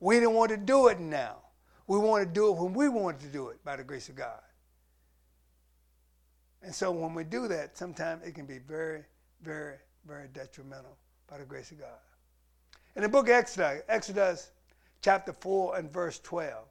We 0.00 0.16
didn't 0.16 0.34
want 0.34 0.50
to 0.50 0.56
do 0.56 0.88
it 0.88 1.00
now. 1.00 1.36
We 1.86 1.98
want 1.98 2.26
to 2.26 2.32
do 2.32 2.48
it 2.48 2.56
when 2.56 2.74
we 2.74 2.88
wanted 2.88 3.20
to 3.20 3.28
do 3.28 3.48
it 3.48 3.64
by 3.64 3.76
the 3.76 3.84
grace 3.84 4.08
of 4.08 4.16
God. 4.16 4.40
And 6.62 6.74
so 6.74 6.90
when 6.90 7.14
we 7.14 7.24
do 7.24 7.46
that, 7.48 7.78
sometimes 7.78 8.26
it 8.26 8.34
can 8.34 8.44
be 8.44 8.58
very, 8.58 9.04
very, 9.42 9.76
very 10.06 10.28
detrimental 10.32 10.96
by 11.28 11.38
the 11.38 11.44
grace 11.44 11.70
of 11.70 11.78
God. 11.78 11.98
In 12.96 13.02
the 13.02 13.08
book 13.08 13.26
of 13.26 13.34
Exodus, 13.34 13.82
Exodus 13.88 14.50
chapter 15.00 15.32
4 15.32 15.78
and 15.78 15.92
verse 15.92 16.18
12. 16.18 16.64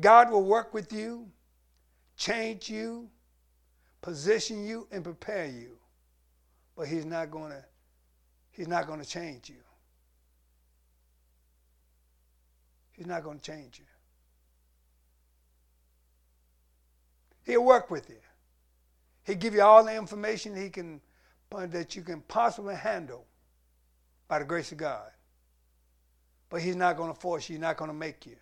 God 0.00 0.30
will 0.30 0.44
work 0.44 0.72
with 0.72 0.92
you, 0.92 1.28
change 2.16 2.70
you, 2.70 3.10
position 4.00 4.64
you, 4.64 4.86
and 4.90 5.04
prepare 5.04 5.46
you. 5.46 5.78
But 6.82 6.88
He's 6.88 7.04
not 7.04 7.30
going 7.30 7.52
to 7.52 7.64
He's 8.50 8.66
not 8.66 8.88
going 8.88 8.98
to 8.98 9.08
change 9.08 9.48
you. 9.48 9.62
He's 12.90 13.06
not 13.06 13.22
going 13.22 13.38
to 13.38 13.44
change 13.44 13.78
you. 13.78 13.84
He'll 17.44 17.64
work 17.64 17.88
with 17.88 18.10
you. 18.10 18.16
He'll 19.22 19.36
give 19.36 19.54
you 19.54 19.62
all 19.62 19.84
the 19.84 19.94
information 19.94 20.56
he 20.56 20.70
can 20.70 21.00
that 21.52 21.94
you 21.94 22.02
can 22.02 22.20
possibly 22.22 22.74
handle 22.74 23.26
by 24.26 24.40
the 24.40 24.44
grace 24.44 24.72
of 24.72 24.78
God. 24.78 25.12
But 26.50 26.62
he's 26.62 26.74
not 26.74 26.96
going 26.96 27.14
to 27.14 27.20
force 27.20 27.48
you. 27.48 27.54
He's 27.54 27.62
not 27.62 27.76
going 27.76 27.92
to 27.92 27.96
make 27.96 28.26
you. 28.26 28.38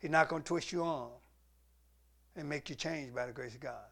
He's 0.00 0.10
not 0.10 0.28
going 0.28 0.42
to 0.42 0.48
twist 0.48 0.72
your 0.72 0.84
arm 0.84 1.12
and 2.34 2.48
make 2.48 2.68
you 2.68 2.74
change 2.74 3.14
by 3.14 3.26
the 3.26 3.32
grace 3.32 3.54
of 3.54 3.60
God. 3.60 3.86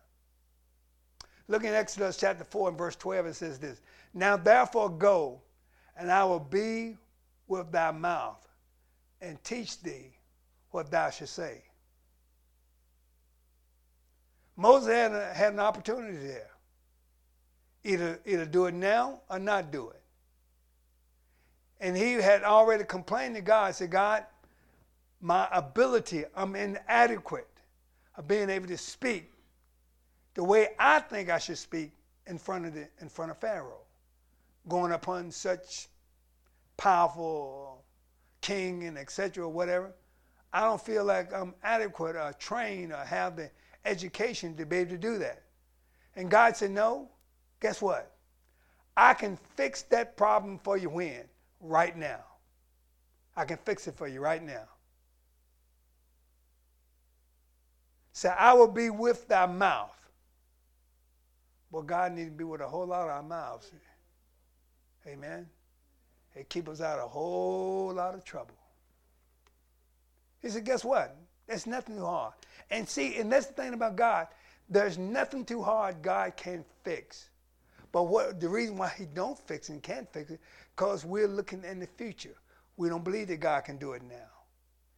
Look 1.48 1.64
in 1.64 1.74
Exodus 1.74 2.16
chapter 2.16 2.44
4 2.44 2.70
and 2.70 2.78
verse 2.78 2.96
12, 2.96 3.26
it 3.26 3.35
says 3.35 3.59
this 3.59 3.80
Now 4.14 4.37
therefore 4.37 4.90
go, 4.90 5.40
and 5.96 6.11
I 6.11 6.24
will 6.24 6.40
be 6.40 6.96
with 7.46 7.70
thy 7.70 7.92
mouth, 7.92 8.46
and 9.20 9.42
teach 9.44 9.80
thee 9.80 10.12
what 10.70 10.90
thou 10.90 11.11
shalt 11.11 11.30
say. 11.30 11.62
Moses 14.56 14.88
had, 14.88 15.12
a, 15.12 15.35
had 15.35 15.52
an 15.52 15.61
opportunity 15.61 16.16
there. 16.16 16.50
Either, 17.85 18.18
either 18.26 18.46
do 18.46 18.66
it 18.66 18.74
now 18.74 19.20
or 19.30 19.38
not 19.38 19.70
do 19.70 19.90
it. 19.90 20.02
And 21.78 21.96
he 21.96 22.14
had 22.14 22.42
already 22.42 22.82
complained 22.85 23.37
to 23.37 23.42
God, 23.42 23.74
said, 23.74 23.90
God, 23.90 24.24
my 25.20 25.46
ability, 25.52 26.24
I'm 26.35 26.56
inadequate 26.56 27.48
of 28.16 28.26
being 28.26 28.50
able 28.50 28.66
to 28.68 28.78
speak 28.78 29.30
the 30.37 30.44
way 30.44 30.68
I 30.79 31.01
think 31.01 31.29
I 31.29 31.38
should 31.38 31.59
speak 31.59 31.90
in 32.27 32.38
front 32.38 32.66
of 32.66 32.75
the 32.75 32.88
in 33.01 33.09
front 33.09 33.33
of 33.33 33.38
Pharaoh, 33.38 33.83
going 34.68 34.92
upon 34.92 35.33
such 35.33 35.88
powerful 36.77 37.83
king 38.40 38.85
and 38.85 38.96
etc. 38.96 39.44
or 39.44 39.49
whatever. 39.49 39.92
I 40.53 40.61
don't 40.61 40.81
feel 40.81 41.05
like 41.05 41.35
I'm 41.35 41.55
adequate 41.64 42.14
or 42.14 42.33
trained 42.38 42.92
or 42.92 43.05
have 43.05 43.37
the 43.37 43.51
education 43.85 44.57
to 44.57 44.64
be 44.64 44.77
able 44.77 44.92
to 44.92 44.99
do 44.99 45.18
that. 45.18 45.42
And 46.14 46.31
God 46.31 46.57
said, 46.57 46.70
No, 46.70 47.11
guess 47.61 47.83
what? 47.83 48.12
I 48.96 49.14
can 49.14 49.37
fix 49.57 49.83
that 49.83 50.16
problem 50.16 50.59
for 50.62 50.77
you 50.77 50.88
when? 50.88 51.25
right 51.61 51.96
now. 51.96 52.20
I 53.37 53.44
can 53.44 53.59
fix 53.59 53.87
it 53.87 53.96
for 53.96 54.09
you 54.09 54.20
right 54.20 54.42
now. 54.42 54.68
Say, 58.12 58.31
I 58.31 58.55
will 58.55 58.68
be 58.68 58.88
with 58.88 59.29
thy 59.29 59.46
mouth. 59.46 59.95
Well, 61.70 61.83
God 61.83 62.12
needs 62.12 62.31
to 62.31 62.37
be 62.37 62.44
with 62.44 62.61
a 62.61 62.68
whole 62.68 62.87
lot 62.87 63.02
of 63.02 63.09
our 63.09 63.22
mouths. 63.22 63.70
Amen. 65.07 65.46
It 66.35 66.48
keeps 66.48 66.68
us 66.68 66.81
out 66.81 66.98
of 66.98 67.07
a 67.07 67.09
whole 67.09 67.92
lot 67.94 68.14
of 68.14 68.24
trouble. 68.24 68.57
He 70.42 70.48
said, 70.48 70.64
guess 70.64 70.85
what? 70.85 71.16
There's 71.46 71.66
nothing 71.66 71.96
too 71.96 72.05
hard. 72.05 72.35
And 72.70 72.88
see, 72.88 73.16
and 73.16 73.33
that's 73.33 73.46
the 73.46 73.55
thing 73.55 73.74
about 73.74 73.96
God. 73.96 74.29
There's 74.68 74.98
nothing 74.98 75.44
too 75.44 75.62
hard 75.62 76.02
God 76.02 76.37
can't 76.37 76.66
fix. 76.83 77.31
But 77.92 78.05
what 78.05 78.40
the 78.40 78.48
reason 78.48 78.76
why 78.76 78.92
he 78.96 79.07
don't 79.07 79.38
fix 79.38 79.70
it 79.70 79.74
and 79.74 79.83
can't 79.83 80.12
fix 80.12 80.31
it, 80.31 80.40
because 80.74 81.05
we're 81.05 81.29
looking 81.29 81.64
in 81.64 81.79
the 81.79 81.87
future. 81.87 82.35
We 82.76 82.88
don't 82.88 83.05
believe 83.05 83.29
that 83.29 83.40
God 83.40 83.64
can 83.64 83.79
do 83.79 83.92
it 83.92 84.02
now. 84.02 84.29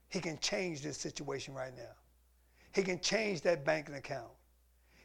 He 0.09 0.21
can 0.21 0.39
change 0.39 0.83
this 0.83 0.99
situation 0.99 1.55
right 1.55 1.77
now. 1.77 1.95
He 2.73 2.83
can 2.83 2.99
change 3.01 3.43
that 3.43 3.65
banking 3.65 3.95
account. 3.95 4.33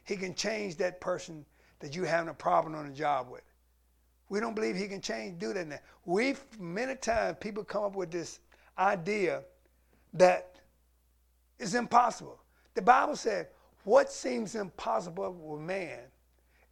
He 0.04 0.16
can 0.16 0.34
change 0.34 0.76
that 0.76 1.00
person 1.00 1.44
that 1.84 1.94
you're 1.94 2.06
having 2.06 2.30
a 2.30 2.34
problem 2.34 2.74
on 2.74 2.88
the 2.88 2.94
job 2.94 3.28
with. 3.30 3.42
We 4.30 4.40
don't 4.40 4.54
believe 4.54 4.74
he 4.74 4.88
can 4.88 5.02
change, 5.02 5.38
do 5.38 5.52
that 5.52 5.68
now. 5.68 5.78
We've 6.06 6.42
many 6.58 6.96
times 6.96 7.36
people 7.40 7.62
come 7.62 7.84
up 7.84 7.94
with 7.94 8.10
this 8.10 8.40
idea 8.78 9.42
that 10.14 10.56
is 11.58 11.74
impossible. 11.74 12.40
The 12.72 12.80
Bible 12.80 13.16
said, 13.16 13.48
what 13.84 14.10
seems 14.10 14.54
impossible 14.54 15.30
with 15.30 15.60
man 15.60 15.98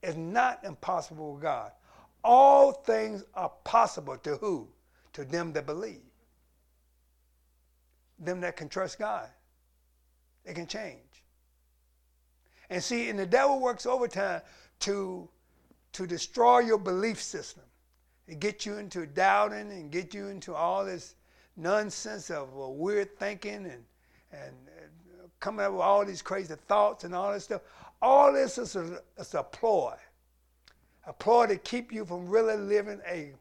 is 0.03 0.17
not 0.17 0.65
impossible 0.65 1.35
with 1.35 1.43
God. 1.43 1.73
All 2.25 2.73
things 2.73 3.23
are 3.35 3.53
possible 3.65 4.17
to 4.17 4.37
who? 4.37 4.67
To 5.13 5.27
them 5.27 5.53
that 5.53 5.67
believe. 5.67 6.01
Them 8.19 8.41
that 8.41 8.57
can 8.57 8.71
trust 8.71 8.99
God. 8.99 9.29
They 10.47 10.55
can 10.55 10.67
change. 10.67 10.97
And 12.71 12.83
see, 12.83 13.11
and 13.11 13.19
the 13.19 13.27
devil 13.27 13.61
works 13.61 13.85
overtime 13.85 14.41
to, 14.83 15.29
to 15.93 16.07
destroy 16.07 16.61
your 16.61 16.79
belief 16.79 17.21
system 17.21 17.65
and 18.29 18.41
get 18.41 18.65
you 18.65 18.79
into 18.79 19.07
doubting 19.07 19.71
and 19.73 19.91
get 19.91 20.15
you 20.15 20.29
into 20.29 20.55
all 20.55 20.85
this 20.85 21.15
nonsense 21.57 22.31
of 22.31 22.49
uh, 22.59 22.69
weird 22.69 23.19
thinking 23.19 23.67
and, 23.67 23.85
and 24.33 24.55
coming 25.41 25.65
up 25.67 25.73
with 25.73 25.83
all 25.83 26.05
these 26.05 26.23
crazy 26.23 26.55
thoughts 26.69 27.05
and 27.05 27.15
all 27.15 27.33
this 27.33 27.45
stuff. 27.45 27.63
All 28.01 28.33
this 28.33 28.59
is 28.59 28.77
a, 28.77 29.01
is 29.19 29.35
a 29.35 29.43
ploy, 29.43 29.95
a 31.07 31.13
ploy 31.13 31.47
to 31.47 31.57
keep 31.57 31.93
you 31.93 32.05
from 32.05 32.29
really 32.29 32.57
living 32.57 33.01
a, 33.07 33.33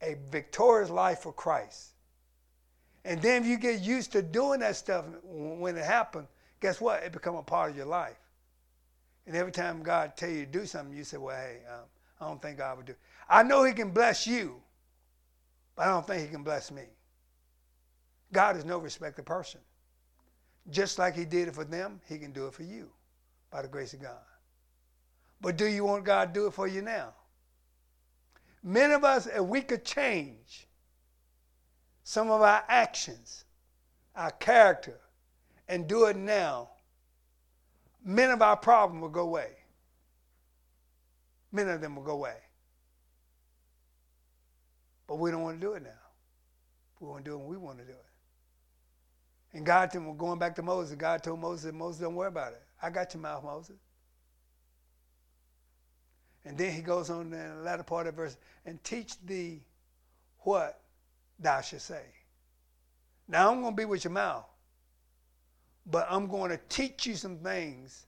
a 0.00 0.16
victorious 0.30 0.90
life 0.90 1.20
for 1.20 1.32
Christ. 1.32 1.90
And 3.04 3.20
then 3.20 3.42
if 3.42 3.48
you 3.48 3.56
get 3.56 3.80
used 3.80 4.12
to 4.12 4.22
doing 4.22 4.60
that 4.60 4.76
stuff 4.76 5.04
when 5.22 5.76
it 5.76 5.84
happens, 5.84 6.28
guess 6.60 6.80
what? 6.80 7.02
It 7.02 7.12
becomes 7.12 7.38
a 7.38 7.42
part 7.42 7.70
of 7.70 7.76
your 7.76 7.86
life. 7.86 8.16
And 9.30 9.38
every 9.38 9.52
time 9.52 9.84
God 9.84 10.16
tell 10.16 10.28
you 10.28 10.44
to 10.44 10.50
do 10.50 10.66
something, 10.66 10.92
you 10.92 11.04
say, 11.04 11.16
well, 11.16 11.36
hey, 11.36 11.58
um, 11.72 11.84
I 12.20 12.26
don't 12.26 12.42
think 12.42 12.58
God 12.58 12.78
would 12.78 12.86
do. 12.86 12.92
it. 12.94 12.98
I 13.28 13.44
know 13.44 13.62
he 13.62 13.72
can 13.72 13.92
bless 13.92 14.26
you, 14.26 14.60
but 15.76 15.86
I 15.86 15.90
don't 15.90 16.04
think 16.04 16.22
he 16.22 16.26
can 16.26 16.42
bless 16.42 16.72
me. 16.72 16.82
God 18.32 18.56
is 18.56 18.64
no 18.64 18.78
respected 18.78 19.24
person. 19.24 19.60
Just 20.68 20.98
like 20.98 21.14
he 21.14 21.24
did 21.24 21.46
it 21.46 21.54
for 21.54 21.62
them, 21.62 22.00
he 22.08 22.18
can 22.18 22.32
do 22.32 22.48
it 22.48 22.54
for 22.54 22.64
you 22.64 22.90
by 23.52 23.62
the 23.62 23.68
grace 23.68 23.92
of 23.92 24.02
God. 24.02 24.18
But 25.40 25.56
do 25.56 25.66
you 25.66 25.84
want 25.84 26.04
God 26.04 26.34
to 26.34 26.40
do 26.40 26.46
it 26.48 26.52
for 26.52 26.66
you 26.66 26.82
now? 26.82 27.14
Many 28.64 28.94
of 28.94 29.04
us, 29.04 29.28
if 29.28 29.42
we 29.42 29.60
could 29.60 29.84
change 29.84 30.66
some 32.02 32.32
of 32.32 32.42
our 32.42 32.64
actions, 32.66 33.44
our 34.16 34.32
character, 34.32 34.98
and 35.68 35.86
do 35.86 36.06
it 36.06 36.16
now, 36.16 36.70
many 38.04 38.32
of 38.32 38.42
our 38.42 38.56
problems 38.56 39.02
will 39.02 39.08
go 39.08 39.22
away. 39.22 39.50
Many 41.52 41.70
of 41.70 41.80
them 41.80 41.96
will 41.96 42.02
go 42.02 42.12
away. 42.12 42.36
But 45.06 45.16
we 45.16 45.30
don't 45.30 45.42
want 45.42 45.60
to 45.60 45.66
do 45.66 45.72
it 45.72 45.82
now. 45.82 45.90
We 47.00 47.08
want 47.08 47.24
to 47.24 47.30
do 47.30 47.34
it 47.34 47.38
when 47.38 47.48
we 47.48 47.56
want 47.56 47.78
to 47.78 47.84
do 47.84 47.92
it. 47.92 48.04
And 49.52 49.66
God, 49.66 49.90
going 50.16 50.38
back 50.38 50.54
to 50.56 50.62
Moses, 50.62 50.94
God 50.94 51.22
told 51.22 51.40
Moses, 51.40 51.72
Moses, 51.72 52.00
don't 52.00 52.14
worry 52.14 52.28
about 52.28 52.52
it. 52.52 52.62
I 52.80 52.90
got 52.90 53.12
your 53.14 53.20
mouth, 53.20 53.42
Moses. 53.42 53.76
And 56.44 56.56
then 56.56 56.72
he 56.72 56.80
goes 56.80 57.10
on 57.10 57.22
in 57.22 57.30
the 57.30 57.62
latter 57.62 57.82
part 57.82 58.06
of 58.06 58.14
verse, 58.14 58.36
and 58.64 58.82
teach 58.84 59.20
thee 59.26 59.60
what 60.40 60.80
thou 61.38 61.60
should 61.60 61.82
say. 61.82 62.04
Now 63.28 63.50
I'm 63.50 63.60
going 63.60 63.72
to 63.72 63.76
be 63.76 63.84
with 63.84 64.04
your 64.04 64.12
mouth, 64.12 64.46
but 65.86 66.06
I'm 66.10 66.26
going 66.26 66.50
to 66.50 66.60
teach 66.68 67.06
you 67.06 67.14
some 67.14 67.38
things 67.38 68.06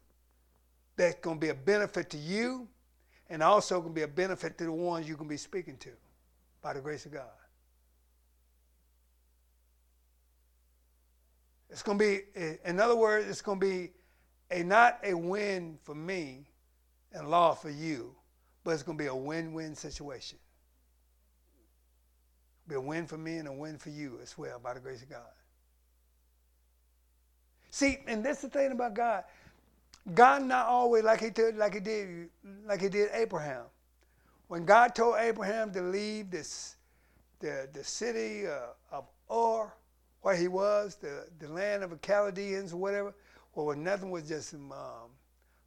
that's 0.96 1.16
going 1.16 1.37
to 1.37 1.40
be 1.40 1.48
a 1.48 1.54
benefit 1.54 2.11
to 2.11 2.18
you 2.18 2.68
and 3.30 3.42
also 3.42 3.80
going 3.80 3.94
to 3.94 3.94
be 3.94 4.02
a 4.02 4.08
benefit 4.08 4.58
to 4.58 4.64
the 4.64 4.72
ones 4.72 5.08
you're 5.08 5.16
going 5.16 5.28
to 5.28 5.32
be 5.32 5.38
speaking 5.38 5.76
to 5.78 5.90
by 6.61 6.72
the 6.72 6.80
grace 6.80 7.06
of 7.06 7.12
God. 7.12 7.24
It's 11.70 11.82
going 11.82 11.98
to 11.98 12.04
be, 12.04 12.20
in 12.66 12.78
other 12.78 12.96
words, 12.96 13.26
it's 13.28 13.40
going 13.40 13.58
to 13.58 13.66
be 13.66 13.90
a 14.50 14.62
not 14.62 14.98
a 15.02 15.14
win 15.14 15.78
for 15.82 15.94
me 15.94 16.46
and 17.12 17.30
law 17.30 17.54
for 17.54 17.70
you, 17.70 18.14
but 18.62 18.72
it's 18.72 18.82
going 18.82 18.98
to 18.98 19.02
be 19.02 19.08
a 19.08 19.14
win-win 19.14 19.74
situation. 19.74 20.38
It'll 22.66 22.80
be 22.80 22.87
a 22.87 22.87
win 22.87 23.06
for 23.06 23.16
me 23.16 23.38
and 23.38 23.48
a 23.48 23.52
win 23.52 23.78
for 23.78 23.88
you 23.88 24.18
as 24.22 24.37
well, 24.37 24.58
by 24.62 24.74
the 24.74 24.80
grace 24.80 25.02
of 25.02 25.08
God. 25.08 25.20
See, 27.72 28.00
and 28.06 28.22
that's 28.22 28.42
the 28.42 28.50
thing 28.50 28.70
about 28.70 28.92
God. 28.92 29.24
God 30.14 30.42
not 30.42 30.66
always 30.66 31.04
like 31.04 31.20
he 31.20 31.30
did, 31.30 31.56
like 31.56 31.72
he 31.72 31.80
did, 31.80 32.28
like 32.66 32.82
he 32.82 32.90
did 32.90 33.08
Abraham. 33.14 33.64
When 34.48 34.66
God 34.66 34.94
told 34.94 35.16
Abraham 35.18 35.72
to 35.72 35.80
leave 35.80 36.30
this, 36.30 36.76
the 37.40 37.66
the 37.72 37.82
city 37.82 38.46
uh, 38.46 38.74
of 38.92 39.06
Ur, 39.30 39.72
where 40.20 40.37
he 40.37 40.48
was, 40.48 40.96
the, 40.96 41.26
the 41.38 41.48
land 41.48 41.82
of 41.82 41.88
the 41.88 41.96
Chaldeans 42.06 42.74
or 42.74 42.76
whatever, 42.76 43.14
where 43.54 43.74
nothing 43.74 44.11
was 44.11 44.28
just 44.28 44.52
um, 44.52 45.08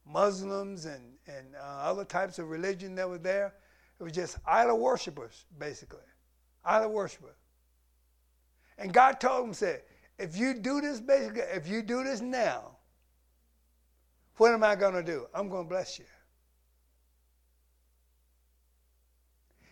Muslims 0.05 0.85
and, 0.85 1.03
and 1.25 1.55
uh, 1.59 1.89
other 1.89 2.05
types 2.05 2.37
of 2.37 2.51
religion 2.51 2.93
that 2.95 3.09
were 3.09 3.17
there. 3.17 3.55
It 3.99 4.03
was 4.03 4.11
just 4.13 4.37
idol 4.45 4.77
worshippers, 4.77 5.45
basically. 5.57 6.05
Idol 6.63 6.91
worshippers. 6.91 7.37
And 8.77 8.93
God 8.93 9.19
told 9.19 9.47
him, 9.47 9.53
said, 9.55 9.81
if 10.17 10.37
you 10.37 10.53
do 10.53 10.81
this 10.81 10.99
basically, 10.99 11.41
if 11.41 11.67
you 11.67 11.81
do 11.81 12.03
this 12.03 12.21
now, 12.21 12.77
what 14.37 14.53
am 14.53 14.63
I 14.63 14.75
going 14.75 14.93
to 14.93 15.03
do? 15.03 15.27
I'm 15.33 15.49
going 15.49 15.65
to 15.65 15.69
bless 15.69 15.99
you. 15.99 16.05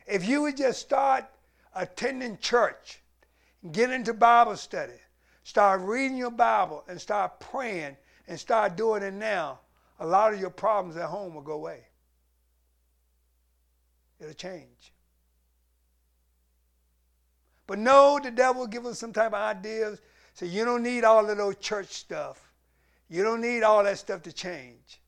If 0.06 0.28
you 0.28 0.42
would 0.42 0.58
just 0.58 0.80
start 0.80 1.26
attending 1.76 2.38
church, 2.38 3.02
get 3.72 3.90
into 3.90 4.14
Bible 4.14 4.58
study, 4.58 5.00
start 5.44 5.82
reading 5.82 6.18
your 6.18 6.32
Bible, 6.32 6.84
and 6.88 7.00
start 7.00 7.40
praying 7.40 7.96
and 8.28 8.40
start 8.40 8.76
doing 8.76 9.04
it 9.04 9.14
now, 9.14 9.60
a 10.00 10.06
lot 10.06 10.34
of 10.34 10.40
your 10.40 10.50
problems 10.50 10.98
at 10.98 11.06
home 11.06 11.36
will 11.36 11.42
go 11.42 11.54
away. 11.54 11.86
It'll 14.20 14.34
change. 14.34 14.94
But 17.66 17.80
no, 17.80 18.20
the 18.22 18.32
devil 18.32 18.62
will 18.62 18.68
give 18.68 18.86
us 18.86 19.00
some 19.00 19.14
type 19.14 19.34
of 19.34 19.34
ideas 19.36 20.02
so 20.34 20.46
you 20.46 20.66
don't 20.66 20.84
need 20.84 21.04
all 21.04 21.30
of 21.30 21.38
those 21.38 21.56
church 21.58 21.90
stuff. 21.90 22.52
You 23.10 23.24
don't 23.24 23.42
need 23.42 23.64
all 23.64 23.84
that 23.84 24.00
stuff 24.00 24.24
to 24.24 24.34
change. 24.34 25.00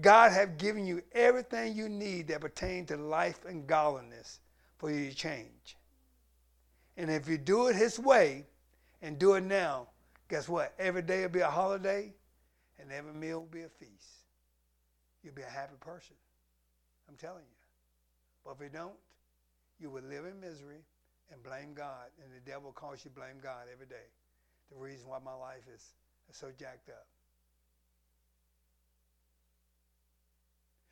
God 0.00 0.32
have 0.32 0.56
given 0.56 0.86
you 0.86 1.02
everything 1.12 1.76
you 1.76 1.88
need 1.88 2.28
that 2.28 2.40
pertains 2.40 2.88
to 2.88 2.96
life 2.96 3.44
and 3.46 3.66
godliness 3.66 4.40
for 4.78 4.90
you 4.90 5.10
to 5.10 5.14
change. 5.14 5.76
And 6.96 7.10
if 7.10 7.28
you 7.28 7.36
do 7.36 7.68
it 7.68 7.76
his 7.76 7.98
way 7.98 8.46
and 9.02 9.18
do 9.18 9.34
it 9.34 9.42
now, 9.42 9.88
guess 10.28 10.48
what? 10.48 10.72
Every 10.78 11.02
day 11.02 11.22
will 11.22 11.28
be 11.28 11.40
a 11.40 11.50
holiday 11.50 12.14
and 12.78 12.90
every 12.90 13.12
meal 13.12 13.40
will 13.40 13.46
be 13.46 13.62
a 13.62 13.68
feast. 13.68 14.24
You'll 15.22 15.34
be 15.34 15.42
a 15.42 15.50
happy 15.50 15.76
person. 15.80 16.16
I'm 17.08 17.16
telling 17.16 17.42
you. 17.42 17.56
But 18.44 18.52
if 18.52 18.60
you 18.62 18.78
don't, 18.78 18.96
you 19.78 19.90
will 19.90 20.02
live 20.02 20.24
in 20.24 20.40
misery 20.40 20.82
and 21.32 21.42
blame 21.42 21.74
God. 21.74 22.08
And 22.22 22.32
the 22.34 22.50
devil 22.50 22.72
calls 22.72 23.04
you 23.04 23.10
blame 23.10 23.40
God 23.42 23.66
every 23.72 23.86
day. 23.86 24.08
The 24.70 24.78
reason 24.78 25.08
why 25.08 25.18
my 25.24 25.34
life 25.34 25.62
is, 25.74 25.84
so 26.32 26.48
jacked 26.56 26.88
up. 26.90 27.06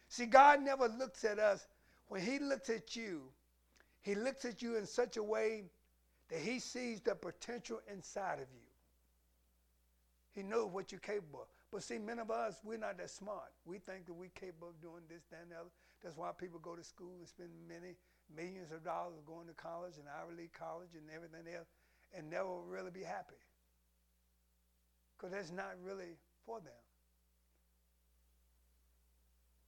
See, 0.09 0.27
God 0.27 0.63
never 0.63 0.89
looks 0.89 1.25
at 1.25 1.39
us. 1.39 1.67
When 2.09 2.21
He 2.21 2.41
looks 2.41 2.71
at 2.71 2.97
you, 2.97 3.23
He 4.03 4.17
looks 4.17 4.45
at 4.45 4.63
you 4.63 4.77
in 4.77 4.87
such 4.87 5.17
a 5.17 5.23
way 5.23 5.65
that 6.29 6.41
He 6.41 6.59
sees 6.59 7.01
the 7.01 7.15
potential 7.15 7.81
inside 7.93 8.41
of 8.41 8.49
you. 8.53 8.69
He 10.35 10.43
knows 10.43 10.71
what 10.73 10.91
you're 10.91 11.01
capable 11.01 11.43
of. 11.43 11.49
But 11.71 11.83
see, 11.83 11.99
many 11.99 12.21
of 12.21 12.31
us, 12.31 12.57
we're 12.65 12.79
not 12.79 12.99
that 12.99 13.11
smart. 13.11 13.53
We 13.65 13.79
think 13.79 14.07
that 14.07 14.15
we're 14.15 14.31
capable 14.35 14.69
of 14.69 14.81
doing 14.81 15.03
this, 15.09 15.23
that, 15.31 15.41
and 15.43 15.53
the 15.53 15.57
other. 15.57 15.71
That's 16.03 16.17
why 16.17 16.31
people 16.37 16.59
go 16.59 16.75
to 16.75 16.83
school 16.83 17.13
and 17.19 17.29
spend 17.29 17.51
many 17.69 17.95
millions 18.35 18.73
of 18.73 18.85
dollars 18.85 19.21
going 19.27 19.47
to 19.47 19.55
college 19.55 19.95
and 19.97 20.07
Ivy 20.09 20.43
League 20.43 20.53
college 20.53 20.91
and 20.95 21.05
everything 21.15 21.53
else 21.55 21.69
and 22.17 22.31
never 22.31 22.61
really 22.69 22.91
be 22.91 23.03
happy. 23.03 23.37
Because 25.17 25.33
that's 25.33 25.51
not 25.51 25.75
really 25.83 26.17
for 26.47 26.61
them. 26.61 26.73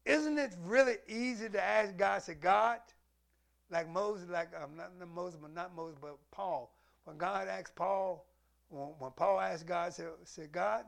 Isn't 0.05 0.39
it 0.39 0.55
really 0.65 0.97
easy 1.09 1.49
to 1.49 1.63
ask 1.63 1.97
God, 1.97 2.23
say, 2.23 2.35
God, 2.35 2.79
like 3.71 3.89
Moses, 3.89 4.29
like 4.29 4.49
um, 4.61 4.77
not, 4.77 4.91
Moses, 5.09 5.39
but 5.41 5.55
not 5.55 5.75
Moses, 5.75 5.97
but 6.01 6.17
Paul. 6.31 6.73
When 7.05 7.17
God 7.17 7.49
asked 7.49 7.75
Paul, 7.75 8.27
when, 8.69 8.89
when 8.99 9.11
Paul 9.13 9.41
asked 9.41 9.67
God, 9.67 9.93
said, 9.93 10.09
said, 10.25 10.53
God, 10.53 10.85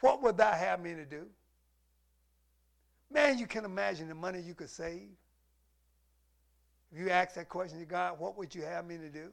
what 0.00 0.22
would 0.22 0.36
thou 0.36 0.52
have 0.52 0.80
me 0.80 0.94
to 0.94 1.04
do? 1.04 1.26
Man, 3.10 3.38
you 3.38 3.46
can 3.46 3.64
imagine 3.64 4.08
the 4.08 4.14
money 4.14 4.40
you 4.40 4.54
could 4.54 4.70
save. 4.70 5.08
If 6.92 6.98
you 6.98 7.10
ask 7.10 7.34
that 7.36 7.48
question 7.48 7.78
to 7.78 7.86
God, 7.86 8.18
what 8.18 8.36
would 8.36 8.54
you 8.54 8.62
have 8.62 8.86
me 8.86 8.98
to 8.98 9.08
do? 9.08 9.32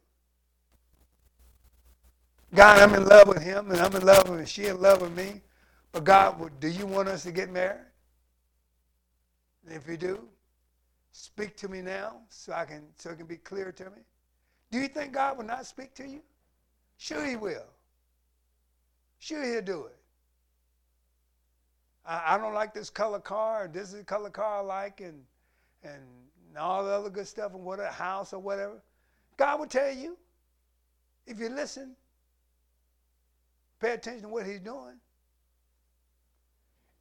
God, 2.55 2.79
I'm 2.79 2.95
in 2.95 3.05
love 3.05 3.27
with 3.27 3.41
him, 3.41 3.69
and 3.69 3.79
I'm 3.79 3.95
in 3.95 4.05
love 4.05 4.27
with 4.29 4.39
him, 4.39 4.45
she 4.45 4.65
in 4.65 4.81
love 4.81 5.01
with 5.01 5.15
me. 5.15 5.41
But 5.91 6.03
God, 6.03 6.59
do 6.59 6.67
you 6.67 6.85
want 6.85 7.09
us 7.09 7.23
to 7.23 7.31
get 7.31 7.51
married? 7.51 7.85
And 9.65 9.75
if 9.75 9.87
you 9.87 9.97
do, 9.97 10.27
speak 11.11 11.55
to 11.57 11.67
me 11.67 11.81
now 11.81 12.21
so 12.29 12.53
I 12.53 12.65
can 12.65 12.83
so 12.95 13.11
it 13.11 13.17
can 13.17 13.27
be 13.27 13.37
clear 13.37 13.71
to 13.71 13.85
me. 13.85 14.01
Do 14.71 14.79
you 14.79 14.87
think 14.87 15.13
God 15.13 15.37
will 15.37 15.45
not 15.45 15.65
speak 15.65 15.93
to 15.95 16.07
you? 16.07 16.21
Sure 16.97 17.25
he 17.25 17.35
will. 17.35 17.65
Sure 19.19 19.43
he'll 19.43 19.61
do 19.61 19.85
it. 19.85 19.97
I, 22.05 22.35
I 22.35 22.37
don't 22.37 22.53
like 22.53 22.73
this 22.73 22.89
color 22.89 23.19
car, 23.19 23.69
this 23.71 23.89
is 23.89 23.95
the 23.95 24.03
color 24.03 24.29
car 24.29 24.59
I 24.59 24.61
like, 24.61 25.01
and 25.01 25.23
and 25.83 26.03
all 26.57 26.83
the 26.83 26.91
other 26.91 27.09
good 27.09 27.27
stuff 27.27 27.53
and 27.53 27.63
what 27.63 27.79
a 27.79 27.87
house 27.87 28.33
or 28.33 28.39
whatever. 28.39 28.81
God 29.37 29.59
will 29.59 29.67
tell 29.67 29.91
you 29.93 30.17
if 31.25 31.39
you 31.39 31.49
listen, 31.49 31.95
pay 33.79 33.93
attention 33.93 34.23
to 34.23 34.29
what 34.29 34.45
he's 34.45 34.59
doing. 34.59 34.99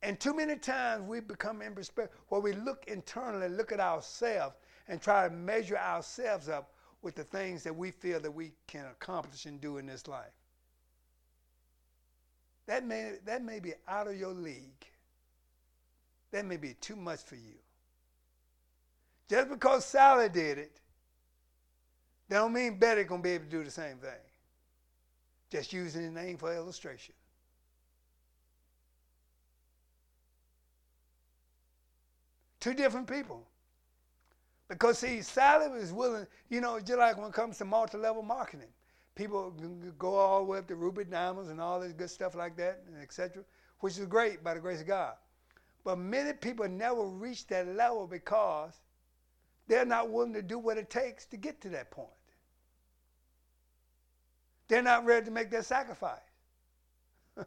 And 0.03 0.21
too 0.21 0.35
many 0.35 0.57
times 0.57 1.09
we 1.09 1.21
become 1.21 1.61
introspective, 1.61 2.17
where 2.29 2.41
we 2.41 2.53
look 2.53 2.85
internally, 2.87 3.49
look 3.49 3.73
at 3.73 3.81
ourselves, 3.81 4.55
and 4.87 5.01
try 5.01 5.29
to 5.29 5.35
measure 5.35 5.77
ourselves 5.77 6.49
up 6.49 6.73
with 7.03 7.15
the 7.15 7.25
things 7.25 7.63
that 7.65 7.75
we 7.75 7.91
feel 7.91 8.21
that 8.21 8.31
we 8.31 8.53
can 8.67 8.85
accomplish 8.87 9.47
and 9.47 9.61
do 9.61 9.79
in 9.79 9.87
this 9.87 10.07
life. 10.07 10.33
That 12.67 12.85
may, 12.85 13.15
that 13.25 13.43
may 13.43 13.61
be 13.61 13.73
out 13.89 14.09
of 14.09 14.17
your 14.17 14.35
league. 14.35 14.87
That 16.33 16.45
may 16.45 16.59
be 16.59 16.75
too 16.75 16.97
much 16.97 17.21
for 17.21 17.37
you. 17.37 17.55
Just 19.29 19.51
because 19.51 19.85
Sally 19.85 20.29
did 20.29 20.59
it, 20.59 20.81
don't 22.31 22.53
mean 22.53 22.79
Betty 22.79 23.05
gonna 23.05 23.22
be 23.22 23.31
able 23.31 23.45
to 23.45 23.51
do 23.51 23.64
the 23.64 23.70
same 23.70 23.99
thing. 23.99 24.11
Just 25.51 25.72
using 25.72 26.03
the 26.03 26.20
name 26.20 26.37
for 26.37 26.55
illustration. 26.55 27.14
Two 32.61 32.74
different 32.74 33.07
people. 33.07 33.47
Because 34.68 34.99
see, 34.99 35.22
Sally 35.22 35.68
was 35.68 35.93
willing, 35.93 36.26
you 36.51 36.61
know, 36.61 36.79
just 36.79 36.99
like 36.99 37.16
when 37.16 37.29
it 37.29 37.33
comes 37.33 37.57
to 37.59 37.64
multi-level 37.64 38.22
marketing. 38.22 38.68
People 39.14 39.55
go 39.99 40.14
all 40.14 40.41
the 40.41 40.45
way 40.45 40.59
up 40.59 40.68
to 40.68 40.76
Ruby 40.76 41.05
Diamonds 41.05 41.51
and 41.51 41.61
all 41.61 41.81
this 41.81 41.93
good 41.93 42.11
stuff 42.11 42.35
like 42.35 42.57
that, 42.57 42.83
and 42.87 43.03
etc., 43.03 43.43
which 43.81 43.99
is 43.99 44.07
great 44.07 44.45
by 44.45 44.55
the 44.55 44.61
grace 44.61 44.81
of 44.81 44.87
God. 44.87 45.14
But 45.85 45.99
many 45.99 46.33
people 46.35 46.68
never 46.68 47.05
reach 47.07 47.47
that 47.47 47.66
level 47.68 48.07
because 48.07 48.74
they're 49.69 49.85
not 49.85 50.11
willing 50.11 50.33
to 50.33 50.43
do 50.43 50.59
what 50.59 50.79
it 50.79 50.91
takes 50.91 51.27
to 51.27 51.37
get 51.37 51.61
to 51.61 51.69
that 51.71 51.91
point. 51.91 52.09
They're 54.66 54.83
not 54.83 55.05
ready 55.05 55.27
to 55.27 55.31
make 55.31 55.51
that 55.51 55.64
sacrifice. 55.64 56.19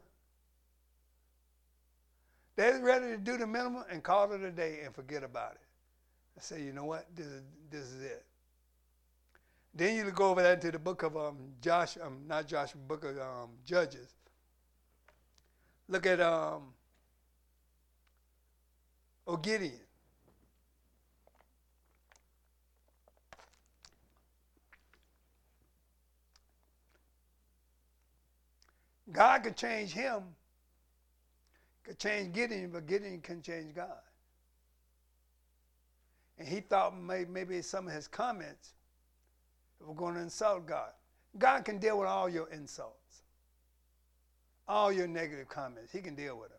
They're 2.56 2.80
ready 2.80 3.08
to 3.08 3.16
do 3.16 3.36
the 3.36 3.46
minimum 3.46 3.84
and 3.90 4.02
call 4.02 4.32
it 4.32 4.40
a 4.42 4.50
day 4.50 4.80
and 4.84 4.92
forget 4.94 5.22
about 5.22 5.52
it. 5.52 5.60
I 6.36 6.40
say, 6.40 6.62
you 6.62 6.72
know 6.72 6.84
what? 6.84 7.06
This 7.14 7.26
is, 7.26 7.42
this 7.70 7.84
is 7.84 8.02
it. 8.02 8.24
Then 9.74 9.96
you 9.96 10.10
go 10.10 10.30
over 10.30 10.42
that 10.42 10.54
into 10.54 10.70
the 10.72 10.78
book 10.78 11.02
of 11.02 11.16
um, 11.16 11.36
Josh, 11.60 11.96
um, 12.02 12.22
not 12.26 12.46
Joshua, 12.46 12.80
book 12.86 13.04
of 13.04 13.16
um, 13.18 13.50
Judges. 13.64 14.14
Look 15.88 16.06
at 16.06 16.20
um, 16.20 16.74
Gideon. 19.42 19.72
God 29.12 29.42
could 29.42 29.56
change 29.56 29.92
him 29.92 30.22
could 31.84 31.98
change 31.98 32.32
Gideon, 32.32 32.70
but 32.70 32.86
Gideon 32.86 33.20
can 33.20 33.42
change 33.42 33.74
God. 33.74 33.88
And 36.38 36.48
he 36.48 36.60
thought 36.60 36.94
maybe 36.98 37.62
some 37.62 37.86
of 37.86 37.92
his 37.92 38.08
comments 38.08 38.74
were 39.80 39.94
going 39.94 40.14
to 40.14 40.20
insult 40.20 40.66
God. 40.66 40.90
God 41.38 41.64
can 41.64 41.78
deal 41.78 41.98
with 41.98 42.08
all 42.08 42.28
your 42.28 42.48
insults, 42.50 43.22
all 44.68 44.92
your 44.92 45.06
negative 45.06 45.48
comments. 45.48 45.92
He 45.92 46.00
can 46.00 46.14
deal 46.14 46.38
with 46.38 46.50
them. 46.50 46.58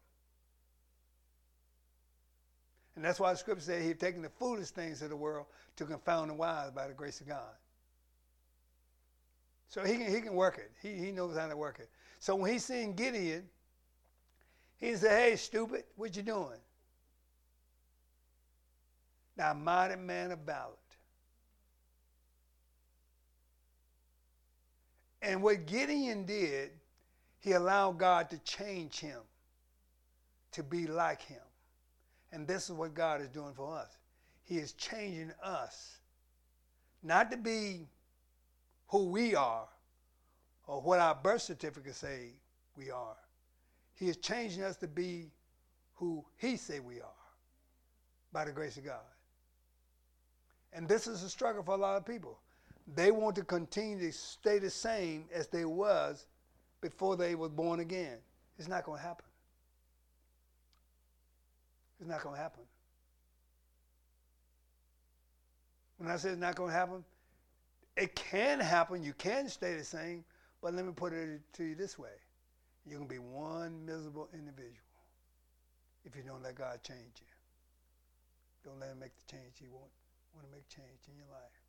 And 2.96 3.04
that's 3.04 3.20
why 3.20 3.32
the 3.32 3.38
scripture 3.38 3.64
says 3.64 3.84
he's 3.84 3.98
taken 3.98 4.22
the 4.22 4.30
foolish 4.30 4.70
things 4.70 5.02
of 5.02 5.10
the 5.10 5.16
world 5.16 5.48
to 5.78 5.86
confound 5.86 6.30
the 6.30 6.36
wise 6.36 6.72
by 6.72 6.88
the 6.88 6.94
grace 6.94 7.22
of 7.22 7.28
God. 7.28 7.56
So 9.68 9.84
he 9.84 9.98
can, 9.98 10.14
he 10.14 10.22
can 10.22 10.36
work 10.36 10.60
it. 10.60 10.72
He, 10.88 11.04
he 11.04 11.12
knows 11.12 11.36
how 11.36 11.48
to 11.48 11.58
work 11.58 11.80
it. 11.80 11.90
So 12.24 12.36
when 12.36 12.54
he's 12.54 12.64
seeing 12.64 12.94
Gideon, 12.94 13.44
he 14.78 14.96
said, 14.96 15.20
Hey, 15.20 15.36
stupid, 15.36 15.84
what 15.98 16.16
you 16.16 16.24
doing? 16.24 16.62
Now, 19.36 19.54
mighty 19.54 19.98
man 19.98 20.32
of 20.32 20.40
valor. 20.40 20.70
And 25.22 25.44
what 25.44 25.66
Gideon 25.66 26.26
did, 26.26 26.72
he 27.42 27.52
allowed 27.52 27.98
God 27.98 28.30
to 28.30 28.38
change 28.38 29.02
him 29.02 29.20
to 30.54 30.64
be 30.64 30.88
like 30.88 31.22
him. 31.24 31.44
And 32.32 32.48
this 32.48 32.70
is 32.70 32.72
what 32.72 32.94
God 32.94 33.20
is 33.20 33.28
doing 33.28 33.54
for 33.54 33.78
us. 33.78 33.98
He 34.44 34.60
is 34.60 34.72
changing 34.72 35.34
us 35.44 35.98
not 37.04 37.30
to 37.32 37.38
be 37.38 37.90
who 38.88 39.10
we 39.10 39.36
are 39.36 39.68
or 40.68 40.82
what 40.82 41.00
our 41.00 41.16
birth 41.16 41.42
certificate 41.42 41.96
say 41.96 42.30
we 42.76 42.90
are, 42.90 43.16
he 43.96 44.10
is 44.10 44.18
changing 44.18 44.64
us 44.64 44.76
to 44.78 44.88
be 44.88 45.32
who 45.96 46.26
He 46.38 46.58
say 46.58 46.80
we 46.80 47.00
are 47.00 47.22
by 48.32 48.46
the 48.46 48.52
grace 48.52 48.78
of 48.78 48.86
God. 48.86 49.00
And 50.74 50.88
this 50.88 51.08
is 51.08 51.24
a 51.24 51.30
struggle 51.30 51.64
for 51.64 51.76
a 51.76 51.78
lot 51.78 51.98
of 51.98 52.06
people. 52.06 52.40
They 52.96 53.12
want 53.12 53.36
to 53.38 53.44
continue 53.44 54.00
to 54.00 54.12
stay 54.12 54.60
the 54.60 54.70
same 54.70 55.26
as 55.34 55.48
they 55.48 55.66
was 55.66 56.26
before 56.82 57.16
they 57.16 57.36
were 57.36 57.50
born 57.50 57.80
again. 57.80 58.18
It's 58.58 58.68
not 58.68 58.84
going 58.84 59.00
to 59.00 59.08
happen. 59.08 59.26
It's 62.00 62.10
not 62.10 62.22
going 62.22 62.36
to 62.36 62.42
happen. 62.42 62.64
When 65.98 66.12
I 66.12 66.18
say 66.18 66.30
it's 66.32 66.42
not 66.42 66.56
going 66.56 66.72
to 66.72 66.76
happen, 66.76 67.06
it 67.96 68.16
can 68.16 68.60
happen. 68.60 69.04
You 69.04 69.14
can 69.14 69.48
stay 69.48 69.76
the 69.76 69.84
same, 69.84 70.26
but 70.64 70.74
let 70.74 70.86
me 70.86 70.94
put 70.96 71.12
it 71.12 71.42
to 71.52 71.64
you 71.66 71.76
this 71.76 72.00
way 72.00 72.16
you're 72.86 72.98
going 72.98 73.08
to 73.08 73.14
be 73.14 73.20
one 73.20 73.86
miserable 73.86 74.30
individual 74.34 74.80
if 76.06 76.16
you 76.16 76.22
don't 76.22 76.44
let 76.44 76.56
God 76.56 76.80
change 76.84 77.22
you. 77.22 77.28
Don't 78.66 78.78
let 78.80 78.92
him 78.92 79.00
make 79.00 79.12
the 79.16 79.32
change 79.32 79.54
he 79.60 79.68
want, 79.68 79.90
want 80.34 80.46
to 80.46 80.52
make 80.52 80.68
change 80.68 81.00
in 81.08 81.16
your 81.16 81.28
life. 81.32 81.62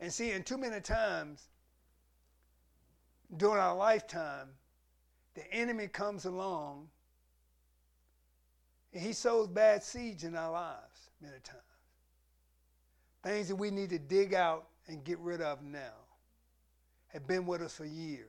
And 0.00 0.10
see, 0.10 0.30
and 0.30 0.46
too 0.46 0.56
many 0.56 0.80
times 0.80 1.48
during 3.36 3.60
our 3.60 3.76
lifetime, 3.76 4.48
the 5.34 5.52
enemy 5.52 5.86
comes 5.86 6.24
along 6.24 6.88
and 8.94 9.02
he 9.02 9.12
sows 9.12 9.48
bad 9.48 9.82
seeds 9.82 10.24
in 10.24 10.34
our 10.34 10.50
lives 10.50 11.10
many 11.20 11.40
times. 11.44 11.62
Things 13.22 13.48
that 13.48 13.56
we 13.56 13.70
need 13.70 13.90
to 13.90 13.98
dig 13.98 14.32
out 14.32 14.68
and 14.86 15.04
get 15.04 15.18
rid 15.18 15.42
of 15.42 15.62
now 15.62 16.07
have 17.08 17.26
been 17.26 17.46
with 17.46 17.62
us 17.62 17.74
for 17.74 17.84
years. 17.84 18.26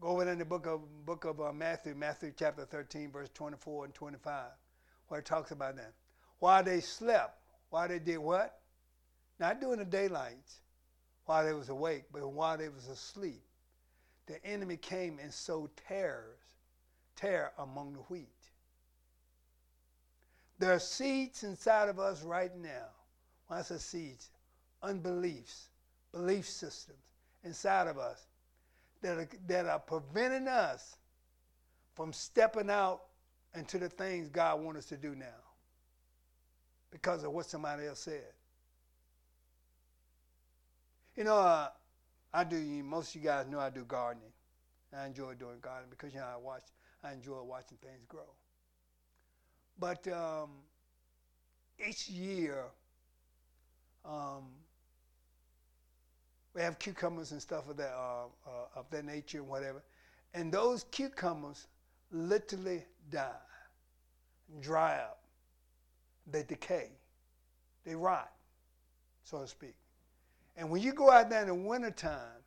Go 0.00 0.08
over 0.08 0.30
in 0.30 0.38
the 0.38 0.44
book 0.44 0.66
of 0.66 0.80
book 1.06 1.24
of 1.24 1.40
uh, 1.40 1.52
Matthew, 1.52 1.94
Matthew 1.94 2.32
chapter 2.36 2.64
13, 2.64 3.10
verse 3.10 3.28
24 3.32 3.86
and 3.86 3.94
25, 3.94 4.44
where 5.08 5.20
it 5.20 5.26
talks 5.26 5.50
about 5.50 5.76
that. 5.76 5.92
While 6.40 6.64
they 6.64 6.80
slept, 6.80 7.38
while 7.70 7.88
they 7.88 7.98
did 7.98 8.18
what? 8.18 8.58
Not 9.38 9.60
during 9.60 9.78
the 9.78 9.84
daylights, 9.84 10.60
while 11.26 11.44
they 11.44 11.52
was 11.52 11.68
awake, 11.68 12.04
but 12.12 12.26
while 12.28 12.58
they 12.58 12.68
was 12.68 12.88
asleep, 12.88 13.42
the 14.26 14.44
enemy 14.44 14.76
came 14.76 15.18
and 15.22 15.32
sowed 15.32 15.70
terrors, 15.76 16.40
terror 17.16 17.52
among 17.58 17.94
the 17.94 18.00
wheat. 18.00 18.28
There 20.58 20.72
are 20.72 20.78
seeds 20.78 21.44
inside 21.44 21.88
of 21.88 21.98
us 21.98 22.22
right 22.22 22.54
now. 22.56 22.88
when 23.46 23.58
I 23.58 23.62
say 23.62 23.78
seeds, 23.78 24.30
unbeliefs, 24.82 25.68
belief 26.12 26.48
systems 26.48 26.98
inside 27.44 27.86
of 27.86 27.98
us 27.98 28.26
that 29.02 29.18
are, 29.18 29.28
that 29.46 29.66
are 29.66 29.78
preventing 29.78 30.48
us 30.48 30.96
from 31.94 32.12
stepping 32.12 32.70
out 32.70 33.02
into 33.54 33.78
the 33.78 33.88
things 33.88 34.28
God 34.28 34.60
wants 34.60 34.78
us 34.80 34.86
to 34.86 34.96
do 34.96 35.14
now 35.14 35.26
because 36.90 37.22
of 37.24 37.32
what 37.32 37.46
somebody 37.46 37.86
else 37.86 38.00
said. 38.00 38.32
You 41.16 41.24
know, 41.24 41.36
uh, 41.36 41.68
I 42.32 42.44
do. 42.44 42.56
Most 42.82 43.14
of 43.14 43.22
you 43.22 43.28
guys 43.28 43.46
know 43.46 43.60
I 43.60 43.70
do 43.70 43.84
gardening. 43.84 44.32
I 44.96 45.06
enjoy 45.06 45.34
doing 45.34 45.58
gardening 45.60 45.90
because 45.90 46.12
you 46.12 46.20
know 46.20 46.26
I 46.26 46.36
watch. 46.36 46.62
I 47.04 47.12
enjoy 47.12 47.42
watching 47.42 47.78
things 47.78 48.04
grow. 48.08 48.22
But 49.78 50.06
um, 50.08 50.50
each 51.86 52.08
year, 52.08 52.64
um, 54.04 54.44
we 56.54 56.62
have 56.62 56.78
cucumbers 56.78 57.32
and 57.32 57.42
stuff 57.42 57.68
of 57.68 57.76
that 57.76 57.92
uh, 57.92 58.26
uh, 58.46 58.78
of 58.78 58.86
that 58.90 59.04
nature 59.04 59.38
and 59.38 59.48
whatever, 59.48 59.82
and 60.34 60.52
those 60.52 60.84
cucumbers 60.90 61.66
literally 62.10 62.84
die, 63.10 63.30
dry 64.60 64.96
up, 64.96 65.20
they 66.30 66.42
decay, 66.44 66.90
they 67.84 67.94
rot, 67.94 68.32
so 69.24 69.40
to 69.40 69.48
speak. 69.48 69.74
And 70.56 70.70
when 70.70 70.80
you 70.80 70.92
go 70.92 71.10
out 71.10 71.30
there 71.30 71.42
in 71.42 71.48
the 71.48 71.54
wintertime 71.54 72.42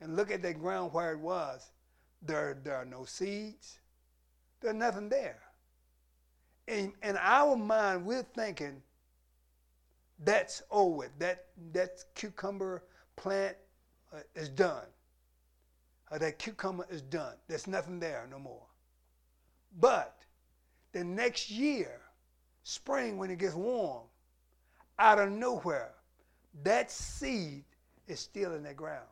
and 0.00 0.16
look 0.16 0.30
at 0.30 0.42
that 0.42 0.60
ground 0.60 0.92
where 0.92 1.12
it 1.12 1.18
was, 1.18 1.70
there, 2.20 2.58
there 2.62 2.76
are 2.76 2.84
no 2.84 3.04
seeds, 3.04 3.78
there's 4.60 4.74
nothing 4.74 5.08
there. 5.08 5.38
In, 6.66 6.92
in 7.02 7.16
our 7.16 7.56
mind, 7.56 8.04
we're 8.04 8.22
thinking 8.22 8.82
that's 10.24 10.62
over. 10.70 11.08
That, 11.18 11.46
that 11.72 12.04
cucumber 12.14 12.84
plant 13.16 13.56
uh, 14.12 14.20
is 14.34 14.48
done. 14.48 14.86
Uh, 16.10 16.18
that 16.18 16.38
cucumber 16.38 16.86
is 16.90 17.02
done. 17.02 17.34
There's 17.46 17.66
nothing 17.66 18.00
there 18.00 18.26
no 18.30 18.38
more. 18.38 18.66
But 19.78 20.16
the 20.92 21.04
next 21.04 21.50
year, 21.50 22.00
spring, 22.62 23.18
when 23.18 23.30
it 23.30 23.38
gets 23.38 23.54
warm, 23.54 24.04
out 24.98 25.18
of 25.18 25.30
nowhere, 25.30 25.94
that 26.62 26.90
seed 26.90 27.64
is 28.06 28.18
still 28.18 28.54
in 28.54 28.62
that 28.64 28.76
ground. 28.76 29.06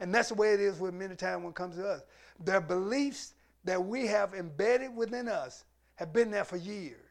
And 0.00 0.14
that's 0.14 0.28
the 0.28 0.34
way 0.34 0.52
it 0.52 0.60
is 0.60 0.78
with 0.78 0.94
many 0.94 1.16
times 1.16 1.42
when 1.42 1.50
it 1.50 1.56
comes 1.56 1.76
to 1.76 1.88
us. 1.88 2.02
The 2.44 2.60
beliefs 2.60 3.34
that 3.64 3.84
we 3.84 4.06
have 4.06 4.34
embedded 4.34 4.94
within 4.94 5.28
us 5.28 5.64
have 5.96 6.12
been 6.12 6.30
there 6.30 6.44
for 6.44 6.56
years. 6.56 7.07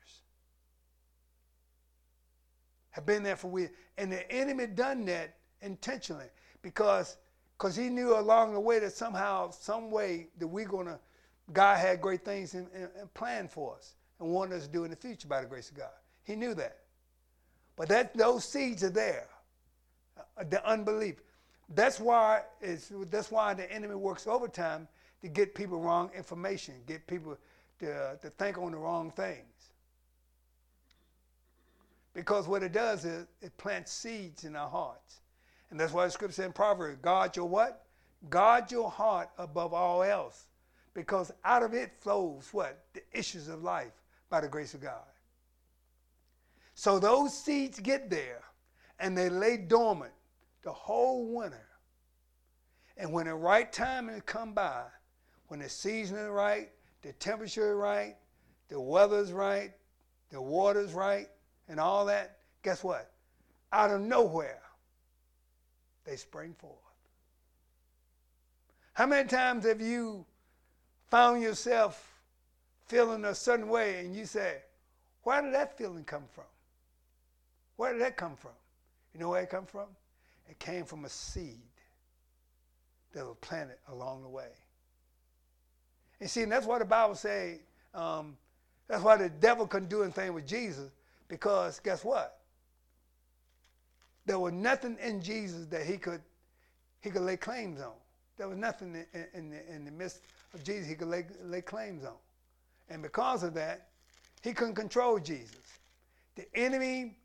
Have 2.98 3.06
been 3.06 3.22
there 3.22 3.36
for 3.36 3.60
years. 3.60 3.70
And 4.00 4.12
the 4.12 4.30
enemy 4.32 4.66
done 4.66 5.06
that 5.06 5.36
intentionally 5.62 6.26
because 6.64 7.18
because 7.56 7.76
he 7.76 7.90
knew 7.90 8.18
along 8.18 8.54
the 8.54 8.60
way 8.60 8.80
that 8.80 8.92
somehow, 8.92 9.52
some 9.52 9.92
way 9.92 10.30
that 10.40 10.48
we're 10.48 10.68
gonna, 10.68 11.00
God 11.54 11.78
had 11.78 12.02
great 12.02 12.26
things 12.26 12.56
in, 12.56 12.68
in, 12.74 12.90
in 13.00 13.08
planned 13.14 13.52
for 13.52 13.76
us 13.76 13.94
and 14.20 14.32
wanted 14.32 14.56
us 14.56 14.64
to 14.66 14.74
do 14.74 14.84
in 14.84 14.90
the 14.90 14.96
future 14.96 15.28
by 15.28 15.42
the 15.42 15.48
grace 15.48 15.70
of 15.70 15.78
God. 15.78 15.92
He 16.24 16.36
knew 16.36 16.56
that. 16.56 16.80
But 17.76 17.90
that 17.90 18.18
those 18.18 18.46
seeds 18.46 18.84
are 18.84 18.90
there. 18.90 19.28
Uh, 20.18 20.44
the 20.50 20.68
unbelief. 20.68 21.22
That's 21.70 22.00
why 22.00 22.42
it's, 22.62 22.92
that's 23.12 23.30
why 23.30 23.54
the 23.54 23.72
enemy 23.72 23.94
works 23.94 24.26
overtime 24.26 24.88
to 25.22 25.28
get 25.28 25.54
people 25.54 25.80
wrong 25.80 26.10
information, 26.16 26.74
get 26.88 27.06
people 27.06 27.38
to, 27.80 28.18
to 28.24 28.30
think 28.32 28.58
on 28.58 28.72
the 28.72 28.78
wrong 28.80 29.12
things. 29.12 29.57
Because 32.18 32.48
what 32.48 32.64
it 32.64 32.72
does 32.72 33.06
is 33.06 33.28
it 33.42 33.56
plants 33.58 33.92
seeds 33.92 34.44
in 34.44 34.56
our 34.56 34.68
hearts. 34.68 35.20
And 35.70 35.80
that's 35.80 35.94
why 35.94 36.04
the 36.04 36.12
scripture 36.12 36.34
says 36.34 36.46
in 36.48 36.52
Proverbs, 36.52 36.98
guard 37.00 37.36
your 37.36 37.48
what? 37.48 37.86
Guard 38.28 38.72
your 38.72 38.90
heart 38.90 39.30
above 39.38 39.72
all 39.72 40.02
else. 40.02 40.48
Because 40.96 41.32
out 41.46 41.62
of 41.62 41.76
it 41.76 41.92
flows 42.00 42.50
what? 42.54 42.86
The 42.94 43.04
issues 43.14 43.50
of 43.50 43.62
life 43.62 43.92
by 44.32 44.42
the 44.42 44.48
grace 44.48 44.74
of 44.74 44.82
God. 44.82 45.06
So 46.74 46.98
those 46.98 47.38
seeds 47.38 47.80
get 47.80 48.10
there 48.10 48.42
and 49.00 49.16
they 49.16 49.30
lay 49.30 49.56
dormant 49.56 50.14
the 50.64 50.74
whole 50.74 51.36
winter. 51.36 51.68
And 52.98 53.14
when 53.14 53.28
the 53.28 53.36
right 53.36 53.72
time 53.72 54.08
has 54.08 54.24
come 54.26 54.54
by, 54.54 54.86
when 55.50 55.60
the 55.60 55.70
season 55.70 56.18
is 56.18 56.30
right, 56.30 56.72
the 57.04 57.14
temperature 57.14 57.74
is 57.74 57.78
right, 57.78 58.16
the 58.70 58.82
weather's 58.82 59.32
right, 59.32 59.74
the 60.32 60.42
water's 60.42 60.94
right, 60.94 61.28
and 61.70 61.80
all 61.80 62.06
that, 62.06 62.38
guess 62.64 62.84
what? 62.84 63.12
Out 63.72 63.92
of 63.92 64.02
nowhere, 64.02 64.62
they 66.06 66.16
spring 66.16 66.54
forth. 66.58 66.74
How 68.94 69.06
many 69.06 69.28
times 69.28 69.66
have 69.66 69.82
you 69.82 70.26
found 71.10 71.42
yourself 71.42 72.14
feeling 72.88 73.26
a 73.26 73.36
certain 73.36 73.68
way 73.68 74.00
and 74.00 74.16
you 74.16 74.26
say, 74.26 74.58
where 75.24 75.42
did 75.42 75.54
that 75.54 75.78
feeling 75.78 76.04
come 76.04 76.24
from? 76.32 76.46
Where 77.76 77.94
did 77.94 78.02
that 78.02 78.18
come 78.18 78.36
from? 78.36 78.52
You 79.14 79.20
know 79.20 79.30
where 79.30 79.44
it 79.44 79.50
come 79.50 79.66
from? 79.66 79.88
It 80.50 80.58
came 80.60 80.86
from 80.86 81.06
a 81.06 81.10
seed 81.10 81.60
that 83.14 83.26
was 83.26 83.36
planted 83.42 83.78
along 83.90 84.24
the 84.24 84.30
way. 84.30 84.50
And 86.20 86.30
see, 86.30 86.44
and 86.44 86.52
that's 86.52 86.66
why 86.66 86.80
the 86.80 86.86
Bible 86.86 87.16
say, 87.16 87.60
um, 87.94 88.38
that's 88.88 89.04
why 89.04 89.18
the 89.18 89.30
devil 89.30 89.68
couldn't 89.68 89.90
do 89.90 90.04
anything 90.04 90.34
with 90.34 90.48
Jesus, 90.48 90.90
because 91.28 91.80
guess 91.80 92.04
what? 92.04 92.40
There 94.26 94.40
was 94.40 94.54
nothing 94.54 94.98
in 95.02 95.22
Jesus 95.22 95.66
that 95.68 95.86
he 95.86 95.98
could 95.98 96.22
he 97.02 97.10
could 97.10 97.22
lay 97.22 97.38
claims 97.38 97.82
on. 97.82 97.94
There 98.38 98.48
was 98.48 98.58
nothing 98.58 99.06
in, 99.14 99.26
in, 99.34 99.50
the, 99.50 99.74
in 99.74 99.86
the 99.86 99.92
midst 99.92 100.22
of 100.54 100.64
Jesus 100.64 100.88
he 100.88 100.96
could 100.96 101.08
lay, 101.08 101.26
lay 101.44 101.62
claims 101.62 102.04
on. 102.04 102.18
And 102.90 103.02
because 103.02 103.44
of 103.44 103.54
that, 103.54 103.90
he 104.44 104.54
couldn't 104.54 104.76
control 104.76 105.20
Jesus. 105.20 105.80
The 106.36 106.46
enemy 106.56 107.16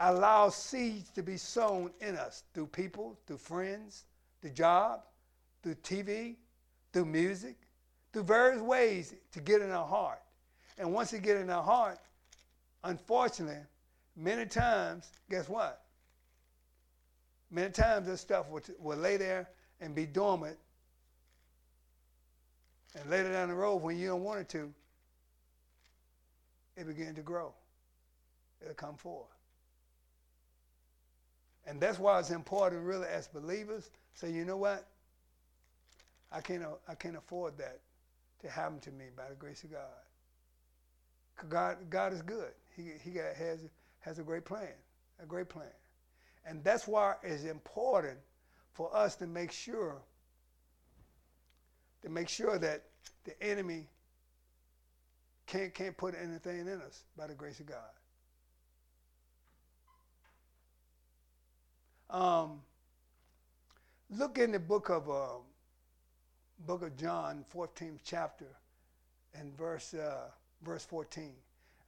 allows 0.00 0.54
seeds 0.56 1.10
to 1.10 1.22
be 1.22 1.36
sown 1.36 1.90
in 2.00 2.16
us 2.16 2.44
through 2.52 2.66
people, 2.68 3.18
through 3.26 3.38
friends, 3.38 4.04
through 4.40 4.50
job, 4.50 5.00
through 5.62 5.76
TV, 5.76 6.36
through 6.92 7.06
music, 7.06 7.56
through 8.12 8.24
various 8.24 8.60
ways 8.60 9.14
to 9.32 9.40
get 9.40 9.60
in 9.62 9.70
our 9.70 9.86
heart. 9.86 10.20
And 10.78 10.92
once 10.92 11.12
it 11.12 11.22
get 11.22 11.36
in 11.36 11.50
our 11.50 11.62
heart, 11.62 11.98
unfortunately, 12.84 13.62
many 14.16 14.46
times, 14.46 15.10
guess 15.28 15.48
what? 15.48 15.82
Many 17.50 17.70
times 17.70 18.06
this 18.06 18.20
stuff 18.20 18.48
will, 18.48 18.62
will 18.78 18.98
lay 18.98 19.16
there 19.16 19.48
and 19.80 19.94
be 19.94 20.06
dormant. 20.06 20.56
And 22.94 23.10
later 23.10 23.32
down 23.32 23.48
the 23.48 23.54
road, 23.54 23.76
when 23.76 23.98
you 23.98 24.08
don't 24.08 24.22
want 24.22 24.40
it 24.40 24.48
to, 24.50 24.72
it 26.76 26.86
begin 26.86 27.14
to 27.14 27.22
grow. 27.22 27.52
It'll 28.60 28.74
come 28.74 28.96
forth. 28.96 29.26
And 31.66 31.80
that's 31.80 31.98
why 31.98 32.18
it's 32.18 32.30
important, 32.30 32.84
really, 32.84 33.08
as 33.08 33.26
believers, 33.26 33.90
say, 34.14 34.30
you 34.30 34.44
know 34.44 34.56
what? 34.56 34.86
I 36.30 36.40
can't, 36.40 36.62
I 36.88 36.94
can't 36.94 37.16
afford 37.16 37.56
that 37.58 37.80
to 38.42 38.50
happen 38.50 38.80
to 38.80 38.90
me 38.90 39.06
by 39.16 39.28
the 39.28 39.34
grace 39.34 39.64
of 39.64 39.72
God. 39.72 39.80
God, 41.48 41.76
God 41.90 42.12
is 42.12 42.22
good. 42.22 42.52
He, 42.76 42.92
he 43.02 43.10
got, 43.10 43.34
has, 43.36 43.60
has 44.00 44.18
a 44.18 44.22
great 44.22 44.44
plan, 44.44 44.74
a 45.22 45.26
great 45.26 45.48
plan. 45.48 45.66
And 46.44 46.62
that's 46.62 46.86
why 46.86 47.14
it's 47.22 47.44
important 47.44 48.18
for 48.72 48.94
us 48.94 49.16
to 49.16 49.26
make 49.26 49.52
sure, 49.52 50.02
to 52.02 52.08
make 52.08 52.28
sure 52.28 52.58
that 52.58 52.82
the 53.24 53.40
enemy 53.42 53.86
can't, 55.46 55.72
can't 55.72 55.96
put 55.96 56.14
anything 56.20 56.60
in 56.60 56.80
us 56.80 57.04
by 57.16 57.26
the 57.26 57.34
grace 57.34 57.60
of 57.60 57.66
God. 57.66 57.78
Um, 62.10 62.60
look 64.10 64.38
in 64.38 64.52
the 64.52 64.58
book 64.58 64.88
of 64.88 65.10
uh, 65.10 65.38
book 66.60 66.82
of 66.82 66.96
John, 66.96 67.44
14th 67.54 68.00
chapter, 68.04 68.46
and 69.34 69.56
verse 69.56 69.94
uh, 69.94 70.28
verse 70.62 70.84
14. 70.84 71.32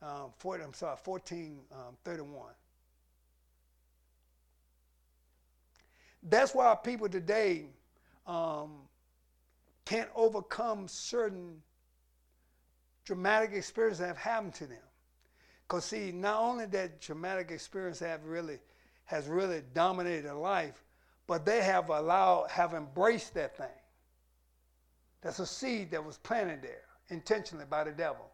Um, 0.02 0.30
40, 0.38 0.64
I'm 0.64 0.74
sorry, 0.74 0.96
14, 1.02 1.58
um, 1.72 1.96
31. 2.04 2.50
That's 6.22 6.54
why 6.54 6.74
people 6.74 7.08
today 7.08 7.66
um, 8.26 8.80
can't 9.84 10.10
overcome 10.14 10.88
certain 10.88 11.62
dramatic 13.04 13.52
experiences 13.52 14.00
that 14.00 14.08
have 14.08 14.16
happened 14.18 14.54
to 14.54 14.66
them. 14.66 14.78
Because 15.66 15.84
see, 15.84 16.12
not 16.12 16.42
only 16.42 16.66
that 16.66 17.00
traumatic 17.00 17.50
experience 17.50 18.00
have 18.00 18.24
really 18.24 18.58
has 19.06 19.28
really 19.28 19.62
dominated 19.72 20.24
their 20.24 20.34
life, 20.34 20.84
but 21.28 21.46
they 21.46 21.62
have 21.62 21.90
allowed, 21.90 22.50
have 22.50 22.74
embraced 22.74 23.34
that 23.34 23.56
thing. 23.56 23.66
That's 25.22 25.38
a 25.38 25.46
seed 25.46 25.92
that 25.92 26.04
was 26.04 26.18
planted 26.18 26.62
there 26.62 26.82
intentionally 27.08 27.64
by 27.68 27.84
the 27.84 27.92
devil. 27.92 28.30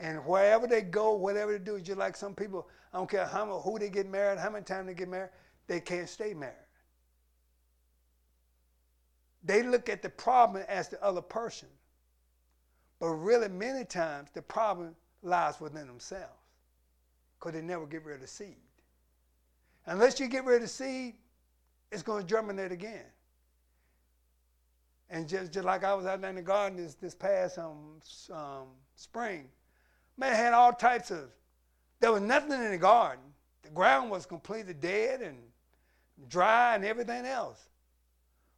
And 0.00 0.24
wherever 0.24 0.66
they 0.66 0.82
go, 0.82 1.12
whatever 1.12 1.52
they 1.52 1.64
do, 1.64 1.80
just 1.80 1.98
like 1.98 2.16
some 2.16 2.34
people, 2.34 2.68
I 2.92 2.98
don't 2.98 3.10
care 3.10 3.26
how 3.26 3.60
who 3.60 3.78
they 3.78 3.90
get 3.90 4.08
married, 4.08 4.38
how 4.38 4.50
many 4.50 4.64
times 4.64 4.86
they 4.88 4.94
get 4.94 5.08
married, 5.08 5.30
they 5.66 5.80
can't 5.80 6.08
stay 6.08 6.34
married. 6.34 6.56
They 9.44 9.62
look 9.62 9.88
at 9.88 10.02
the 10.02 10.08
problem 10.08 10.64
as 10.68 10.88
the 10.88 11.02
other 11.02 11.20
person. 11.20 11.68
But 12.98 13.08
really, 13.08 13.48
many 13.48 13.84
times, 13.84 14.30
the 14.32 14.42
problem 14.42 14.94
lies 15.22 15.60
within 15.60 15.86
themselves 15.86 16.32
because 17.38 17.52
they 17.52 17.60
never 17.60 17.86
get 17.86 18.04
rid 18.04 18.16
of 18.16 18.20
the 18.22 18.26
seed. 18.26 18.56
Unless 19.86 20.18
you 20.18 20.28
get 20.28 20.44
rid 20.44 20.56
of 20.56 20.62
the 20.62 20.68
seed, 20.68 21.14
it's 21.92 22.02
going 22.02 22.22
to 22.22 22.26
germinate 22.26 22.72
again. 22.72 23.04
And 25.10 25.28
just, 25.28 25.52
just 25.52 25.64
like 25.64 25.84
I 25.84 25.94
was 25.94 26.06
out 26.06 26.20
there 26.22 26.30
in 26.30 26.36
the 26.36 26.42
garden 26.42 26.78
this, 26.78 26.94
this 26.94 27.14
past 27.14 27.58
um, 27.58 28.00
um, 28.32 28.68
spring, 28.96 29.48
man, 30.16 30.34
had 30.34 30.52
all 30.52 30.72
types 30.72 31.10
of, 31.10 31.30
there 32.00 32.12
was 32.12 32.22
nothing 32.22 32.52
in 32.52 32.70
the 32.70 32.78
garden. 32.78 33.24
The 33.62 33.70
ground 33.70 34.10
was 34.10 34.26
completely 34.26 34.74
dead 34.74 35.22
and 35.22 35.38
dry 36.28 36.74
and 36.74 36.84
everything 36.84 37.24
else. 37.26 37.68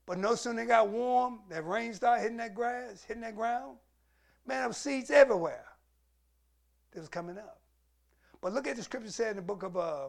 But 0.05 0.19
no 0.19 0.35
sooner 0.35 0.63
it 0.63 0.67
got 0.67 0.89
warm, 0.89 1.41
that 1.49 1.67
rain 1.67 1.93
started 1.93 2.23
hitting 2.23 2.37
that 2.39 2.55
grass, 2.55 3.03
hitting 3.03 3.23
that 3.23 3.37
ground, 3.37 3.77
man, 4.47 4.61
there 4.61 4.69
was 4.69 4.77
seeds 4.77 5.11
everywhere 5.11 5.65
that 6.93 7.01
was 7.01 7.09
coming 7.09 7.39
up. 7.39 7.61
But 8.41 8.53
look 8.53 8.67
at 8.67 8.77
the 8.77 8.83
scripture 8.83 9.11
said 9.11 9.31
in 9.31 9.37
the 9.37 9.43
book 9.43 9.63
of 9.63 9.77
uh, 9.77 10.09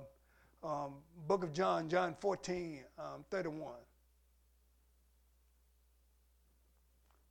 um, 0.63 0.93
book 1.27 1.43
of 1.43 1.53
John, 1.53 1.89
John 1.89 2.15
14, 2.19 2.83
um, 2.99 3.25
31. 3.31 3.73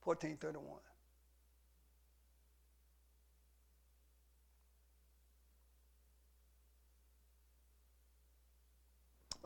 14, 0.02 0.36
31. 0.36 0.64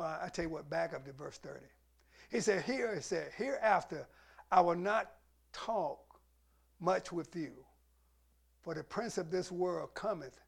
Uh, 0.01 0.19
I 0.23 0.29
tell 0.29 0.47
you 0.47 0.51
what, 0.51 0.71
back 0.71 0.95
up 0.95 1.05
to 1.05 1.13
verse 1.13 1.39
30. 1.39 1.61
He 2.31 2.41
said, 2.41 2.63
Here, 2.63 2.95
he 2.95 3.03
said, 3.03 3.31
hereafter 3.37 4.07
I 4.51 4.61
will 4.63 4.77
not 4.77 5.11
talk 5.53 5.99
much 6.81 7.13
with 7.13 7.37
you, 7.37 7.53
for 8.63 8.75
the 8.75 8.83
prince 8.83 9.19
of 9.19 9.31
this 9.31 9.53
world 9.53 9.91
cometh 9.95 10.41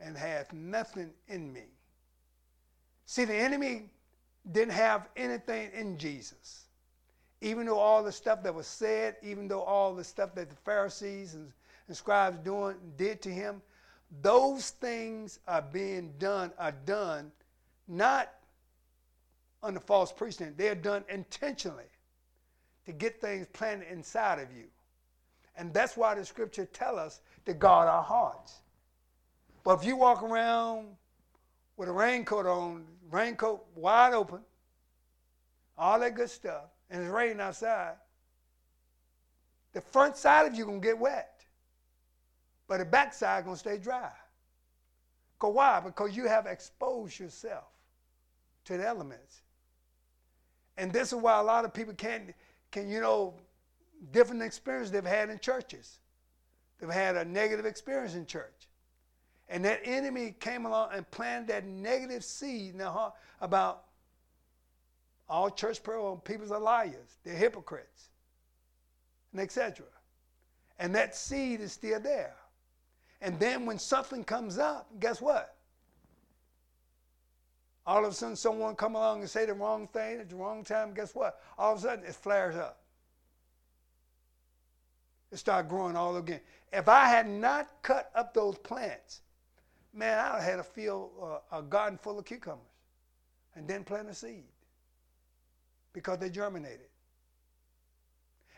and 0.00 0.16
hath 0.16 0.52
nothing 0.52 1.10
in 1.26 1.52
me. 1.52 1.64
See, 3.06 3.24
the 3.24 3.34
enemy 3.34 3.90
didn't 4.52 4.74
have 4.74 5.08
anything 5.16 5.70
in 5.74 5.98
Jesus. 5.98 6.66
Even 7.40 7.66
though 7.66 7.78
all 7.78 8.02
the 8.02 8.12
stuff 8.12 8.42
that 8.42 8.54
was 8.54 8.66
said, 8.66 9.16
even 9.22 9.48
though 9.48 9.62
all 9.62 9.94
the 9.94 10.04
stuff 10.04 10.34
that 10.34 10.50
the 10.50 10.56
Pharisees 10.56 11.34
and, 11.34 11.52
and 11.88 11.96
scribes 11.96 12.38
doing 12.38 12.76
did 12.96 13.22
to 13.22 13.30
him, 13.30 13.60
those 14.22 14.70
things 14.70 15.40
are 15.48 15.62
being 15.62 16.12
done, 16.18 16.52
are 16.58 16.74
done 16.84 17.32
not 17.88 18.30
under 19.62 19.80
false 19.80 20.12
pretense. 20.12 20.54
They 20.56 20.68
are 20.68 20.74
done 20.74 21.04
intentionally 21.08 21.90
to 22.86 22.92
get 22.92 23.20
things 23.20 23.46
planted 23.52 23.90
inside 23.90 24.38
of 24.38 24.52
you. 24.52 24.64
And 25.56 25.74
that's 25.74 25.96
why 25.96 26.14
the 26.14 26.24
scripture 26.24 26.66
tell 26.66 26.98
us 26.98 27.20
to 27.46 27.52
guard 27.52 27.88
our 27.88 28.02
hearts. 28.02 28.60
But 29.64 29.80
if 29.80 29.84
you 29.84 29.96
walk 29.96 30.22
around 30.22 30.88
with 31.76 31.88
a 31.88 31.92
raincoat 31.92 32.46
on, 32.46 32.86
raincoat 33.10 33.64
wide 33.74 34.14
open, 34.14 34.40
all 35.76 35.98
that 36.00 36.14
good 36.14 36.30
stuff, 36.30 36.64
and 36.90 37.02
it's 37.02 37.10
raining 37.10 37.40
outside, 37.40 37.94
the 39.72 39.80
front 39.80 40.16
side 40.16 40.46
of 40.46 40.54
you 40.54 40.64
gonna 40.64 40.78
get 40.78 40.98
wet, 40.98 41.44
but 42.66 42.78
the 42.78 42.84
back 42.84 43.12
side 43.12 43.44
gonna 43.44 43.56
stay 43.56 43.78
dry. 43.78 44.10
Cause 45.38 45.54
why? 45.54 45.80
Because 45.80 46.16
you 46.16 46.26
have 46.26 46.46
exposed 46.46 47.18
yourself 47.18 47.64
to 48.64 48.76
the 48.76 48.86
elements. 48.86 49.42
And 50.78 50.92
this 50.92 51.08
is 51.08 51.16
why 51.16 51.38
a 51.38 51.42
lot 51.42 51.64
of 51.64 51.74
people 51.74 51.92
can't, 51.92 52.32
can, 52.70 52.88
you 52.88 53.00
know, 53.00 53.34
different 54.12 54.42
experiences 54.42 54.92
they've 54.92 55.04
had 55.04 55.28
in 55.28 55.40
churches. 55.40 55.98
They've 56.78 56.88
had 56.88 57.16
a 57.16 57.24
negative 57.24 57.66
experience 57.66 58.14
in 58.14 58.24
church. 58.24 58.68
And 59.48 59.64
that 59.64 59.80
enemy 59.84 60.36
came 60.38 60.66
along 60.66 60.90
and 60.92 61.10
planted 61.10 61.48
that 61.48 61.66
negative 61.66 62.22
seed 62.22 62.72
in 62.72 62.78
their 62.78 62.90
heart 62.90 63.14
about 63.40 63.84
all 65.28 65.50
church 65.50 65.82
people 65.82 66.54
are 66.54 66.60
liars, 66.60 67.18
they're 67.24 67.34
hypocrites, 67.34 68.10
and 69.32 69.40
etc. 69.40 69.84
And 70.78 70.94
that 70.94 71.16
seed 71.16 71.60
is 71.60 71.72
still 71.72 72.00
there. 72.00 72.36
And 73.20 73.38
then 73.40 73.66
when 73.66 73.78
something 73.78 74.22
comes 74.22 74.58
up, 74.58 74.88
guess 75.00 75.20
what? 75.20 75.57
All 77.88 78.04
of 78.04 78.12
a 78.12 78.14
sudden, 78.14 78.36
someone 78.36 78.76
come 78.76 78.96
along 78.96 79.20
and 79.20 79.30
say 79.30 79.46
the 79.46 79.54
wrong 79.54 79.88
thing 79.88 80.20
at 80.20 80.28
the 80.28 80.36
wrong 80.36 80.62
time. 80.62 80.92
Guess 80.92 81.14
what? 81.14 81.40
All 81.56 81.72
of 81.72 81.78
a 81.78 81.80
sudden, 81.80 82.04
it 82.04 82.14
flares 82.14 82.54
up. 82.54 82.82
It 85.32 85.38
starts 85.38 85.70
growing 85.70 85.96
all 85.96 86.18
again. 86.18 86.40
If 86.70 86.86
I 86.86 87.06
had 87.06 87.26
not 87.26 87.66
cut 87.80 88.10
up 88.14 88.34
those 88.34 88.58
plants, 88.58 89.22
man, 89.94 90.18
I 90.18 90.38
had 90.38 90.58
a 90.58 90.62
field, 90.62 91.12
uh, 91.18 91.38
a 91.50 91.62
garden 91.62 91.98
full 92.02 92.18
of 92.18 92.26
cucumbers, 92.26 92.66
and 93.54 93.66
didn't 93.66 93.86
plant 93.86 94.10
a 94.10 94.14
seed 94.14 94.44
because 95.94 96.18
they 96.18 96.28
germinated. 96.28 96.88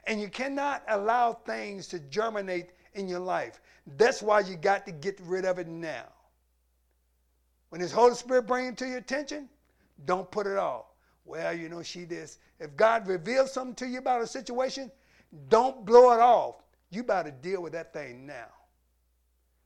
And 0.09 0.21
you 0.21 0.29
cannot 0.29 0.83
allow 0.89 1.35
things 1.35 1.87
to 1.89 2.01
germinate 2.01 2.71
in 2.95 3.07
your 3.07 3.21
life. 3.21 3.61
That's 3.97 4.23
why 4.23 4.41
you 4.41 4.57
got 4.57 4.87
to 4.87 4.93
get 4.93 5.21
rid 5.21 5.45
of 5.45 5.61
it 5.61 5.69
now. 5.69 6.07
When 7.71 7.81
His 7.81 7.93
Holy 7.93 8.15
Spirit 8.15 8.47
brings 8.47 8.73
it 8.73 8.77
to 8.79 8.87
your 8.87 8.99
attention, 8.99 9.49
don't 10.05 10.31
put 10.31 10.47
it 10.47 10.59
off. 10.59 10.87
Well, 11.25 11.53
you 11.53 11.69
know, 11.69 11.83
she 11.83 12.05
this. 12.05 12.39
If 12.59 12.77
God 12.77 13.07
reveals 13.07 13.53
something 13.53 13.75
to 13.77 13.87
you 13.87 13.99
about 13.99 14.23
a 14.23 14.27
situation, 14.27 14.91
don't 15.49 15.85
blow 15.85 16.13
it 16.13 16.21
off. 16.21 16.57
You 16.91 17.05
better 17.05 17.31
deal 17.31 17.63
with 17.63 17.73
that 17.73 17.93
thing 17.93 18.27
now. 18.27 18.49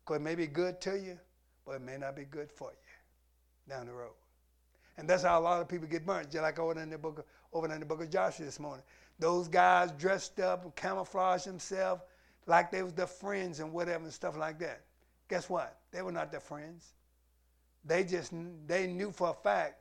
Because 0.05 0.21
it 0.21 0.23
may 0.23 0.35
be 0.35 0.47
good 0.47 0.81
to 0.83 0.99
you, 0.99 1.19
but 1.65 1.77
it 1.77 1.83
may 1.83 1.97
not 1.97 2.15
be 2.15 2.25
good 2.25 2.53
for 2.53 2.71
you 2.71 3.73
down 3.73 3.87
the 3.87 3.93
road. 3.93 4.13
And 4.99 5.09
that's 5.09 5.23
how 5.23 5.41
a 5.41 5.43
lot 5.43 5.61
of 5.61 5.69
people 5.69 5.89
get 5.89 6.05
burnt, 6.05 6.31
just 6.31 6.43
like 6.43 6.59
over 6.59 6.79
in 6.81 6.91
the 6.91 6.99
book 6.99 7.21
of, 7.21 7.25
over 7.53 7.73
in 7.73 7.81
the 7.81 7.87
book 7.87 8.03
of 8.03 8.11
Joshua 8.11 8.45
this 8.45 8.61
morning. 8.61 8.85
Those 9.19 9.49
guys 9.49 9.91
dressed 9.93 10.39
up 10.41 10.65
and 10.65 10.75
camouflaged 10.77 11.47
themselves 11.47 12.03
like 12.47 12.71
they 12.71 12.83
was 12.83 12.93
their 12.93 13.07
friends 13.07 13.61
and 13.61 13.73
whatever 13.73 14.05
and 14.05 14.13
stuff 14.13 14.37
like 14.37 14.59
that. 14.59 14.83
Guess 15.29 15.49
what? 15.49 15.79
They 15.91 16.03
were 16.03 16.13
not 16.13 16.31
their 16.31 16.41
friends. 16.41 16.93
They 17.85 18.05
just 18.05 18.33
they 18.67 18.87
knew 18.87 19.13
for 19.13 19.31
a 19.31 19.35
fact 19.35 19.77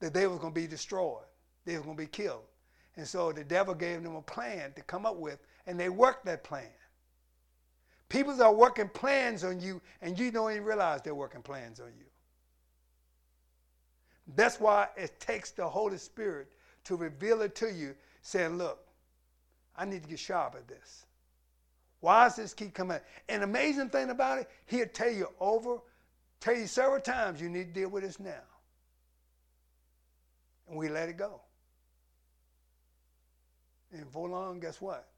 that 0.00 0.14
they 0.14 0.26
was 0.26 0.38
going 0.38 0.52
to 0.52 0.60
be 0.60 0.66
destroyed. 0.66 1.24
They 1.64 1.76
was 1.76 1.84
going 1.84 1.96
to 1.96 2.02
be 2.02 2.08
killed. 2.08 2.44
And 2.96 3.06
so 3.06 3.32
the 3.32 3.44
devil 3.44 3.74
gave 3.74 4.02
them 4.02 4.16
a 4.16 4.22
plan 4.22 4.72
to 4.74 4.82
come 4.82 5.04
up 5.04 5.16
with, 5.16 5.38
and 5.66 5.78
they 5.78 5.88
worked 5.88 6.24
that 6.26 6.44
plan. 6.44 6.70
People 8.08 8.40
are 8.42 8.54
working 8.54 8.88
plans 8.88 9.44
on 9.44 9.60
you, 9.60 9.82
and 10.00 10.18
you 10.18 10.30
don't 10.30 10.52
even 10.52 10.64
realize 10.64 11.02
they're 11.02 11.14
working 11.14 11.42
plans 11.42 11.80
on 11.80 11.88
you. 11.98 12.06
That's 14.34 14.58
why 14.58 14.88
it 14.96 15.18
takes 15.20 15.50
the 15.50 15.68
Holy 15.68 15.98
Spirit 15.98 16.48
to 16.84 16.96
reveal 16.96 17.42
it 17.42 17.54
to 17.56 17.72
you, 17.72 17.94
saying, 18.22 18.58
Look, 18.58 18.78
I 19.76 19.84
need 19.84 20.04
to 20.04 20.08
get 20.08 20.18
sharp 20.18 20.54
at 20.54 20.66
this. 20.68 21.06
Why 22.00 22.24
does 22.24 22.36
this 22.36 22.54
keep 22.54 22.74
coming? 22.74 23.00
An 23.28 23.42
amazing 23.42 23.90
thing 23.90 24.10
about 24.10 24.38
it, 24.38 24.50
he'll 24.66 24.86
tell 24.86 25.10
you 25.10 25.28
over, 25.40 25.78
tell 26.40 26.56
you 26.56 26.66
several 26.66 27.00
times 27.00 27.40
you 27.40 27.48
need 27.48 27.74
to 27.74 27.80
deal 27.80 27.88
with 27.88 28.02
this 28.02 28.20
now. 28.20 28.42
And 30.68 30.76
we 30.76 30.88
let 30.88 31.08
it 31.08 31.16
go. 31.16 31.40
And 33.92 34.10
for 34.10 34.28
long, 34.28 34.60
guess 34.60 34.80
what? 34.80 35.08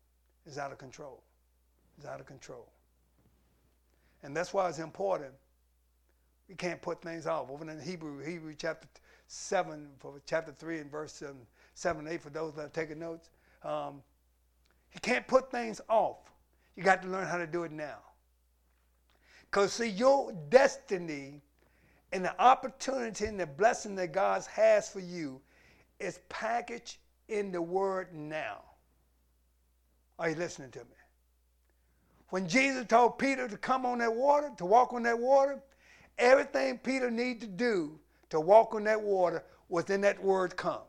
It's 0.47 0.59
out 0.59 0.73
of 0.73 0.79
control. 0.79 1.23
It's 1.97 2.07
out 2.07 2.21
of 2.21 2.27
control. 2.27 2.69
And 4.23 4.37
that's 4.37 4.53
why 4.53 4.69
it's 4.69 4.79
important. 4.79 5.33
We 6.49 6.55
can't 6.55 6.81
put 6.81 7.03
things 7.03 7.27
off. 7.27 7.51
Over 7.51 7.71
in 7.71 7.81
Hebrew, 7.81 8.25
Hebrew 8.25 8.55
chapter 8.57 8.89
7, 9.27 9.89
for 9.99 10.21
chapter 10.27 10.53
3 10.53 10.79
and 10.79 10.91
verse 10.91 11.13
7, 11.13 11.37
7 11.75 12.07
and 12.07 12.15
8, 12.15 12.23
for 12.23 12.31
those 12.31 12.55
that 12.55 12.67
are 12.67 12.69
taking 12.69 12.99
notes, 12.99 13.31
um, 13.63 14.03
you 14.93 15.01
can't 15.01 15.27
put 15.27 15.51
things 15.51 15.81
off. 15.89 16.19
You 16.77 16.83
got 16.83 17.03
to 17.03 17.09
learn 17.09 17.27
how 17.27 17.37
to 17.37 17.47
do 17.47 17.65
it 17.65 17.73
now. 17.73 17.99
Because, 19.51 19.73
see, 19.73 19.89
your 19.89 20.33
destiny 20.51 21.41
and 22.13 22.25
the 22.25 22.41
opportunity 22.41 23.27
and 23.27 23.39
the 23.39 23.47
blessing 23.47 23.95
that 23.97 24.13
God 24.13 24.45
has 24.53 24.89
for 24.89 25.01
you 25.01 25.41
is 25.99 26.21
packaged 26.29 26.99
in 27.29 27.51
the 27.53 27.61
word 27.61 28.13
now. 28.15 28.63
Are 30.19 30.31
you 30.31 30.37
listening 30.37 30.71
to 30.73 30.81
me? 30.81 30.85
When 32.31 32.47
Jesus 32.47 32.87
told 32.87 33.19
Peter 33.19 33.49
to 33.49 33.57
come 33.57 33.87
on 33.87 33.99
that 33.99 34.15
water, 34.15 34.51
to 34.59 34.67
walk 34.67 34.93
on 34.93 35.03
that 35.05 35.19
water, 35.19 35.61
everything 36.19 36.79
Peter 36.79 37.11
needed 37.11 37.41
to 37.41 37.47
do 37.47 37.99
to 38.31 38.41
walk 38.41 38.75
on 38.75 38.85
that 38.85 39.01
water 39.01 39.45
was 39.69 39.89
in 39.89 40.01
that 40.03 40.23
word 40.23 40.57
come. 40.57 40.83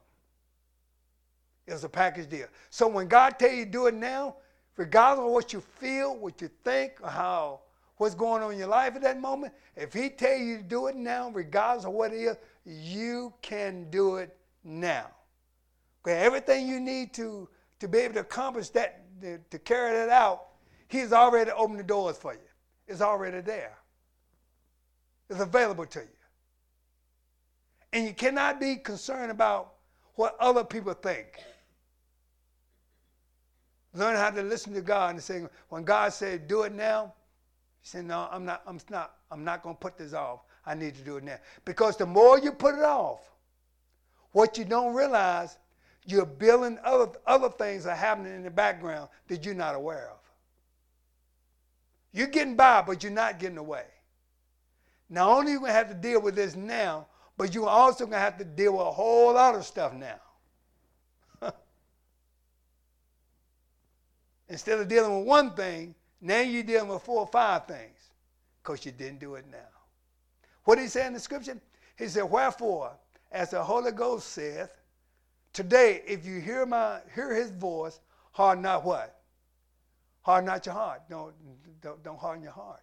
It 1.67 1.73
was 1.73 1.83
a 1.83 1.89
package 1.89 2.29
deal. 2.29 2.47
So 2.69 2.87
when 2.87 3.07
God 3.07 3.37
tell 3.39 3.51
you 3.51 3.65
to 3.65 3.71
do 3.71 3.87
it 3.87 3.93
now, 3.93 4.35
regardless 4.75 5.25
of 5.25 5.31
what 5.31 5.53
you 5.53 5.61
feel, 5.61 6.17
what 6.17 6.41
you 6.41 6.49
think, 6.63 6.93
or 7.01 7.09
how 7.09 7.61
what's 7.99 8.15
going 8.15 8.41
on 8.41 8.53
in 8.53 8.57
your 8.57 8.69
life 8.69 8.95
at 8.95 9.01
that 9.01 9.19
moment, 9.19 9.53
if 9.75 9.91
he 9.91 10.09
tell 10.09 10.37
you 10.37 10.57
to 10.57 10.63
do 10.63 10.87
it 10.87 10.95
now, 10.95 11.29
regardless 11.31 11.85
of 11.85 11.91
what 11.91 12.13
it 12.13 12.15
is, 12.15 12.37
you 12.65 13.33
can 13.41 13.89
do 13.89 14.15
it 14.15 14.35
now. 14.63 15.05
Okay, 16.01 16.17
everything 16.17 16.65
you 16.65 16.79
need 16.79 17.13
to, 17.15 17.49
to 17.81 17.89
be 17.89 17.97
able 17.97 18.13
to 18.13 18.21
accomplish 18.21 18.69
that, 18.69 19.03
to, 19.51 19.59
carry 19.59 19.91
that 19.97 20.07
out, 20.07 20.45
he's 20.87 21.11
already 21.11 21.51
opened 21.51 21.79
the 21.79 21.83
doors 21.83 22.17
for 22.17 22.33
you. 22.33 22.39
It's 22.87 23.01
already 23.01 23.41
there. 23.41 23.77
It's 25.29 25.41
available 25.41 25.85
to 25.87 25.99
you. 25.99 26.05
And 27.91 28.05
you 28.05 28.13
cannot 28.13 28.61
be 28.61 28.77
concerned 28.77 29.29
about 29.29 29.73
what 30.15 30.37
other 30.39 30.63
people 30.63 30.93
think. 30.93 31.27
Learn 33.93 34.15
how 34.15 34.29
to 34.29 34.41
listen 34.41 34.73
to 34.73 34.81
God 34.81 35.15
and 35.15 35.21
say, 35.21 35.43
when 35.67 35.83
God 35.83 36.13
said, 36.13 36.47
do 36.47 36.61
it 36.61 36.71
now, 36.71 37.13
he 37.81 37.87
said, 37.87 38.05
no, 38.05 38.27
I'm 38.31 38.45
not, 38.45 38.61
I'm 38.67 38.79
not, 38.89 39.15
I'm 39.31 39.43
not 39.43 39.63
going 39.63 39.75
to 39.75 39.79
put 39.79 39.97
this 39.97 40.13
off. 40.13 40.41
I 40.65 40.75
need 40.75 40.95
to 40.95 41.01
do 41.01 41.17
it 41.17 41.23
now. 41.23 41.37
Because 41.65 41.97
the 41.97 42.05
more 42.05 42.37
you 42.39 42.51
put 42.51 42.75
it 42.75 42.83
off, 42.83 43.19
what 44.31 44.57
you 44.57 44.65
don't 44.65 44.93
realize, 44.93 45.57
you're 46.05 46.25
building 46.25 46.77
other, 46.83 47.09
other 47.25 47.49
things 47.49 47.85
are 47.85 47.95
happening 47.95 48.35
in 48.35 48.43
the 48.43 48.51
background 48.51 49.09
that 49.27 49.45
you're 49.45 49.55
not 49.55 49.75
aware 49.75 50.09
of. 50.11 50.17
You're 52.11 52.27
getting 52.27 52.55
by, 52.55 52.81
but 52.81 53.03
you're 53.03 53.11
not 53.11 53.39
getting 53.39 53.57
away. 53.57 53.85
Not 55.09 55.29
only 55.29 55.51
are 55.51 55.53
you 55.53 55.59
going 55.59 55.69
to 55.71 55.75
have 55.75 55.89
to 55.89 55.95
deal 55.95 56.21
with 56.21 56.35
this 56.35 56.55
now, 56.55 57.07
but 57.37 57.53
you're 57.53 57.67
also 57.67 58.05
going 58.05 58.13
to 58.13 58.19
have 58.19 58.37
to 58.37 58.43
deal 58.43 58.73
with 58.73 58.87
a 58.87 58.91
whole 58.91 59.33
lot 59.33 59.55
of 59.55 59.65
stuff 59.65 59.93
now. 59.93 60.19
Instead 64.49 64.79
of 64.79 64.87
dealing 64.87 65.19
with 65.19 65.27
one 65.27 65.55
thing, 65.55 65.95
now 66.21 66.41
you're 66.41 66.63
dealing 66.63 66.89
with 66.89 67.01
four 67.01 67.21
or 67.21 67.27
five 67.27 67.65
things 67.65 67.97
because 68.61 68.85
you 68.85 68.91
didn't 68.91 69.19
do 69.19 69.35
it 69.35 69.45
now. 69.49 69.57
What 70.63 70.75
did 70.75 70.83
he 70.83 70.87
say 70.87 71.07
in 71.07 71.13
the 71.13 71.19
scripture? 71.19 71.57
He 71.97 72.07
said, 72.07 72.23
Wherefore, 72.23 72.91
as 73.31 73.51
the 73.51 73.63
Holy 73.63 73.91
Ghost 73.91 74.29
saith, 74.29 74.71
today, 75.53 76.01
if 76.05 76.25
you 76.25 76.39
hear 76.39 76.65
my 76.65 76.99
hear 77.15 77.33
his 77.33 77.51
voice, 77.51 77.99
harden 78.31 78.63
not 78.63 78.83
what? 78.83 79.21
Harden 80.21 80.47
not 80.47 80.65
your 80.65 80.75
heart. 80.75 81.01
Don't, 81.09 81.33
don't, 81.81 82.03
don't 82.03 82.19
harden 82.19 82.43
your 82.43 82.51
heart. 82.51 82.81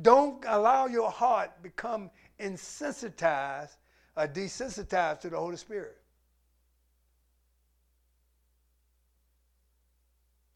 Don't 0.00 0.44
allow 0.46 0.86
your 0.86 1.10
heart 1.10 1.50
become 1.62 2.10
insensitized 2.38 3.76
or 4.16 4.26
desensitized 4.26 5.20
to 5.20 5.30
the 5.30 5.36
Holy 5.36 5.56
Spirit. 5.56 5.98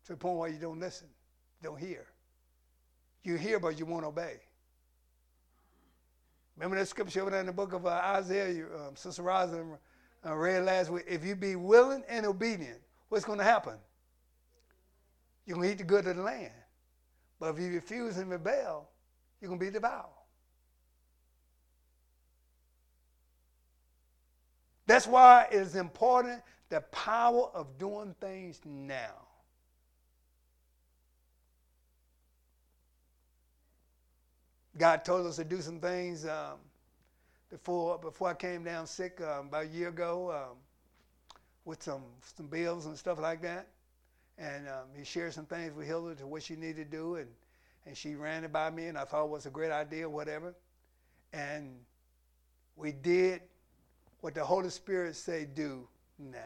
To 0.09 0.15
the 0.15 0.19
point 0.19 0.39
where 0.39 0.49
you 0.49 0.59
don't 0.59 0.81
listen, 0.81 1.07
don't 1.63 1.79
hear. 1.79 2.07
You 3.25 3.37
hear, 3.37 3.61
but 3.61 3.79
you 3.79 3.85
won't 3.85 4.07
obey. 4.07 4.41
Remember 6.57 6.79
that 6.79 6.89
scripture 6.89 7.21
over 7.21 7.31
there 7.31 7.41
in 7.41 7.47
the 7.47 7.53
book 7.53 7.75
of 7.75 7.85
uh, 7.85 8.01
Isaiah, 8.03 8.65
um, 8.75 8.97
Sister 8.97 9.23
uh, 9.29 10.35
read 10.35 10.65
last 10.65 10.89
week. 10.89 11.05
If 11.07 11.27
you 11.27 11.37
be 11.37 11.57
willing 11.57 12.05
and 12.09 12.25
obedient, 12.25 12.79
what's 13.11 13.27
going 13.27 13.37
to 13.37 13.45
happen? 13.45 13.75
You're 15.45 15.57
going 15.59 15.69
to 15.69 15.73
eat 15.75 15.79
the 15.79 15.85
good 15.85 16.07
of 16.07 16.17
the 16.17 16.23
land. 16.23 16.53
But 17.39 17.55
if 17.55 17.61
you 17.61 17.71
refuse 17.75 18.17
and 18.17 18.31
rebel, 18.31 18.89
you're 19.43 19.49
going 19.49 19.61
to 19.61 19.67
be 19.67 19.71
devoured. 19.71 20.07
That's 24.87 25.07
why 25.07 25.49
it 25.53 25.57
is 25.57 25.77
important 25.77 26.41
the 26.71 26.81
power 26.81 27.51
of 27.53 27.77
doing 27.77 28.15
things 28.23 28.63
now. 28.65 29.28
God 34.79 35.05
told 35.05 35.27
us 35.27 35.37
to 35.37 35.45
do 35.45 35.61
some 35.61 35.81
things 35.81 36.25
um, 36.25 36.59
before 37.51 37.99
before 37.99 38.31
I 38.31 38.35
came 38.35 38.63
down 38.63 38.87
sick 38.87 39.21
um, 39.21 39.49
about 39.49 39.65
a 39.65 39.69
year 39.69 39.89
ago 39.89 40.31
um, 40.31 40.57
with 41.65 41.83
some 41.83 42.03
some 42.37 42.47
bills 42.47 42.87
and 42.87 42.97
stuff 42.97 43.19
like 43.19 43.43
that. 43.43 43.69
And 44.39 44.69
um, 44.69 44.87
he 44.97 45.05
shared 45.05 45.35
some 45.35 45.47
things 45.47 45.75
with 45.75 45.87
Hilda 45.87 46.15
to 46.17 46.27
what 46.29 46.45
she 46.45 46.55
needed 46.55 46.91
to 46.91 46.97
do, 46.97 47.17
and 47.17 47.29
and 47.87 47.97
she 47.97 48.15
ran 48.15 48.45
it 48.45 48.53
by 48.53 48.71
me, 48.71 48.87
and 48.87 48.97
I 48.97 49.05
thought 49.05 49.25
it 49.25 49.31
was 49.31 49.47
a 49.47 49.51
great 49.51 49.73
idea, 49.73 50.09
whatever. 50.09 50.55
And 51.33 51.75
we 52.77 52.93
did 52.93 53.41
what 54.21 54.35
the 54.35 54.45
Holy 54.45 54.71
Spirit 54.71 55.17
say 55.17 55.45
do 55.45 55.89
now. 56.19 56.39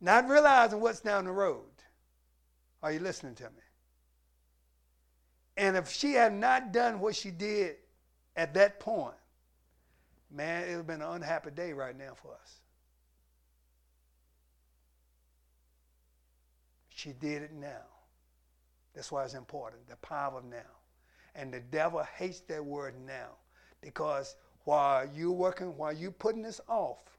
Not 0.00 0.28
realizing 0.28 0.80
what's 0.80 1.00
down 1.00 1.24
the 1.24 1.32
road. 1.32 1.64
Are 2.82 2.92
you 2.92 3.00
listening 3.00 3.34
to 3.34 3.44
me? 3.44 3.69
And 5.60 5.76
if 5.76 5.90
she 5.90 6.14
had 6.14 6.32
not 6.32 6.72
done 6.72 7.00
what 7.00 7.14
she 7.14 7.30
did 7.30 7.76
at 8.34 8.54
that 8.54 8.80
point, 8.80 9.14
man, 10.30 10.62
it 10.62 10.68
would 10.68 10.76
have 10.78 10.86
been 10.86 11.02
an 11.02 11.16
unhappy 11.16 11.50
day 11.50 11.74
right 11.74 11.96
now 11.96 12.14
for 12.14 12.32
us. 12.32 12.60
She 16.88 17.12
did 17.12 17.42
it 17.42 17.52
now. 17.52 17.84
That's 18.94 19.12
why 19.12 19.22
it's 19.22 19.34
important 19.34 19.86
the 19.86 19.96
power 19.96 20.38
of 20.38 20.46
now. 20.46 20.78
And 21.34 21.52
the 21.52 21.60
devil 21.60 22.02
hates 22.16 22.40
that 22.48 22.64
word 22.64 22.94
now 23.06 23.28
because 23.82 24.36
while 24.64 25.06
you're 25.14 25.30
working, 25.30 25.76
while 25.76 25.92
you're 25.92 26.10
putting 26.10 26.40
this 26.40 26.62
off, 26.68 27.18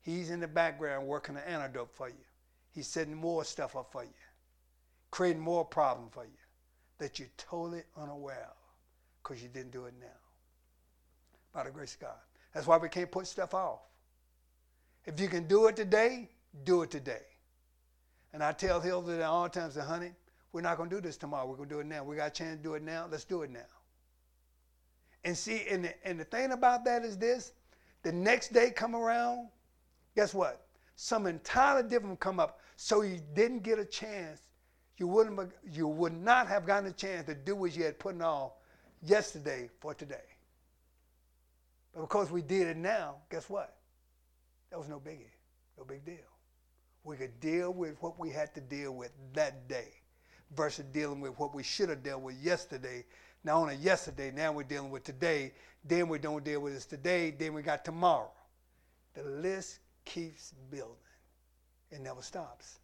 he's 0.00 0.30
in 0.30 0.40
the 0.40 0.48
background 0.48 1.06
working 1.06 1.36
an 1.36 1.42
antidote 1.46 1.90
for 1.92 2.08
you. 2.08 2.24
He's 2.70 2.86
setting 2.86 3.14
more 3.14 3.44
stuff 3.44 3.76
up 3.76 3.92
for 3.92 4.04
you, 4.04 4.10
creating 5.10 5.42
more 5.42 5.66
problem 5.66 6.08
for 6.08 6.24
you 6.24 6.41
that 7.02 7.18
you're 7.18 7.28
totally 7.36 7.82
unaware 8.00 8.50
because 9.22 9.42
you 9.42 9.48
didn't 9.48 9.72
do 9.72 9.86
it 9.86 9.94
now. 10.00 10.06
By 11.52 11.64
the 11.64 11.70
grace 11.70 11.94
of 11.94 12.00
God. 12.00 12.16
That's 12.54 12.66
why 12.66 12.76
we 12.76 12.88
can't 12.88 13.10
put 13.10 13.26
stuff 13.26 13.54
off. 13.54 13.80
If 15.04 15.18
you 15.18 15.26
can 15.26 15.48
do 15.48 15.66
it 15.66 15.74
today, 15.74 16.30
do 16.62 16.82
it 16.82 16.92
today. 16.92 17.22
And 18.32 18.42
I 18.42 18.52
tell 18.52 18.80
Hilda 18.80 19.16
at 19.16 19.22
all 19.22 19.48
times, 19.48 19.76
honey, 19.76 20.12
we're 20.52 20.60
not 20.60 20.76
going 20.76 20.88
to 20.90 20.96
do 20.96 21.02
this 21.02 21.16
tomorrow. 21.16 21.44
We're 21.44 21.56
going 21.56 21.68
to 21.70 21.74
do 21.74 21.80
it 21.80 21.86
now. 21.86 22.04
We 22.04 22.14
got 22.14 22.28
a 22.28 22.30
chance 22.30 22.58
to 22.58 22.62
do 22.62 22.74
it 22.74 22.82
now. 22.84 23.08
Let's 23.10 23.24
do 23.24 23.42
it 23.42 23.50
now. 23.50 23.60
And 25.24 25.36
see, 25.36 25.64
and 25.68 25.86
the, 25.86 26.06
and 26.06 26.20
the 26.20 26.24
thing 26.24 26.52
about 26.52 26.84
that 26.84 27.04
is 27.04 27.18
this 27.18 27.52
the 28.04 28.12
next 28.12 28.52
day 28.52 28.70
come 28.70 28.94
around, 28.94 29.48
guess 30.14 30.34
what? 30.34 30.66
Some 30.94 31.26
entirely 31.26 31.88
different 31.88 32.20
come 32.20 32.38
up. 32.38 32.60
So 32.76 33.02
you 33.02 33.20
didn't 33.34 33.64
get 33.64 33.80
a 33.80 33.84
chance 33.84 34.42
you 34.98 35.06
wouldn't 35.06 35.52
you 35.70 35.88
would 35.88 36.12
not 36.12 36.48
have 36.48 36.66
gotten 36.66 36.88
a 36.88 36.92
chance 36.92 37.26
to 37.26 37.34
do 37.34 37.56
what 37.56 37.76
you 37.76 37.84
had 37.84 37.98
put 37.98 38.20
off 38.20 38.52
yesterday 39.02 39.68
for 39.80 39.94
today. 39.94 40.16
But 41.94 42.02
because 42.02 42.30
we 42.30 42.42
did 42.42 42.68
it 42.68 42.76
now, 42.76 43.16
guess 43.30 43.48
what? 43.50 43.76
That 44.70 44.78
was 44.78 44.88
no 44.88 44.98
biggie, 44.98 45.30
no 45.76 45.84
big 45.84 46.04
deal. 46.04 46.16
We 47.04 47.16
could 47.16 47.40
deal 47.40 47.72
with 47.72 47.96
what 48.00 48.18
we 48.18 48.30
had 48.30 48.54
to 48.54 48.60
deal 48.60 48.94
with 48.94 49.12
that 49.34 49.68
day 49.68 49.88
versus 50.56 50.84
dealing 50.92 51.20
with 51.20 51.38
what 51.38 51.54
we 51.54 51.62
should 51.62 51.88
have 51.88 52.02
dealt 52.02 52.22
with 52.22 52.36
yesterday. 52.42 53.04
Not 53.44 53.56
only 53.56 53.76
yesterday, 53.76 54.30
now 54.30 54.52
we're 54.52 54.62
dealing 54.62 54.90
with 54.90 55.02
today. 55.02 55.52
Then 55.84 56.08
we 56.08 56.18
don't 56.18 56.44
deal 56.44 56.60
with 56.60 56.74
this 56.74 56.86
today. 56.86 57.32
Then 57.32 57.54
we 57.54 57.62
got 57.62 57.84
tomorrow. 57.84 58.30
The 59.14 59.24
list 59.24 59.80
keeps 60.04 60.54
building. 60.70 60.94
It 61.90 62.00
never 62.00 62.22
stops. 62.22 62.78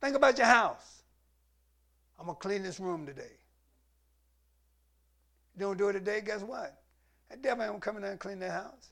Think 0.00 0.16
about 0.16 0.38
your 0.38 0.46
house. 0.46 1.02
I'm 2.18 2.26
going 2.26 2.36
to 2.36 2.40
clean 2.40 2.62
this 2.62 2.80
room 2.80 3.06
today. 3.06 3.38
You 5.54 5.60
don't 5.60 5.76
do 5.76 5.88
it 5.88 5.94
today, 5.94 6.20
guess 6.24 6.42
what? 6.42 6.82
That 7.30 7.42
devil 7.42 7.62
ain't 7.62 7.70
going 7.70 7.80
to 7.80 7.84
come 7.84 7.96
in 7.96 8.02
there 8.02 8.12
and 8.12 8.20
clean 8.20 8.38
that 8.40 8.52
house. 8.52 8.90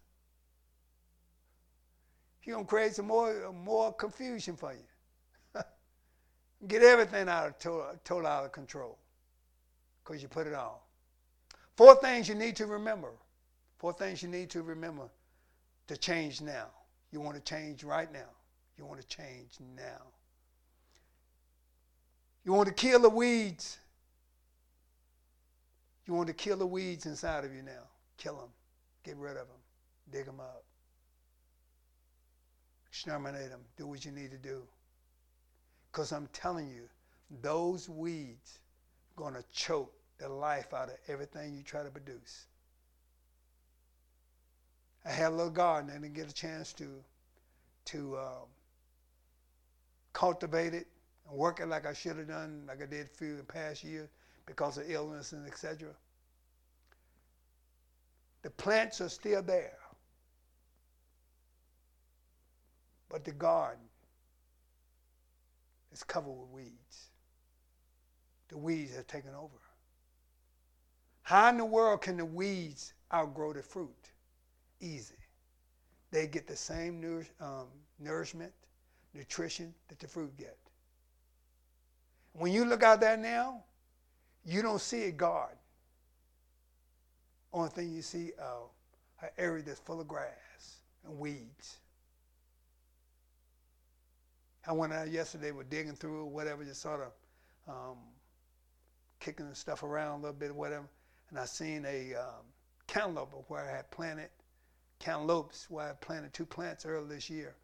He's 2.41 2.55
going 2.55 2.65
to 2.65 2.69
create 2.69 2.95
some 2.95 3.07
more, 3.07 3.53
more 3.53 3.93
confusion 3.93 4.57
for 4.57 4.73
you. 4.73 5.61
Get 6.69 6.83
everything 6.83 7.29
out 7.29 7.47
of 7.49 7.59
total, 7.59 7.99
total 8.05 8.27
out 8.27 8.45
of 8.45 8.53
control 8.53 8.99
because 10.05 10.23
you 10.23 10.29
put 10.29 10.47
it 10.47 10.55
on. 10.55 10.75
Four 11.77 11.97
things 11.97 12.29
you 12.29 12.35
need 12.35 12.57
to 12.57 12.67
remember. 12.67 13.11
Four 13.79 13.93
things 13.93 14.23
you 14.23 14.29
need 14.29 14.51
to 14.51 14.63
remember 14.63 15.09
to 15.89 15.97
change 15.97 16.41
now. 16.41 16.67
You 17.11 17.21
want 17.21 17.37
to 17.37 17.43
change 17.43 17.85
right 17.85 18.11
now. 18.13 18.31
You 18.79 18.87
want 18.87 19.01
to 19.01 19.07
change 19.07 19.59
now. 19.77 20.03
You 22.47 22.53
want 22.53 22.69
to 22.69 22.75
kill 22.75 23.01
the 23.01 23.11
weeds. 23.11 23.77
You 26.07 26.15
want 26.15 26.29
to 26.29 26.33
kill 26.33 26.57
the 26.57 26.67
weeds 26.67 27.05
inside 27.05 27.45
of 27.45 27.53
you 27.53 27.61
now. 27.61 27.83
Kill 28.19 28.37
them. 28.37 28.51
Get 29.03 29.17
rid 29.17 29.33
of 29.33 29.49
them. 29.49 29.59
Dig 30.13 30.27
them 30.27 30.39
up. 30.39 30.63
Exterminate 32.89 33.51
them. 33.51 33.63
Do 33.77 33.89
what 33.89 34.05
you 34.05 34.13
need 34.13 34.31
to 34.31 34.39
do. 34.39 34.63
Because 35.91 36.13
I'm 36.13 36.29
telling 36.33 36.69
you, 36.69 36.85
those 37.43 37.89
weeds 37.89 38.61
going 39.17 39.35
to 39.35 39.43
choke 39.53 39.93
the 40.19 40.29
life 40.29 40.73
out 40.73 40.89
of 40.89 40.95
everything 41.09 41.53
you 41.53 41.65
try 41.65 41.83
to 41.83 41.91
produce. 41.91 42.47
I 45.05 45.11
had 45.11 45.33
a 45.33 45.35
little 45.35 45.51
garden 45.51 45.91
I 45.91 45.95
didn't 45.95 46.15
get 46.15 46.31
a 46.31 46.35
chance 46.35 46.73
to, 46.75 46.87
to 47.87 48.19
um, 48.19 48.49
cultivate 50.13 50.75
it 50.75 50.87
and 51.29 51.39
work 51.39 51.61
it 51.61 51.67
like 51.67 51.87
I 51.87 51.93
should 51.93 52.17
have 52.17 52.29
done, 52.29 52.65
like 52.67 52.83
I 52.83 52.87
did 52.87 53.11
few 53.11 53.37
the 53.37 53.45
past 53.45 53.85
year 53.85 54.09
because 54.47 54.79
of 54.79 54.89
illness 54.89 55.33
and 55.33 55.47
etc. 55.47 55.91
The 58.43 58.51
plants 58.51 59.01
are 59.01 59.09
still 59.09 59.43
there. 59.43 59.79
But 63.09 63.25
the 63.25 63.33
garden 63.33 63.85
is 65.93 66.03
covered 66.03 66.33
with 66.33 66.51
weeds. 66.51 67.11
The 68.49 68.59
weeds 68.59 68.95
have 68.95 69.07
taken 69.07 69.35
over. 69.35 69.57
How 71.23 71.49
in 71.49 71.57
the 71.57 71.65
world 71.65 72.03
can 72.03 72.17
the 72.17 72.25
weeds 72.25 72.95
outgrow 73.13 73.53
the 73.53 73.63
fruit? 73.63 74.11
Easy. 74.81 75.17
They 76.13 76.27
get 76.29 76.47
the 76.47 76.57
same 76.57 77.01
nourish, 77.01 77.29
um, 77.41 77.67
nourishment, 77.99 78.53
nutrition 79.13 79.75
that 79.89 79.99
the 79.99 80.07
fruit 80.07 80.37
get. 80.37 80.57
When 82.39 82.53
you 82.53 82.65
look 82.65 82.83
out 82.83 83.01
there 83.01 83.17
now, 83.17 83.65
you 84.45 84.63
don't 84.63 84.81
see 84.81 85.05
a 85.05 85.13
garden. 85.13 85.57
Only 87.53 87.71
thing 87.71 87.93
you 87.95 88.03
see 88.03 88.33
uh, 88.41 88.67
an 89.23 89.31
area 89.39 89.63
that's 89.63 89.81
full 89.81 90.01
of 90.01 90.07
grass 90.09 90.83
and 91.07 91.19
weeds. 91.19 91.79
I 94.67 94.73
went 94.73 94.93
out 94.93 95.11
yesterday, 95.11 95.53
were 95.53 95.65
digging 95.65 95.95
through 95.95 96.23
or 96.23 96.31
whatever, 96.31 96.65
just 96.65 96.83
sort 96.83 97.01
of 97.01 97.73
um, 97.73 97.99
kicking 99.21 99.49
the 99.49 99.55
stuff 99.55 99.83
around 99.83 100.19
a 100.19 100.23
little 100.23 100.33
bit 100.33 100.51
or 100.51 100.55
whatever, 100.55 100.89
and 101.31 101.39
I 101.39 101.45
seen 101.45 101.85
a 101.87 102.15
um, 102.15 102.45
cantaloupe 102.87 103.45
where 103.49 103.65
I 103.65 103.77
had 103.77 103.91
planted 103.91 104.29
cantaloupes 104.99 105.67
where 105.69 105.91
I 105.91 105.93
planted 105.93 106.33
two 106.33 106.47
plants 106.47 106.85
earlier 106.85 107.07
this 107.07 107.31
year, 107.31 107.55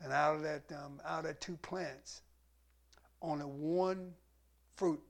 and 0.00 0.12
out 0.12 0.36
of 0.36 0.42
that 0.42 0.62
um, 0.72 1.00
out 1.04 1.20
of 1.20 1.24
that 1.24 1.40
two 1.40 1.56
plants, 1.58 2.22
only 3.24 3.44
one 3.44 4.12
fruit. 4.76 5.00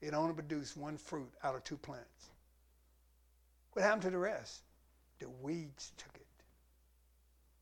It 0.00 0.14
only 0.14 0.34
produced 0.34 0.76
one 0.76 0.96
fruit 0.96 1.30
out 1.44 1.54
of 1.54 1.64
two 1.64 1.76
plants. 1.76 2.30
What 3.72 3.82
happened 3.82 4.02
to 4.02 4.10
the 4.10 4.18
rest? 4.18 4.62
The 5.18 5.28
weeds 5.42 5.92
took 5.96 6.14
it. 6.14 6.26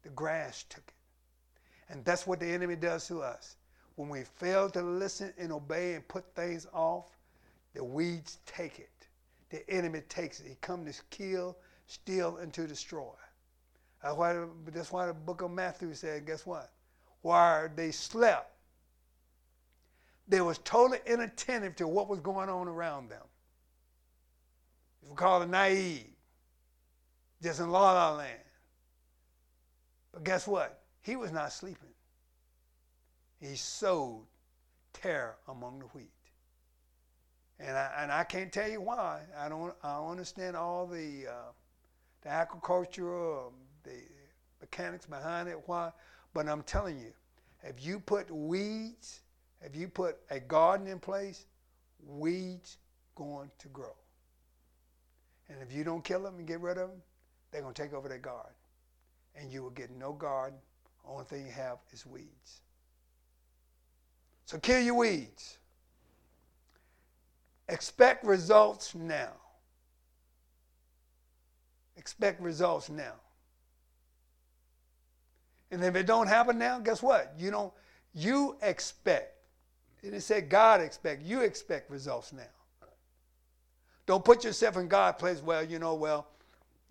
The 0.03 0.11
grass 0.11 0.65
took 0.69 0.85
it. 0.87 1.93
And 1.93 2.05
that's 2.05 2.27
what 2.27 2.41
the 2.41 2.47
enemy 2.47 2.77
does 2.77 3.07
to 3.09 3.21
us. 3.23 3.57
When 3.97 4.09
we 4.09 4.23
fail 4.23 4.71
to 4.71 4.83
listen 4.83 5.33
and 5.39 5.53
obey 5.53 5.95
and 5.95 6.07
put 6.07 6.25
things 6.35 6.67
off, 6.73 7.07
the 7.75 7.83
weeds 7.83 8.39
take 8.47 8.79
it. 8.79 8.91
The 9.51 9.69
enemy 9.69 10.03
takes 10.09 10.41
it. 10.41 10.47
He 10.47 10.55
comes 10.61 10.97
to 10.97 11.03
kill, 11.11 11.57
steal, 11.87 12.37
and 12.37 12.53
to 12.53 12.67
destroy. 12.67 13.11
That's 14.03 14.17
why, 14.17 14.45
that's 14.67 14.93
why 14.93 15.07
the 15.07 15.15
book 15.15 15.43
of 15.43 15.51
Matthew 15.51 15.93
said, 15.95 16.27
guess 16.27 16.47
what? 16.47 16.71
While 17.23 17.69
they 17.75 17.91
slept, 17.91 18.53
they 20.29 20.41
was 20.41 20.59
totally 20.59 21.01
inattentive 21.07 21.75
to 21.77 21.89
what 21.89 22.09
was 22.09 22.21
going 22.21 22.49
on 22.49 22.69
around 22.69 23.09
them. 23.09 23.23
We 25.09 25.17
call 25.17 25.43
it 25.43 25.49
naive, 25.49 26.07
just 27.43 27.61
in 27.61 27.71
la 27.71 27.93
la 27.93 28.17
land. 28.17 28.39
But 30.13 30.25
guess 30.25 30.47
what? 30.47 30.83
He 31.01 31.17
was 31.17 31.33
not 31.33 31.53
sleeping. 31.53 31.89
He 33.41 33.57
sowed 33.57 34.27
terror 34.93 35.37
among 35.49 35.79
the 35.79 35.87
wheat. 35.87 36.11
And 37.61 37.77
I, 37.77 37.91
and 38.01 38.13
I 38.13 38.25
can't 38.25 38.53
tell 38.53 38.69
you 38.69 38.81
why. 38.81 39.23
I 39.37 39.49
don't, 39.49 39.75
I 39.83 39.97
don't 39.97 40.11
understand 40.11 40.57
all 40.57 40.87
the, 40.87 41.27
uh, 41.29 41.53
the 42.23 42.29
agriculture, 42.29 43.39
um, 43.39 43.53
the 43.83 43.97
mechanics 44.61 45.07
behind 45.07 45.49
it, 45.49 45.59
why. 45.67 45.91
But 46.35 46.49
I'm 46.49 46.63
telling 46.63 46.99
you, 46.99 47.13
if 47.63 47.85
you 47.85 47.99
put 47.99 48.31
weeds, 48.31 49.21
if 49.63 49.75
you 49.75 49.89
put 49.89 50.19
a 50.31 50.41
garden 50.41 50.87
in 50.87 50.99
place, 50.99 51.47
weeds 52.07 52.79
going 53.15 53.51
to 53.59 53.69
grow. 53.69 53.95
And 55.49 55.59
if 55.63 55.73
you 55.73 55.85
don't 55.85 56.05
kill 56.05 56.23
them 56.23 56.37
and 56.39 56.47
get 56.47 56.61
rid 56.61 56.79
of 56.79 56.91
them, 56.91 57.03
they're 57.51 57.63
going 57.63 57.75
to 57.75 57.83
take 57.83 57.93
over 57.93 58.09
that 58.09 58.23
garden. 58.23 58.53
And 59.35 59.53
you 59.53 59.63
will 59.63 59.71
get 59.71 59.91
no 59.91 60.13
garden. 60.13 60.59
Only 61.07 61.25
thing 61.25 61.47
you 61.47 61.53
have 61.53 61.79
is 61.93 62.05
weeds. 62.05 62.61
So 64.45 64.59
kill 64.59 64.81
your 64.81 64.95
weeds. 64.95 65.59
Expect 67.69 68.25
results 68.25 68.95
now. 68.95 69.33
Expect 71.97 72.41
results 72.41 72.89
now. 72.89 73.15
And 75.71 75.85
if 75.85 75.97
it 75.97 76.07
don't 76.07 76.29
happen 76.29 76.59
now, 76.59 76.79
guess 76.79 77.03
what? 77.03 77.35
You 77.39 77.51
don't 77.51 77.73
you 78.15 78.57
expect. 78.63 79.38
And 80.03 80.15
it 80.15 80.23
said 80.23 80.49
God 80.49 80.81
expect. 80.81 81.23
You 81.23 81.41
expect 81.43 81.91
results 81.91 82.33
now. 82.33 82.43
Don't 84.07 84.25
put 84.25 84.45
yourself 84.45 84.77
in 84.77 84.89
God's 84.89 85.19
place. 85.19 85.43
Well, 85.43 85.63
you 85.63 85.79
know, 85.79 85.95
well, 85.95 86.27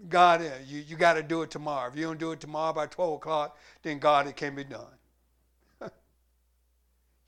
God, 0.09 0.41
uh, 0.41 0.49
you, 0.67 0.81
you 0.81 0.95
got 0.95 1.13
to 1.13 1.23
do 1.23 1.41
it 1.41 1.49
tomorrow. 1.49 1.89
If 1.89 1.97
you 1.97 2.03
don't 2.03 2.19
do 2.19 2.31
it 2.31 2.39
tomorrow 2.39 2.73
by 2.73 2.85
12 2.85 3.13
o'clock, 3.15 3.57
then 3.81 3.97
God, 3.97 4.27
it 4.27 4.35
can 4.35 4.53
be 4.53 4.63
done. 4.63 4.85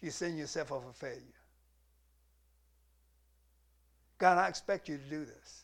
you 0.02 0.12
send 0.12 0.38
yourself 0.38 0.72
up 0.72 0.88
a 0.88 0.94
failure. 0.94 1.18
God, 4.20 4.38
I 4.38 4.48
expect 4.48 4.88
you 4.90 4.98
to 4.98 5.10
do 5.10 5.26
this. 5.26 5.64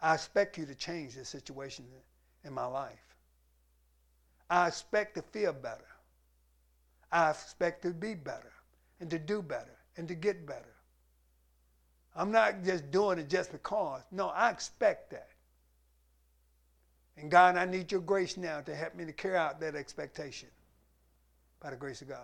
I 0.00 0.14
expect 0.14 0.56
you 0.56 0.64
to 0.64 0.74
change 0.74 1.14
the 1.14 1.24
situation 1.24 1.84
in 2.44 2.52
my 2.52 2.64
life. 2.64 3.16
I 4.48 4.68
expect 4.68 5.16
to 5.16 5.22
feel 5.22 5.52
better. 5.52 5.84
I 7.12 7.30
expect 7.30 7.82
to 7.82 7.90
be 7.90 8.14
better 8.14 8.52
and 8.98 9.10
to 9.10 9.18
do 9.18 9.42
better 9.42 9.76
and 9.96 10.08
to 10.08 10.14
get 10.14 10.46
better. 10.46 10.74
I'm 12.16 12.32
not 12.32 12.64
just 12.64 12.90
doing 12.90 13.18
it 13.18 13.28
just 13.28 13.52
because. 13.52 14.02
No, 14.10 14.28
I 14.28 14.50
expect 14.50 15.10
that. 15.10 15.28
And 17.16 17.30
God, 17.30 17.56
I 17.56 17.66
need 17.66 17.92
your 17.92 18.00
grace 18.00 18.36
now 18.36 18.60
to 18.62 18.74
help 18.74 18.94
me 18.94 19.04
to 19.04 19.12
carry 19.12 19.36
out 19.36 19.60
that 19.60 19.74
expectation 19.74 20.48
by 21.60 21.70
the 21.70 21.76
grace 21.76 22.00
of 22.00 22.08
God. 22.08 22.18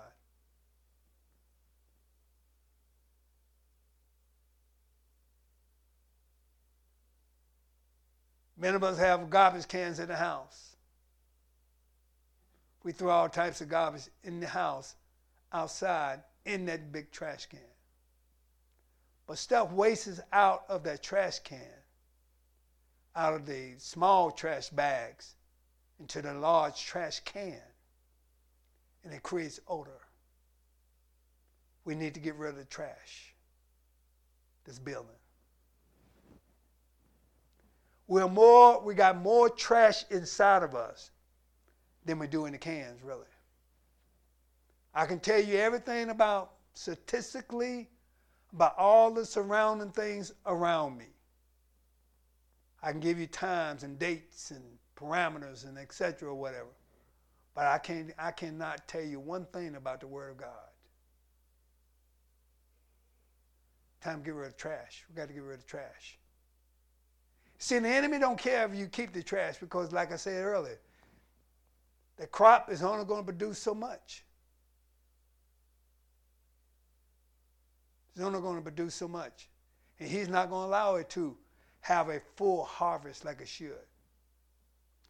Many 8.57 8.75
of 8.75 8.83
us 8.83 8.99
have 8.99 9.31
garbage 9.31 9.69
cans 9.69 10.01
in 10.01 10.09
the 10.09 10.17
house. 10.17 10.68
We 12.89 12.93
throw 12.93 13.11
all 13.11 13.29
types 13.29 13.61
of 13.61 13.69
garbage 13.69 14.09
in 14.25 14.41
the 14.41 14.47
house, 14.47 14.97
outside, 15.53 16.23
in 16.47 16.65
that 16.65 16.91
big 16.91 17.11
trash 17.11 17.45
can. 17.45 17.61
But 19.27 19.37
stuff 19.37 19.71
wastes 19.73 20.21
out 20.33 20.65
of 20.71 20.85
that 20.85 21.03
trash 21.03 21.41
can, 21.41 21.83
out 23.15 23.35
of 23.35 23.45
the 23.45 23.75
small 23.77 24.31
trash 24.31 24.71
bags, 24.71 25.35
into 26.01 26.23
the 26.23 26.33
large 26.33 26.83
trash 26.83 27.21
can. 27.27 27.61
And 29.05 29.13
it 29.13 29.23
creates 29.23 29.61
odor. 29.69 30.01
We 31.85 31.95
need 31.95 32.15
to 32.15 32.21
get 32.21 32.37
rid 32.37 32.53
of 32.53 32.57
the 32.57 32.65
trash, 32.65 33.35
this 34.65 34.79
building. 34.79 35.11
We're 38.07 38.29
more, 38.29 38.81
we 38.81 38.95
got 38.95 39.19
more 39.19 39.51
trash 39.51 40.07
inside 40.09 40.63
of 40.63 40.75
us 40.75 41.11
than 42.09 42.19
we 42.19 42.27
do 42.27 42.47
in 42.47 42.53
the 42.53 42.59
cans, 42.59 43.03
really. 43.03 43.27
I 44.95 45.07
can 45.07 45.21
tell 45.21 45.41
you 45.41 45.59
everything 45.59 46.09
about 46.11 46.53
statistically 46.75 47.89
about 48.53 48.77
all 48.79 49.13
the 49.13 49.27
surrounding 49.27 49.91
things 49.91 50.33
around 50.47 50.97
me. 50.97 51.07
I 52.83 52.93
can 52.93 53.01
give 53.01 53.19
you 53.19 53.27
times 53.27 53.83
and 53.83 53.99
dates 53.99 54.51
and 54.51 54.65
parameters 54.97 55.69
and 55.69 55.77
etc. 55.77 56.31
or 56.31 56.35
whatever. 56.35 56.71
But 57.55 57.67
I 57.67 57.79
can't 57.79 58.13
I 58.19 58.31
cannot 58.31 58.89
tell 58.89 59.03
you 59.03 59.21
one 59.21 59.45
thing 59.53 59.77
about 59.77 60.01
the 60.01 60.07
Word 60.07 60.31
of 60.31 60.39
God. 60.39 60.49
Time 64.01 64.21
to 64.21 64.25
get 64.25 64.35
rid 64.35 64.49
of 64.49 64.57
trash. 64.57 65.05
We 65.09 65.17
got 65.17 65.29
to 65.29 65.35
get 65.35 65.43
rid 65.43 65.59
of 65.59 65.67
trash. 65.67 66.19
See, 67.59 67.79
the 67.81 67.89
enemy 67.89 68.19
don't 68.21 68.39
care 68.39 68.65
if 68.65 68.75
you 68.75 68.87
keep 68.87 69.13
the 69.13 69.23
trash 69.23 69.59
because, 69.59 69.93
like 69.93 70.13
I 70.13 70.17
said 70.17 70.45
earlier, 70.45 70.79
the 72.19 72.27
crop 72.27 72.71
is 72.71 72.83
only 72.83 73.05
going 73.05 73.21
to 73.21 73.25
produce 73.25 73.59
so 73.59 73.75
much. 73.75 74.25
It's 78.15 78.25
only 78.25 78.41
going 78.41 78.57
to 78.57 78.63
produce 78.63 78.97
so 78.97 79.07
much. 79.07 79.49
And 80.01 80.09
he's 80.09 80.29
not 80.29 80.51
going 80.51 80.65
to 80.65 80.69
allow 80.69 80.97
it 80.97 81.09
to 81.11 81.37
have 81.81 82.09
a 82.09 82.21
full 82.37 82.65
harvest 82.65 83.25
like 83.25 83.41
it 83.41 83.49
should. 83.49 83.87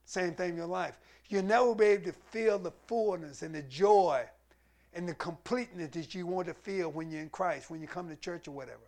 Same 0.04 0.34
thing 0.34 0.50
in 0.50 0.56
your 0.56 0.66
life. 0.66 0.98
You'll 1.28 1.44
never 1.44 1.74
be 1.74 1.86
able 1.86 2.04
to 2.04 2.12
feel 2.12 2.58
the 2.58 2.72
fullness 2.86 3.42
and 3.42 3.54
the 3.54 3.62
joy 3.62 4.24
and 4.94 5.08
the 5.08 5.14
completeness 5.14 5.90
that 5.90 6.14
you 6.14 6.26
want 6.26 6.48
to 6.48 6.54
feel 6.54 6.90
when 6.90 7.10
you're 7.10 7.22
in 7.22 7.28
Christ, 7.30 7.70
when 7.70 7.80
you 7.80 7.86
come 7.86 8.08
to 8.08 8.16
church 8.16 8.48
or 8.48 8.52
whatever. 8.52 8.78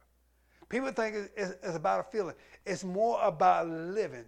People 0.68 0.91
think 0.93 1.31
it's, 1.37 1.55
about 1.62 2.01
a 2.01 2.05
feeling. 2.05 2.35
It's 2.64 2.85
more 2.85 3.18
about 3.23 3.68
living 3.68 4.25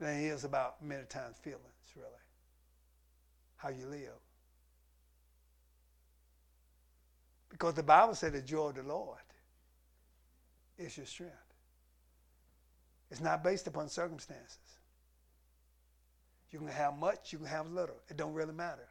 than 0.00 0.20
it 0.20 0.26
is 0.26 0.44
about 0.44 0.82
many 0.82 1.04
times 1.04 1.36
feelings, 1.42 1.62
really. 1.62 1.73
How 3.64 3.70
you 3.70 3.86
live. 3.86 4.20
Because 7.48 7.72
the 7.72 7.82
Bible 7.82 8.14
said 8.14 8.34
the 8.34 8.42
joy 8.42 8.68
of 8.68 8.74
the 8.74 8.82
Lord 8.82 9.16
is 10.76 10.94
your 10.98 11.06
strength. 11.06 11.32
It's 13.10 13.22
not 13.22 13.42
based 13.42 13.66
upon 13.66 13.88
circumstances. 13.88 14.58
You 16.50 16.58
can 16.58 16.68
have 16.68 16.98
much, 16.98 17.32
you 17.32 17.38
can 17.38 17.46
have 17.46 17.70
little. 17.70 17.96
It 18.10 18.18
don't 18.18 18.34
really 18.34 18.52
matter. 18.52 18.86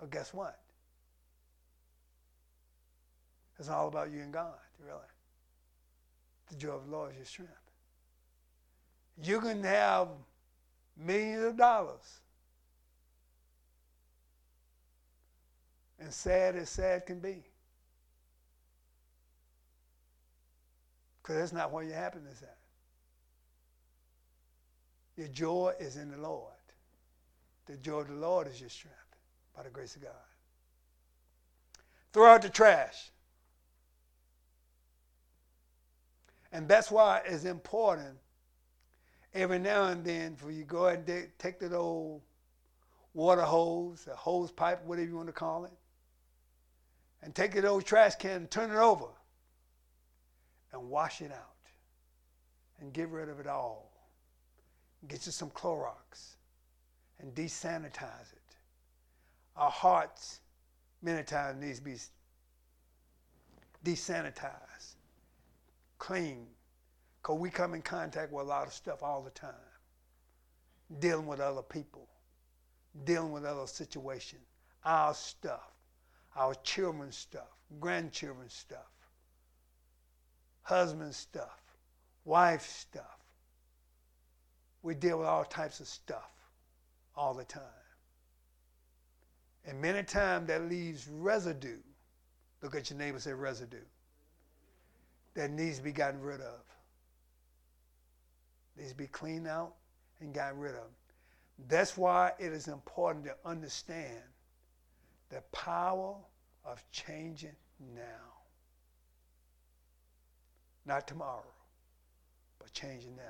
But 0.00 0.10
guess 0.10 0.34
what? 0.34 0.58
It's 3.60 3.68
all 3.68 3.86
about 3.86 4.10
you 4.10 4.22
and 4.22 4.32
God, 4.32 4.58
really. 4.84 4.98
The 6.48 6.56
joy 6.56 6.70
of 6.70 6.86
the 6.86 6.90
Lord 6.90 7.12
is 7.12 7.16
your 7.18 7.26
strength. 7.26 7.52
You 9.22 9.40
can 9.40 9.62
have 9.62 10.08
millions 10.96 11.44
of 11.44 11.56
dollars. 11.56 12.20
And 16.00 16.12
sad 16.12 16.56
as 16.56 16.70
sad 16.70 17.06
can 17.06 17.20
be. 17.20 17.44
Because 21.22 21.36
that's 21.36 21.52
not 21.52 21.70
where 21.70 21.84
your 21.84 21.94
happiness 21.94 22.38
is 22.38 22.42
at. 22.42 22.56
Your 25.16 25.28
joy 25.28 25.74
is 25.78 25.96
in 25.96 26.10
the 26.10 26.16
Lord. 26.16 26.54
The 27.66 27.76
joy 27.76 28.00
of 28.00 28.08
the 28.08 28.14
Lord 28.14 28.48
is 28.48 28.58
your 28.58 28.70
strength 28.70 28.96
by 29.54 29.62
the 29.62 29.70
grace 29.70 29.94
of 29.94 30.02
God. 30.02 30.12
Throw 32.12 32.26
out 32.26 32.42
the 32.42 32.48
trash. 32.48 33.10
And 36.52 36.66
that's 36.66 36.90
why 36.90 37.20
it's 37.26 37.44
important 37.44 38.16
every 39.34 39.58
now 39.58 39.84
and 39.84 40.04
then 40.04 40.34
for 40.34 40.50
you 40.50 40.64
go 40.64 40.86
and 40.86 41.06
take 41.38 41.60
that 41.60 41.72
old 41.72 42.22
water 43.14 43.42
hose, 43.42 44.08
a 44.10 44.16
hose 44.16 44.50
pipe, 44.50 44.84
whatever 44.84 45.08
you 45.08 45.16
want 45.16 45.28
to 45.28 45.32
call 45.32 45.64
it, 45.64 45.72
and 47.22 47.34
take 47.34 47.52
that 47.54 47.64
old 47.64 47.84
trash 47.84 48.16
can 48.16 48.32
and 48.32 48.50
turn 48.50 48.70
it 48.70 48.76
over 48.76 49.06
and 50.72 50.88
wash 50.88 51.20
it 51.20 51.32
out 51.32 51.56
and 52.80 52.92
get 52.92 53.08
rid 53.08 53.28
of 53.28 53.40
it 53.40 53.46
all. 53.46 53.90
Get 55.08 55.26
you 55.26 55.32
some 55.32 55.50
Clorox 55.50 56.36
and 57.20 57.34
desanitize 57.34 58.32
it. 58.32 58.56
Our 59.56 59.70
hearts, 59.70 60.40
many 61.02 61.22
times, 61.22 61.62
needs 61.62 61.78
to 61.78 61.84
be 61.84 61.96
desanitized, 63.84 64.94
clean, 65.98 66.46
because 67.20 67.38
we 67.38 67.50
come 67.50 67.74
in 67.74 67.82
contact 67.82 68.32
with 68.32 68.44
a 68.44 68.48
lot 68.48 68.66
of 68.66 68.72
stuff 68.72 69.02
all 69.02 69.22
the 69.22 69.30
time. 69.30 69.54
Dealing 70.98 71.26
with 71.26 71.40
other 71.40 71.62
people, 71.62 72.08
dealing 73.04 73.32
with 73.32 73.44
other 73.44 73.66
situations, 73.66 74.42
our 74.84 75.14
stuff, 75.14 75.72
our 76.36 76.54
children's 76.62 77.16
stuff, 77.16 77.48
grandchildren's 77.80 78.54
stuff, 78.54 78.90
husband's 80.62 81.16
stuff, 81.16 81.60
wife's 82.24 82.70
stuff. 82.70 83.18
We 84.82 84.94
deal 84.94 85.18
with 85.18 85.28
all 85.28 85.44
types 85.44 85.80
of 85.80 85.88
stuff 85.88 86.30
all 87.16 87.34
the 87.34 87.44
time. 87.44 87.62
And 89.66 89.80
many 89.80 90.02
times 90.02 90.46
that 90.48 90.68
leaves 90.68 91.06
residue. 91.08 91.80
Look 92.62 92.74
at 92.74 92.88
your 92.88 92.98
neighbor 92.98 93.18
say 93.18 93.34
residue. 93.34 93.76
That 95.34 95.50
needs 95.50 95.78
to 95.78 95.84
be 95.84 95.92
gotten 95.92 96.20
rid 96.20 96.40
of 96.40 96.60
needs 98.80 98.92
to 98.92 98.96
be 98.96 99.06
cleaned 99.06 99.46
out 99.46 99.74
and 100.20 100.34
got 100.34 100.58
rid 100.58 100.74
of. 100.74 100.88
That's 101.68 101.96
why 101.96 102.32
it 102.38 102.52
is 102.52 102.68
important 102.68 103.24
to 103.26 103.36
understand 103.44 104.22
the 105.30 105.40
power 105.52 106.16
of 106.64 106.84
changing 106.90 107.56
now. 107.94 108.02
Not 110.84 111.06
tomorrow, 111.06 111.44
but 112.58 112.72
changing 112.72 113.16
now. 113.16 113.22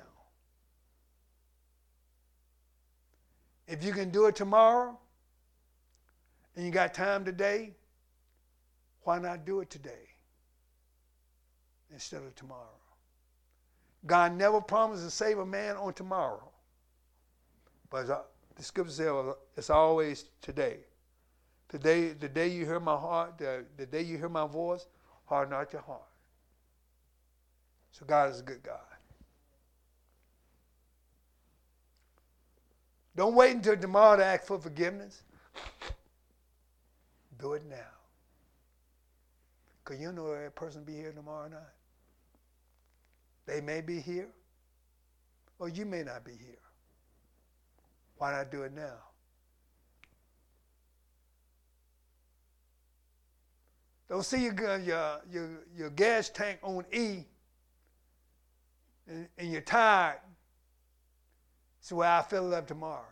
If 3.67 3.83
you 3.83 3.93
can 3.93 4.09
do 4.09 4.25
it 4.25 4.35
tomorrow 4.35 4.97
and 6.55 6.65
you 6.65 6.71
got 6.71 6.93
time 6.93 7.23
today, 7.23 7.71
why 9.03 9.19
not 9.19 9.45
do 9.45 9.61
it 9.61 9.69
today 9.69 10.09
instead 11.91 12.23
of 12.23 12.35
tomorrow? 12.35 12.67
God 14.05 14.35
never 14.35 14.59
promised 14.59 15.03
to 15.03 15.11
save 15.11 15.37
a 15.37 15.45
man 15.45 15.75
on 15.77 15.93
tomorrow. 15.93 16.49
But 17.89 18.09
uh, 18.09 18.21
the 18.55 18.63
scripture 18.63 18.91
says 18.91 19.35
it's 19.55 19.69
always 19.69 20.25
today. 20.41 20.77
Today, 21.71 22.09
the 22.09 22.27
day 22.27 22.49
you 22.49 22.65
hear 22.65 22.81
my 22.81 22.97
heart, 22.97 23.37
the, 23.37 23.63
the 23.77 23.85
day 23.85 24.01
you 24.01 24.17
hear 24.17 24.27
my 24.27 24.45
voice, 24.45 24.87
harden 25.25 25.51
not 25.51 25.71
your 25.71 25.81
heart. 25.81 26.01
So 27.93 28.05
God 28.05 28.29
is 28.29 28.41
a 28.41 28.43
good 28.43 28.61
God. 28.61 28.79
Don't 33.15 33.35
wait 33.35 33.55
until 33.55 33.77
tomorrow 33.77 34.17
to 34.17 34.25
ask 34.25 34.43
for 34.43 34.59
forgiveness. 34.59 35.23
Do 37.39 37.53
it 37.53 37.63
now. 37.69 37.77
Because 39.81 40.01
you 40.01 40.11
know 40.11 40.35
that 40.35 40.53
person 40.55 40.83
be 40.83 40.93
here 40.93 41.13
tomorrow 41.13 41.47
night. 41.47 41.61
They 43.45 43.61
may 43.61 43.79
be 43.79 44.01
here, 44.01 44.27
or 45.57 45.69
you 45.69 45.85
may 45.85 46.03
not 46.03 46.25
be 46.25 46.31
here. 46.31 46.59
Why 48.17 48.33
not 48.33 48.51
do 48.51 48.63
it 48.63 48.73
now? 48.73 48.97
Don't 54.11 54.25
see 54.25 54.43
your, 54.43 54.77
your, 54.79 55.21
your, 55.31 55.49
your 55.73 55.89
gas 55.89 56.27
tank 56.27 56.59
on 56.63 56.83
E 56.91 57.23
and, 59.07 59.25
and 59.37 59.49
you're 59.49 59.61
tired. 59.61 60.19
So 61.79 61.95
well, 61.95 62.11
I'll 62.11 62.23
fill 62.23 62.51
it 62.51 62.57
up 62.57 62.67
tomorrow. 62.67 63.05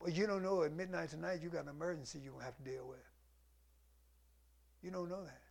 But 0.00 0.14
you 0.14 0.28
don't 0.28 0.44
know 0.44 0.62
at 0.62 0.72
midnight 0.72 1.10
tonight 1.10 1.40
you 1.42 1.48
got 1.48 1.64
an 1.64 1.70
emergency 1.70 2.20
you're 2.22 2.30
going 2.30 2.42
to 2.42 2.44
have 2.44 2.56
to 2.58 2.62
deal 2.62 2.86
with. 2.88 3.00
You 4.84 4.92
don't 4.92 5.08
know 5.08 5.24
that. 5.24 5.42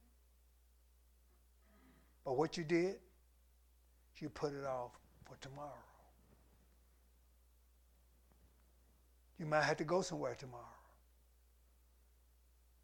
But 2.23 2.37
what 2.37 2.55
you 2.55 2.63
did, 2.63 2.95
you 4.21 4.29
put 4.29 4.53
it 4.53 4.65
off 4.65 4.91
for 5.25 5.35
tomorrow. 5.41 5.73
You 9.37 9.45
might 9.45 9.63
have 9.63 9.75
to 9.75 9.83
go 9.83 10.01
somewhere 10.01 10.35
tomorrow 10.35 10.78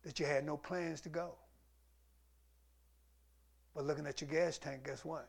that 0.06 0.20
you 0.20 0.26
had 0.26 0.46
no 0.46 0.56
plans 0.56 1.02
to 1.02 1.10
go. 1.10 1.34
But 3.76 3.86
looking 3.86 4.08
at 4.08 4.22
your 4.22 4.30
gas 4.30 4.58
tank, 4.58 4.86
guess 4.86 5.04
what? 5.04 5.28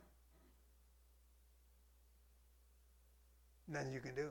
Nothing 3.67 3.93
you 3.93 4.01
can 4.01 4.15
do. 4.15 4.29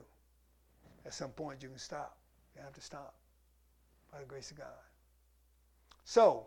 At 1.04 1.12
some 1.12 1.30
point, 1.30 1.62
you 1.62 1.68
can 1.68 1.78
stop. 1.78 2.16
You 2.56 2.62
have 2.62 2.72
to 2.72 2.80
stop 2.80 3.14
by 4.10 4.20
the 4.20 4.24
grace 4.24 4.50
of 4.50 4.56
God. 4.56 4.66
So, 6.04 6.46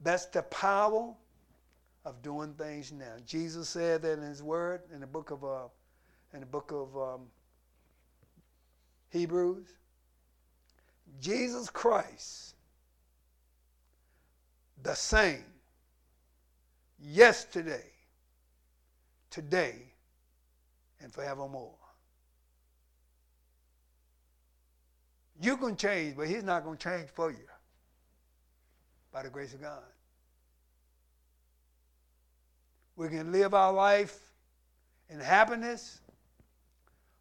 that's 0.00 0.26
the 0.26 0.42
power 0.42 1.14
of 2.04 2.22
doing 2.22 2.52
things 2.54 2.92
now. 2.92 3.14
Jesus 3.26 3.68
said 3.68 4.02
that 4.02 4.18
in 4.18 4.22
His 4.22 4.42
Word 4.42 4.82
in 4.92 5.00
the 5.00 5.06
book 5.06 5.30
of 5.30 5.42
uh, 5.42 5.68
in 6.32 6.40
the 6.40 6.46
book 6.46 6.70
of 6.70 6.96
um, 6.96 7.20
Hebrews. 9.10 9.66
Jesus 11.20 11.70
Christ, 11.70 12.53
the 14.84 14.94
same, 14.94 15.42
yesterday, 17.00 17.86
today, 19.30 19.76
and 21.00 21.12
forevermore. 21.12 21.74
You 25.40 25.56
can 25.56 25.76
change, 25.76 26.16
but 26.16 26.28
He's 26.28 26.44
not 26.44 26.64
going 26.64 26.76
to 26.76 26.84
change 26.84 27.08
for 27.08 27.30
you 27.30 27.48
by 29.10 29.22
the 29.22 29.30
grace 29.30 29.54
of 29.54 29.62
God. 29.62 29.82
We 32.96 33.08
can 33.08 33.32
live 33.32 33.54
our 33.54 33.72
life 33.72 34.20
in 35.08 35.18
happiness, 35.18 36.00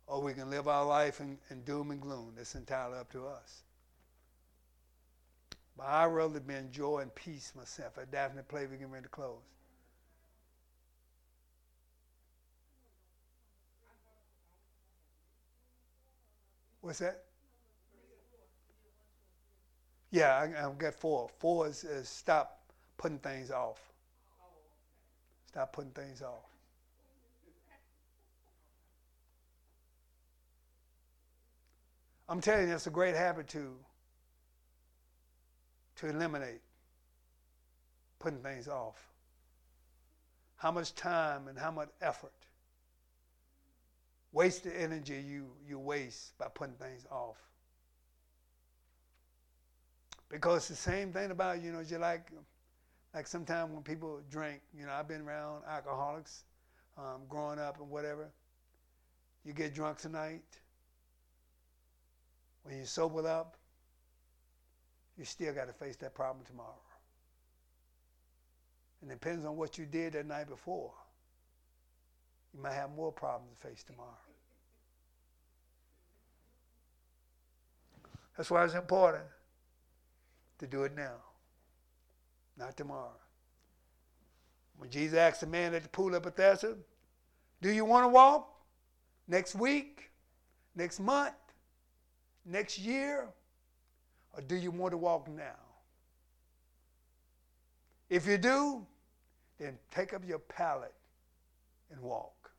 or 0.05 0.21
we 0.21 0.33
can 0.33 0.49
live 0.49 0.67
our 0.67 0.85
life 0.85 1.21
in, 1.21 1.37
in 1.49 1.63
doom 1.63 1.91
and 1.91 2.01
gloom. 2.01 2.33
That's 2.35 2.55
entirely 2.55 2.99
up 2.99 3.11
to 3.13 3.25
us. 3.25 3.62
But 5.77 5.87
I'd 5.87 6.05
rather 6.05 6.39
be 6.39 6.53
in 6.53 6.71
joy 6.71 6.99
and 6.99 7.13
peace 7.15 7.53
myself. 7.55 7.97
At 7.97 8.11
Daphne 8.11 8.41
play, 8.47 8.67
we 8.67 8.77
get 8.77 8.89
ready 8.89 9.03
to 9.03 9.09
close. 9.09 9.41
What's 16.81 16.99
that? 16.99 17.23
Yeah, 20.11 20.47
I've 20.63 20.77
got 20.77 20.93
four. 20.93 21.29
Four 21.39 21.67
is, 21.67 21.83
is 21.85 22.07
stop 22.07 22.59
putting 22.97 23.19
things 23.19 23.49
off. 23.49 23.79
Stop 25.47 25.73
putting 25.73 25.91
things 25.91 26.21
off. 26.21 26.43
I'm 32.29 32.41
telling 32.41 32.67
you, 32.67 32.75
it's 32.75 32.87
a 32.87 32.91
great 32.91 33.15
habit 33.15 33.47
to, 33.49 33.73
to 35.97 36.07
eliminate. 36.07 36.61
putting 38.19 38.39
things 38.39 38.67
off? 38.67 39.11
How 40.55 40.71
much 40.71 40.95
time 40.95 41.49
and 41.49 41.59
how 41.59 41.71
much 41.71 41.89
effort? 42.01 42.31
Wasted 44.31 44.73
energy 44.77 45.21
you, 45.27 45.51
you 45.67 45.77
waste 45.77 46.37
by 46.37 46.47
putting 46.53 46.75
things 46.75 47.05
off. 47.11 47.37
Because 50.29 50.67
the 50.67 50.75
same 50.75 51.11
thing 51.11 51.31
about, 51.31 51.61
you 51.61 51.71
know, 51.71 51.81
you 51.81 51.97
like 51.97 52.31
like 53.13 53.27
sometimes 53.27 53.71
when 53.71 53.83
people 53.83 54.21
drink, 54.31 54.61
you 54.75 54.85
know, 54.85 54.91
I've 54.91 55.07
been 55.07 55.21
around 55.21 55.63
alcoholics 55.69 56.45
um, 56.97 57.21
growing 57.29 57.59
up 57.59 57.79
and 57.79 57.89
whatever. 57.89 58.31
You 59.45 59.53
get 59.53 59.75
drunk 59.75 59.99
tonight. 59.99 60.41
When 62.63 62.77
you 62.77 62.85
sober 62.85 63.27
up, 63.27 63.57
you 65.17 65.25
still 65.25 65.53
got 65.53 65.67
to 65.67 65.73
face 65.73 65.95
that 65.97 66.15
problem 66.15 66.45
tomorrow. 66.45 66.69
And 69.01 69.11
it 69.11 69.19
depends 69.19 69.45
on 69.45 69.57
what 69.57 69.77
you 69.77 69.85
did 69.85 70.13
that 70.13 70.25
night 70.25 70.47
before. 70.47 70.91
You 72.53 72.61
might 72.61 72.73
have 72.73 72.91
more 72.95 73.11
problems 73.11 73.51
to 73.59 73.67
face 73.67 73.83
tomorrow. 73.83 74.09
That's 78.37 78.49
why 78.49 78.63
it's 78.63 78.73
important 78.73 79.25
to 80.59 80.67
do 80.67 80.83
it 80.83 80.95
now, 80.95 81.15
not 82.57 82.77
tomorrow. 82.77 83.11
When 84.77 84.89
Jesus 84.89 85.17
asked 85.17 85.41
the 85.41 85.47
man 85.47 85.73
at 85.73 85.83
the 85.83 85.89
pool 85.89 86.15
of 86.15 86.23
Bethesda, 86.23 86.75
Do 87.61 87.69
you 87.69 87.85
want 87.85 88.05
to 88.05 88.07
walk 88.07 88.49
next 89.27 89.55
week, 89.55 90.11
next 90.75 90.99
month, 90.99 91.35
next 92.45 92.79
year, 92.79 93.27
or 94.33 94.41
do 94.41 94.55
you 94.55 94.71
want 94.71 94.91
to 94.91 94.97
walk 94.97 95.27
now? 95.27 95.55
If 98.09 98.27
you 98.27 98.37
do, 98.37 98.85
then 99.59 99.77
take 99.91 100.13
up 100.13 100.23
your 100.27 100.39
pallet 100.39 100.93
and 101.91 102.01
walk. 102.01 102.51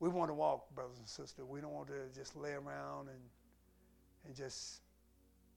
We 0.00 0.08
want 0.08 0.30
to 0.30 0.34
walk, 0.34 0.74
brothers 0.74 0.98
and 0.98 1.08
sisters. 1.08 1.44
We 1.48 1.60
don't 1.60 1.72
want 1.72 1.88
to 1.88 1.94
just 2.14 2.36
lay 2.36 2.52
around 2.52 3.08
and, 3.08 3.20
and 4.26 4.34
just, 4.34 4.80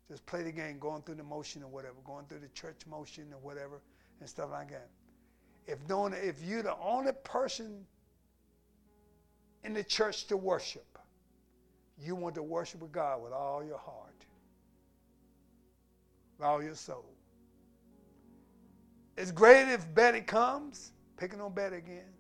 just 0.08 0.26
play 0.28 0.44
the 0.44 0.52
game, 0.52 0.78
going 0.80 1.02
through 1.02 1.16
the 1.16 1.24
motion 1.24 1.64
or 1.64 1.68
whatever, 1.68 1.96
going 2.06 2.26
through 2.28 2.40
the 2.40 2.48
church 2.50 2.82
motion 2.88 3.26
or 3.34 3.40
whatever 3.40 3.82
and 4.20 4.30
stuff 4.30 4.50
like 4.52 4.70
that. 4.70 4.90
If, 5.68 5.80
knowing, 5.90 6.14
if 6.14 6.44
you're 6.44 6.62
the 6.62 6.78
only 6.78 7.12
person 7.24 7.86
in 9.64 9.74
the 9.74 9.84
church 9.84 10.28
to 10.28 10.38
worship, 10.38 11.00
you 12.00 12.16
want 12.16 12.36
to 12.36 12.44
worship 12.44 12.82
with 12.82 12.92
God 12.92 13.24
with 13.24 13.34
all 13.34 13.64
your 13.64 13.80
heart, 13.80 14.26
with 16.38 16.46
all 16.46 16.62
your 16.64 16.76
soul. 16.76 17.06
It's 19.18 19.32
great 19.32 19.68
if 19.70 19.94
Betty 19.94 20.22
comes, 20.22 20.92
picking 21.18 21.40
on 21.40 21.54
Betty 21.54 21.78
again. 21.78 22.12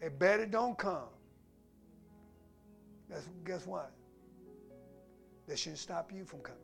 If 0.00 0.18
Betty 0.18 0.46
don't 0.46 0.78
come, 0.78 1.08
guess, 3.08 3.28
guess 3.44 3.66
what? 3.66 3.90
That 5.48 5.58
shouldn't 5.58 5.78
stop 5.78 6.12
you 6.12 6.24
from 6.24 6.40
coming. 6.40 6.60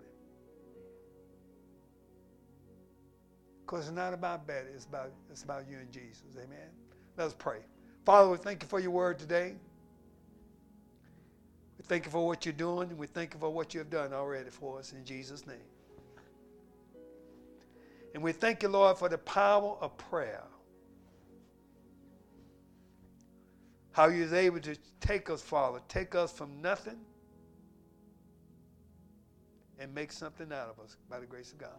Because 3.67 3.87
it's 3.87 3.97
not 3.97 4.15
about 4.15 4.47
Betty, 4.47 4.69
it's 4.75 4.85
about, 4.85 5.11
it's 5.31 5.43
about 5.43 5.69
you 5.69 5.79
and 5.79 5.91
Jesus. 5.91 6.25
Amen. 6.37 6.69
Let 7.17 7.29
us 7.29 7.35
pray. 7.37 7.59
Father, 8.05 8.31
we 8.31 8.37
thank 8.37 8.63
you 8.63 8.69
for 8.69 8.81
your 8.81 8.91
word 8.91 9.19
today. 9.19 9.55
We 11.81 11.85
thank 11.85 12.05
you 12.05 12.11
for 12.11 12.27
what 12.27 12.45
you're 12.45 12.53
doing, 12.53 12.91
and 12.91 12.99
we 12.99 13.07
thank 13.07 13.33
you 13.33 13.41
for 13.41 13.49
what 13.49 13.73
you 13.73 13.81
have 13.81 13.89
done 13.89 14.13
already 14.13 14.51
for 14.51 14.79
us 14.79 14.93
in 14.93 15.03
Jesus' 15.03 15.47
name. 15.47 15.57
And 18.13 18.23
we 18.23 18.33
thank 18.33 18.63
you, 18.63 18.69
Lord, 18.69 18.99
for 18.99 19.09
the 19.09 19.17
power 19.17 19.79
of 19.81 19.97
prayer. 19.97 20.43
How 23.93 24.09
you 24.09 24.25
was 24.25 24.35
able 24.35 24.61
to 24.61 24.77
take 25.01 25.31
us, 25.31 25.41
Father, 25.41 25.81
take 25.89 26.15
us 26.15 26.31
from 26.31 26.61
nothing 26.61 27.01
and 29.79 29.95
make 29.95 30.13
something 30.13 30.53
out 30.53 30.69
of 30.69 30.85
us 30.85 30.99
by 31.09 31.19
the 31.19 31.25
grace 31.25 31.51
of 31.51 31.57
God. 31.57 31.71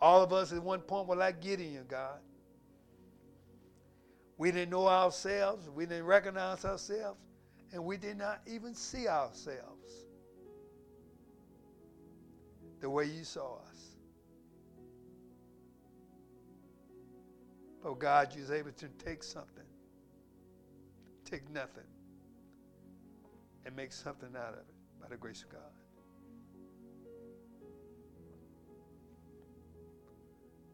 All 0.00 0.22
of 0.22 0.32
us 0.32 0.50
at 0.50 0.62
one 0.62 0.80
point 0.80 1.08
were 1.08 1.16
like 1.16 1.42
Gideon, 1.42 1.84
God. 1.86 2.20
We 4.38 4.50
didn't 4.50 4.70
know 4.70 4.88
ourselves, 4.88 5.68
we 5.68 5.84
didn't 5.84 6.06
recognize 6.06 6.64
ourselves, 6.64 7.20
and 7.72 7.84
we 7.84 7.96
did 7.96 8.16
not 8.16 8.40
even 8.46 8.74
see 8.74 9.08
ourselves 9.08 10.06
the 12.80 12.88
way 12.88 13.04
you 13.04 13.24
saw 13.24 13.56
us. 13.68 13.96
But 17.82 17.98
God, 17.98 18.34
you 18.34 18.40
was 18.40 18.50
able 18.50 18.72
to 18.72 18.88
take 19.04 19.22
something, 19.22 19.64
take 21.24 21.48
nothing, 21.50 21.84
and 23.64 23.74
make 23.76 23.92
something 23.92 24.30
out 24.36 24.54
of 24.54 24.58
it 24.58 24.74
by 25.00 25.08
the 25.08 25.16
grace 25.16 25.42
of 25.42 25.50
God. 25.50 25.60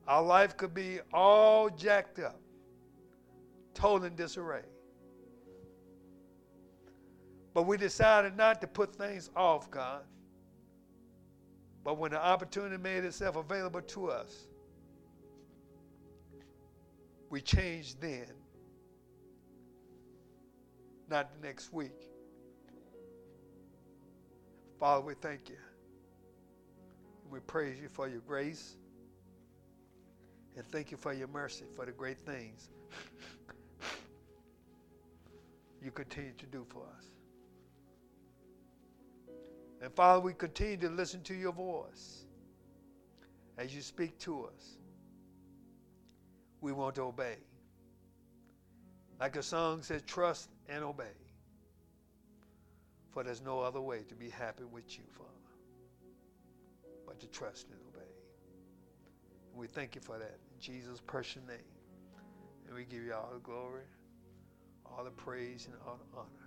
Our 0.08 0.22
life 0.22 0.56
could 0.56 0.74
be 0.74 0.98
all 1.12 1.70
jacked 1.70 2.18
up, 2.18 2.40
total 3.74 4.06
in 4.06 4.16
disarray. 4.16 4.64
But 7.54 7.64
we 7.64 7.76
decided 7.76 8.36
not 8.36 8.60
to 8.62 8.66
put 8.66 8.94
things 8.94 9.30
off, 9.36 9.70
God. 9.70 10.02
But 11.84 11.98
when 11.98 12.12
the 12.12 12.24
opportunity 12.24 12.76
made 12.76 13.04
itself 13.04 13.36
available 13.36 13.82
to 13.82 14.10
us, 14.10 14.46
we 17.28 17.40
changed 17.40 18.00
then, 18.00 18.26
not 21.08 21.30
the 21.34 21.46
next 21.46 21.72
week. 21.72 22.08
Father, 24.78 25.04
we 25.04 25.14
thank 25.14 25.48
you. 25.48 25.56
We 27.30 27.40
praise 27.40 27.78
you 27.80 27.88
for 27.88 28.08
your 28.08 28.20
grace. 28.20 28.76
And 30.56 30.66
thank 30.66 30.90
you 30.90 30.98
for 30.98 31.12
your 31.12 31.28
mercy, 31.28 31.64
for 31.74 31.86
the 31.86 31.92
great 31.92 32.18
things 32.18 32.68
you 35.82 35.90
continue 35.90 36.32
to 36.36 36.46
do 36.46 36.66
for 36.68 36.82
us. 36.98 37.21
And 39.82 39.92
Father, 39.92 40.20
we 40.20 40.32
continue 40.32 40.76
to 40.76 40.88
listen 40.88 41.22
to 41.24 41.34
your 41.34 41.52
voice 41.52 42.24
as 43.58 43.74
you 43.74 43.82
speak 43.82 44.16
to 44.20 44.44
us. 44.44 44.76
We 46.60 46.70
want 46.70 46.94
to 46.94 47.02
obey. 47.02 47.34
Like 49.18 49.34
a 49.34 49.42
song 49.42 49.82
says, 49.82 50.02
trust 50.02 50.50
and 50.68 50.84
obey. 50.84 51.16
For 53.10 53.24
there's 53.24 53.42
no 53.42 53.60
other 53.60 53.80
way 53.80 54.02
to 54.08 54.14
be 54.14 54.30
happy 54.30 54.64
with 54.64 54.96
you, 54.96 55.04
Father, 55.10 55.28
but 57.04 57.18
to 57.20 57.26
trust 57.26 57.66
and 57.68 57.78
obey. 57.88 58.06
And 59.50 59.60
we 59.60 59.66
thank 59.66 59.96
you 59.96 60.00
for 60.00 60.16
that 60.16 60.38
in 60.54 60.60
Jesus' 60.60 61.00
precious 61.04 61.42
name. 61.46 61.58
And 62.66 62.76
we 62.76 62.84
give 62.84 63.02
you 63.02 63.14
all 63.14 63.30
the 63.34 63.40
glory, 63.40 63.82
all 64.86 65.02
the 65.02 65.10
praise, 65.10 65.66
and 65.66 65.74
all 65.86 65.98
the 65.98 66.16
honor. 66.16 66.41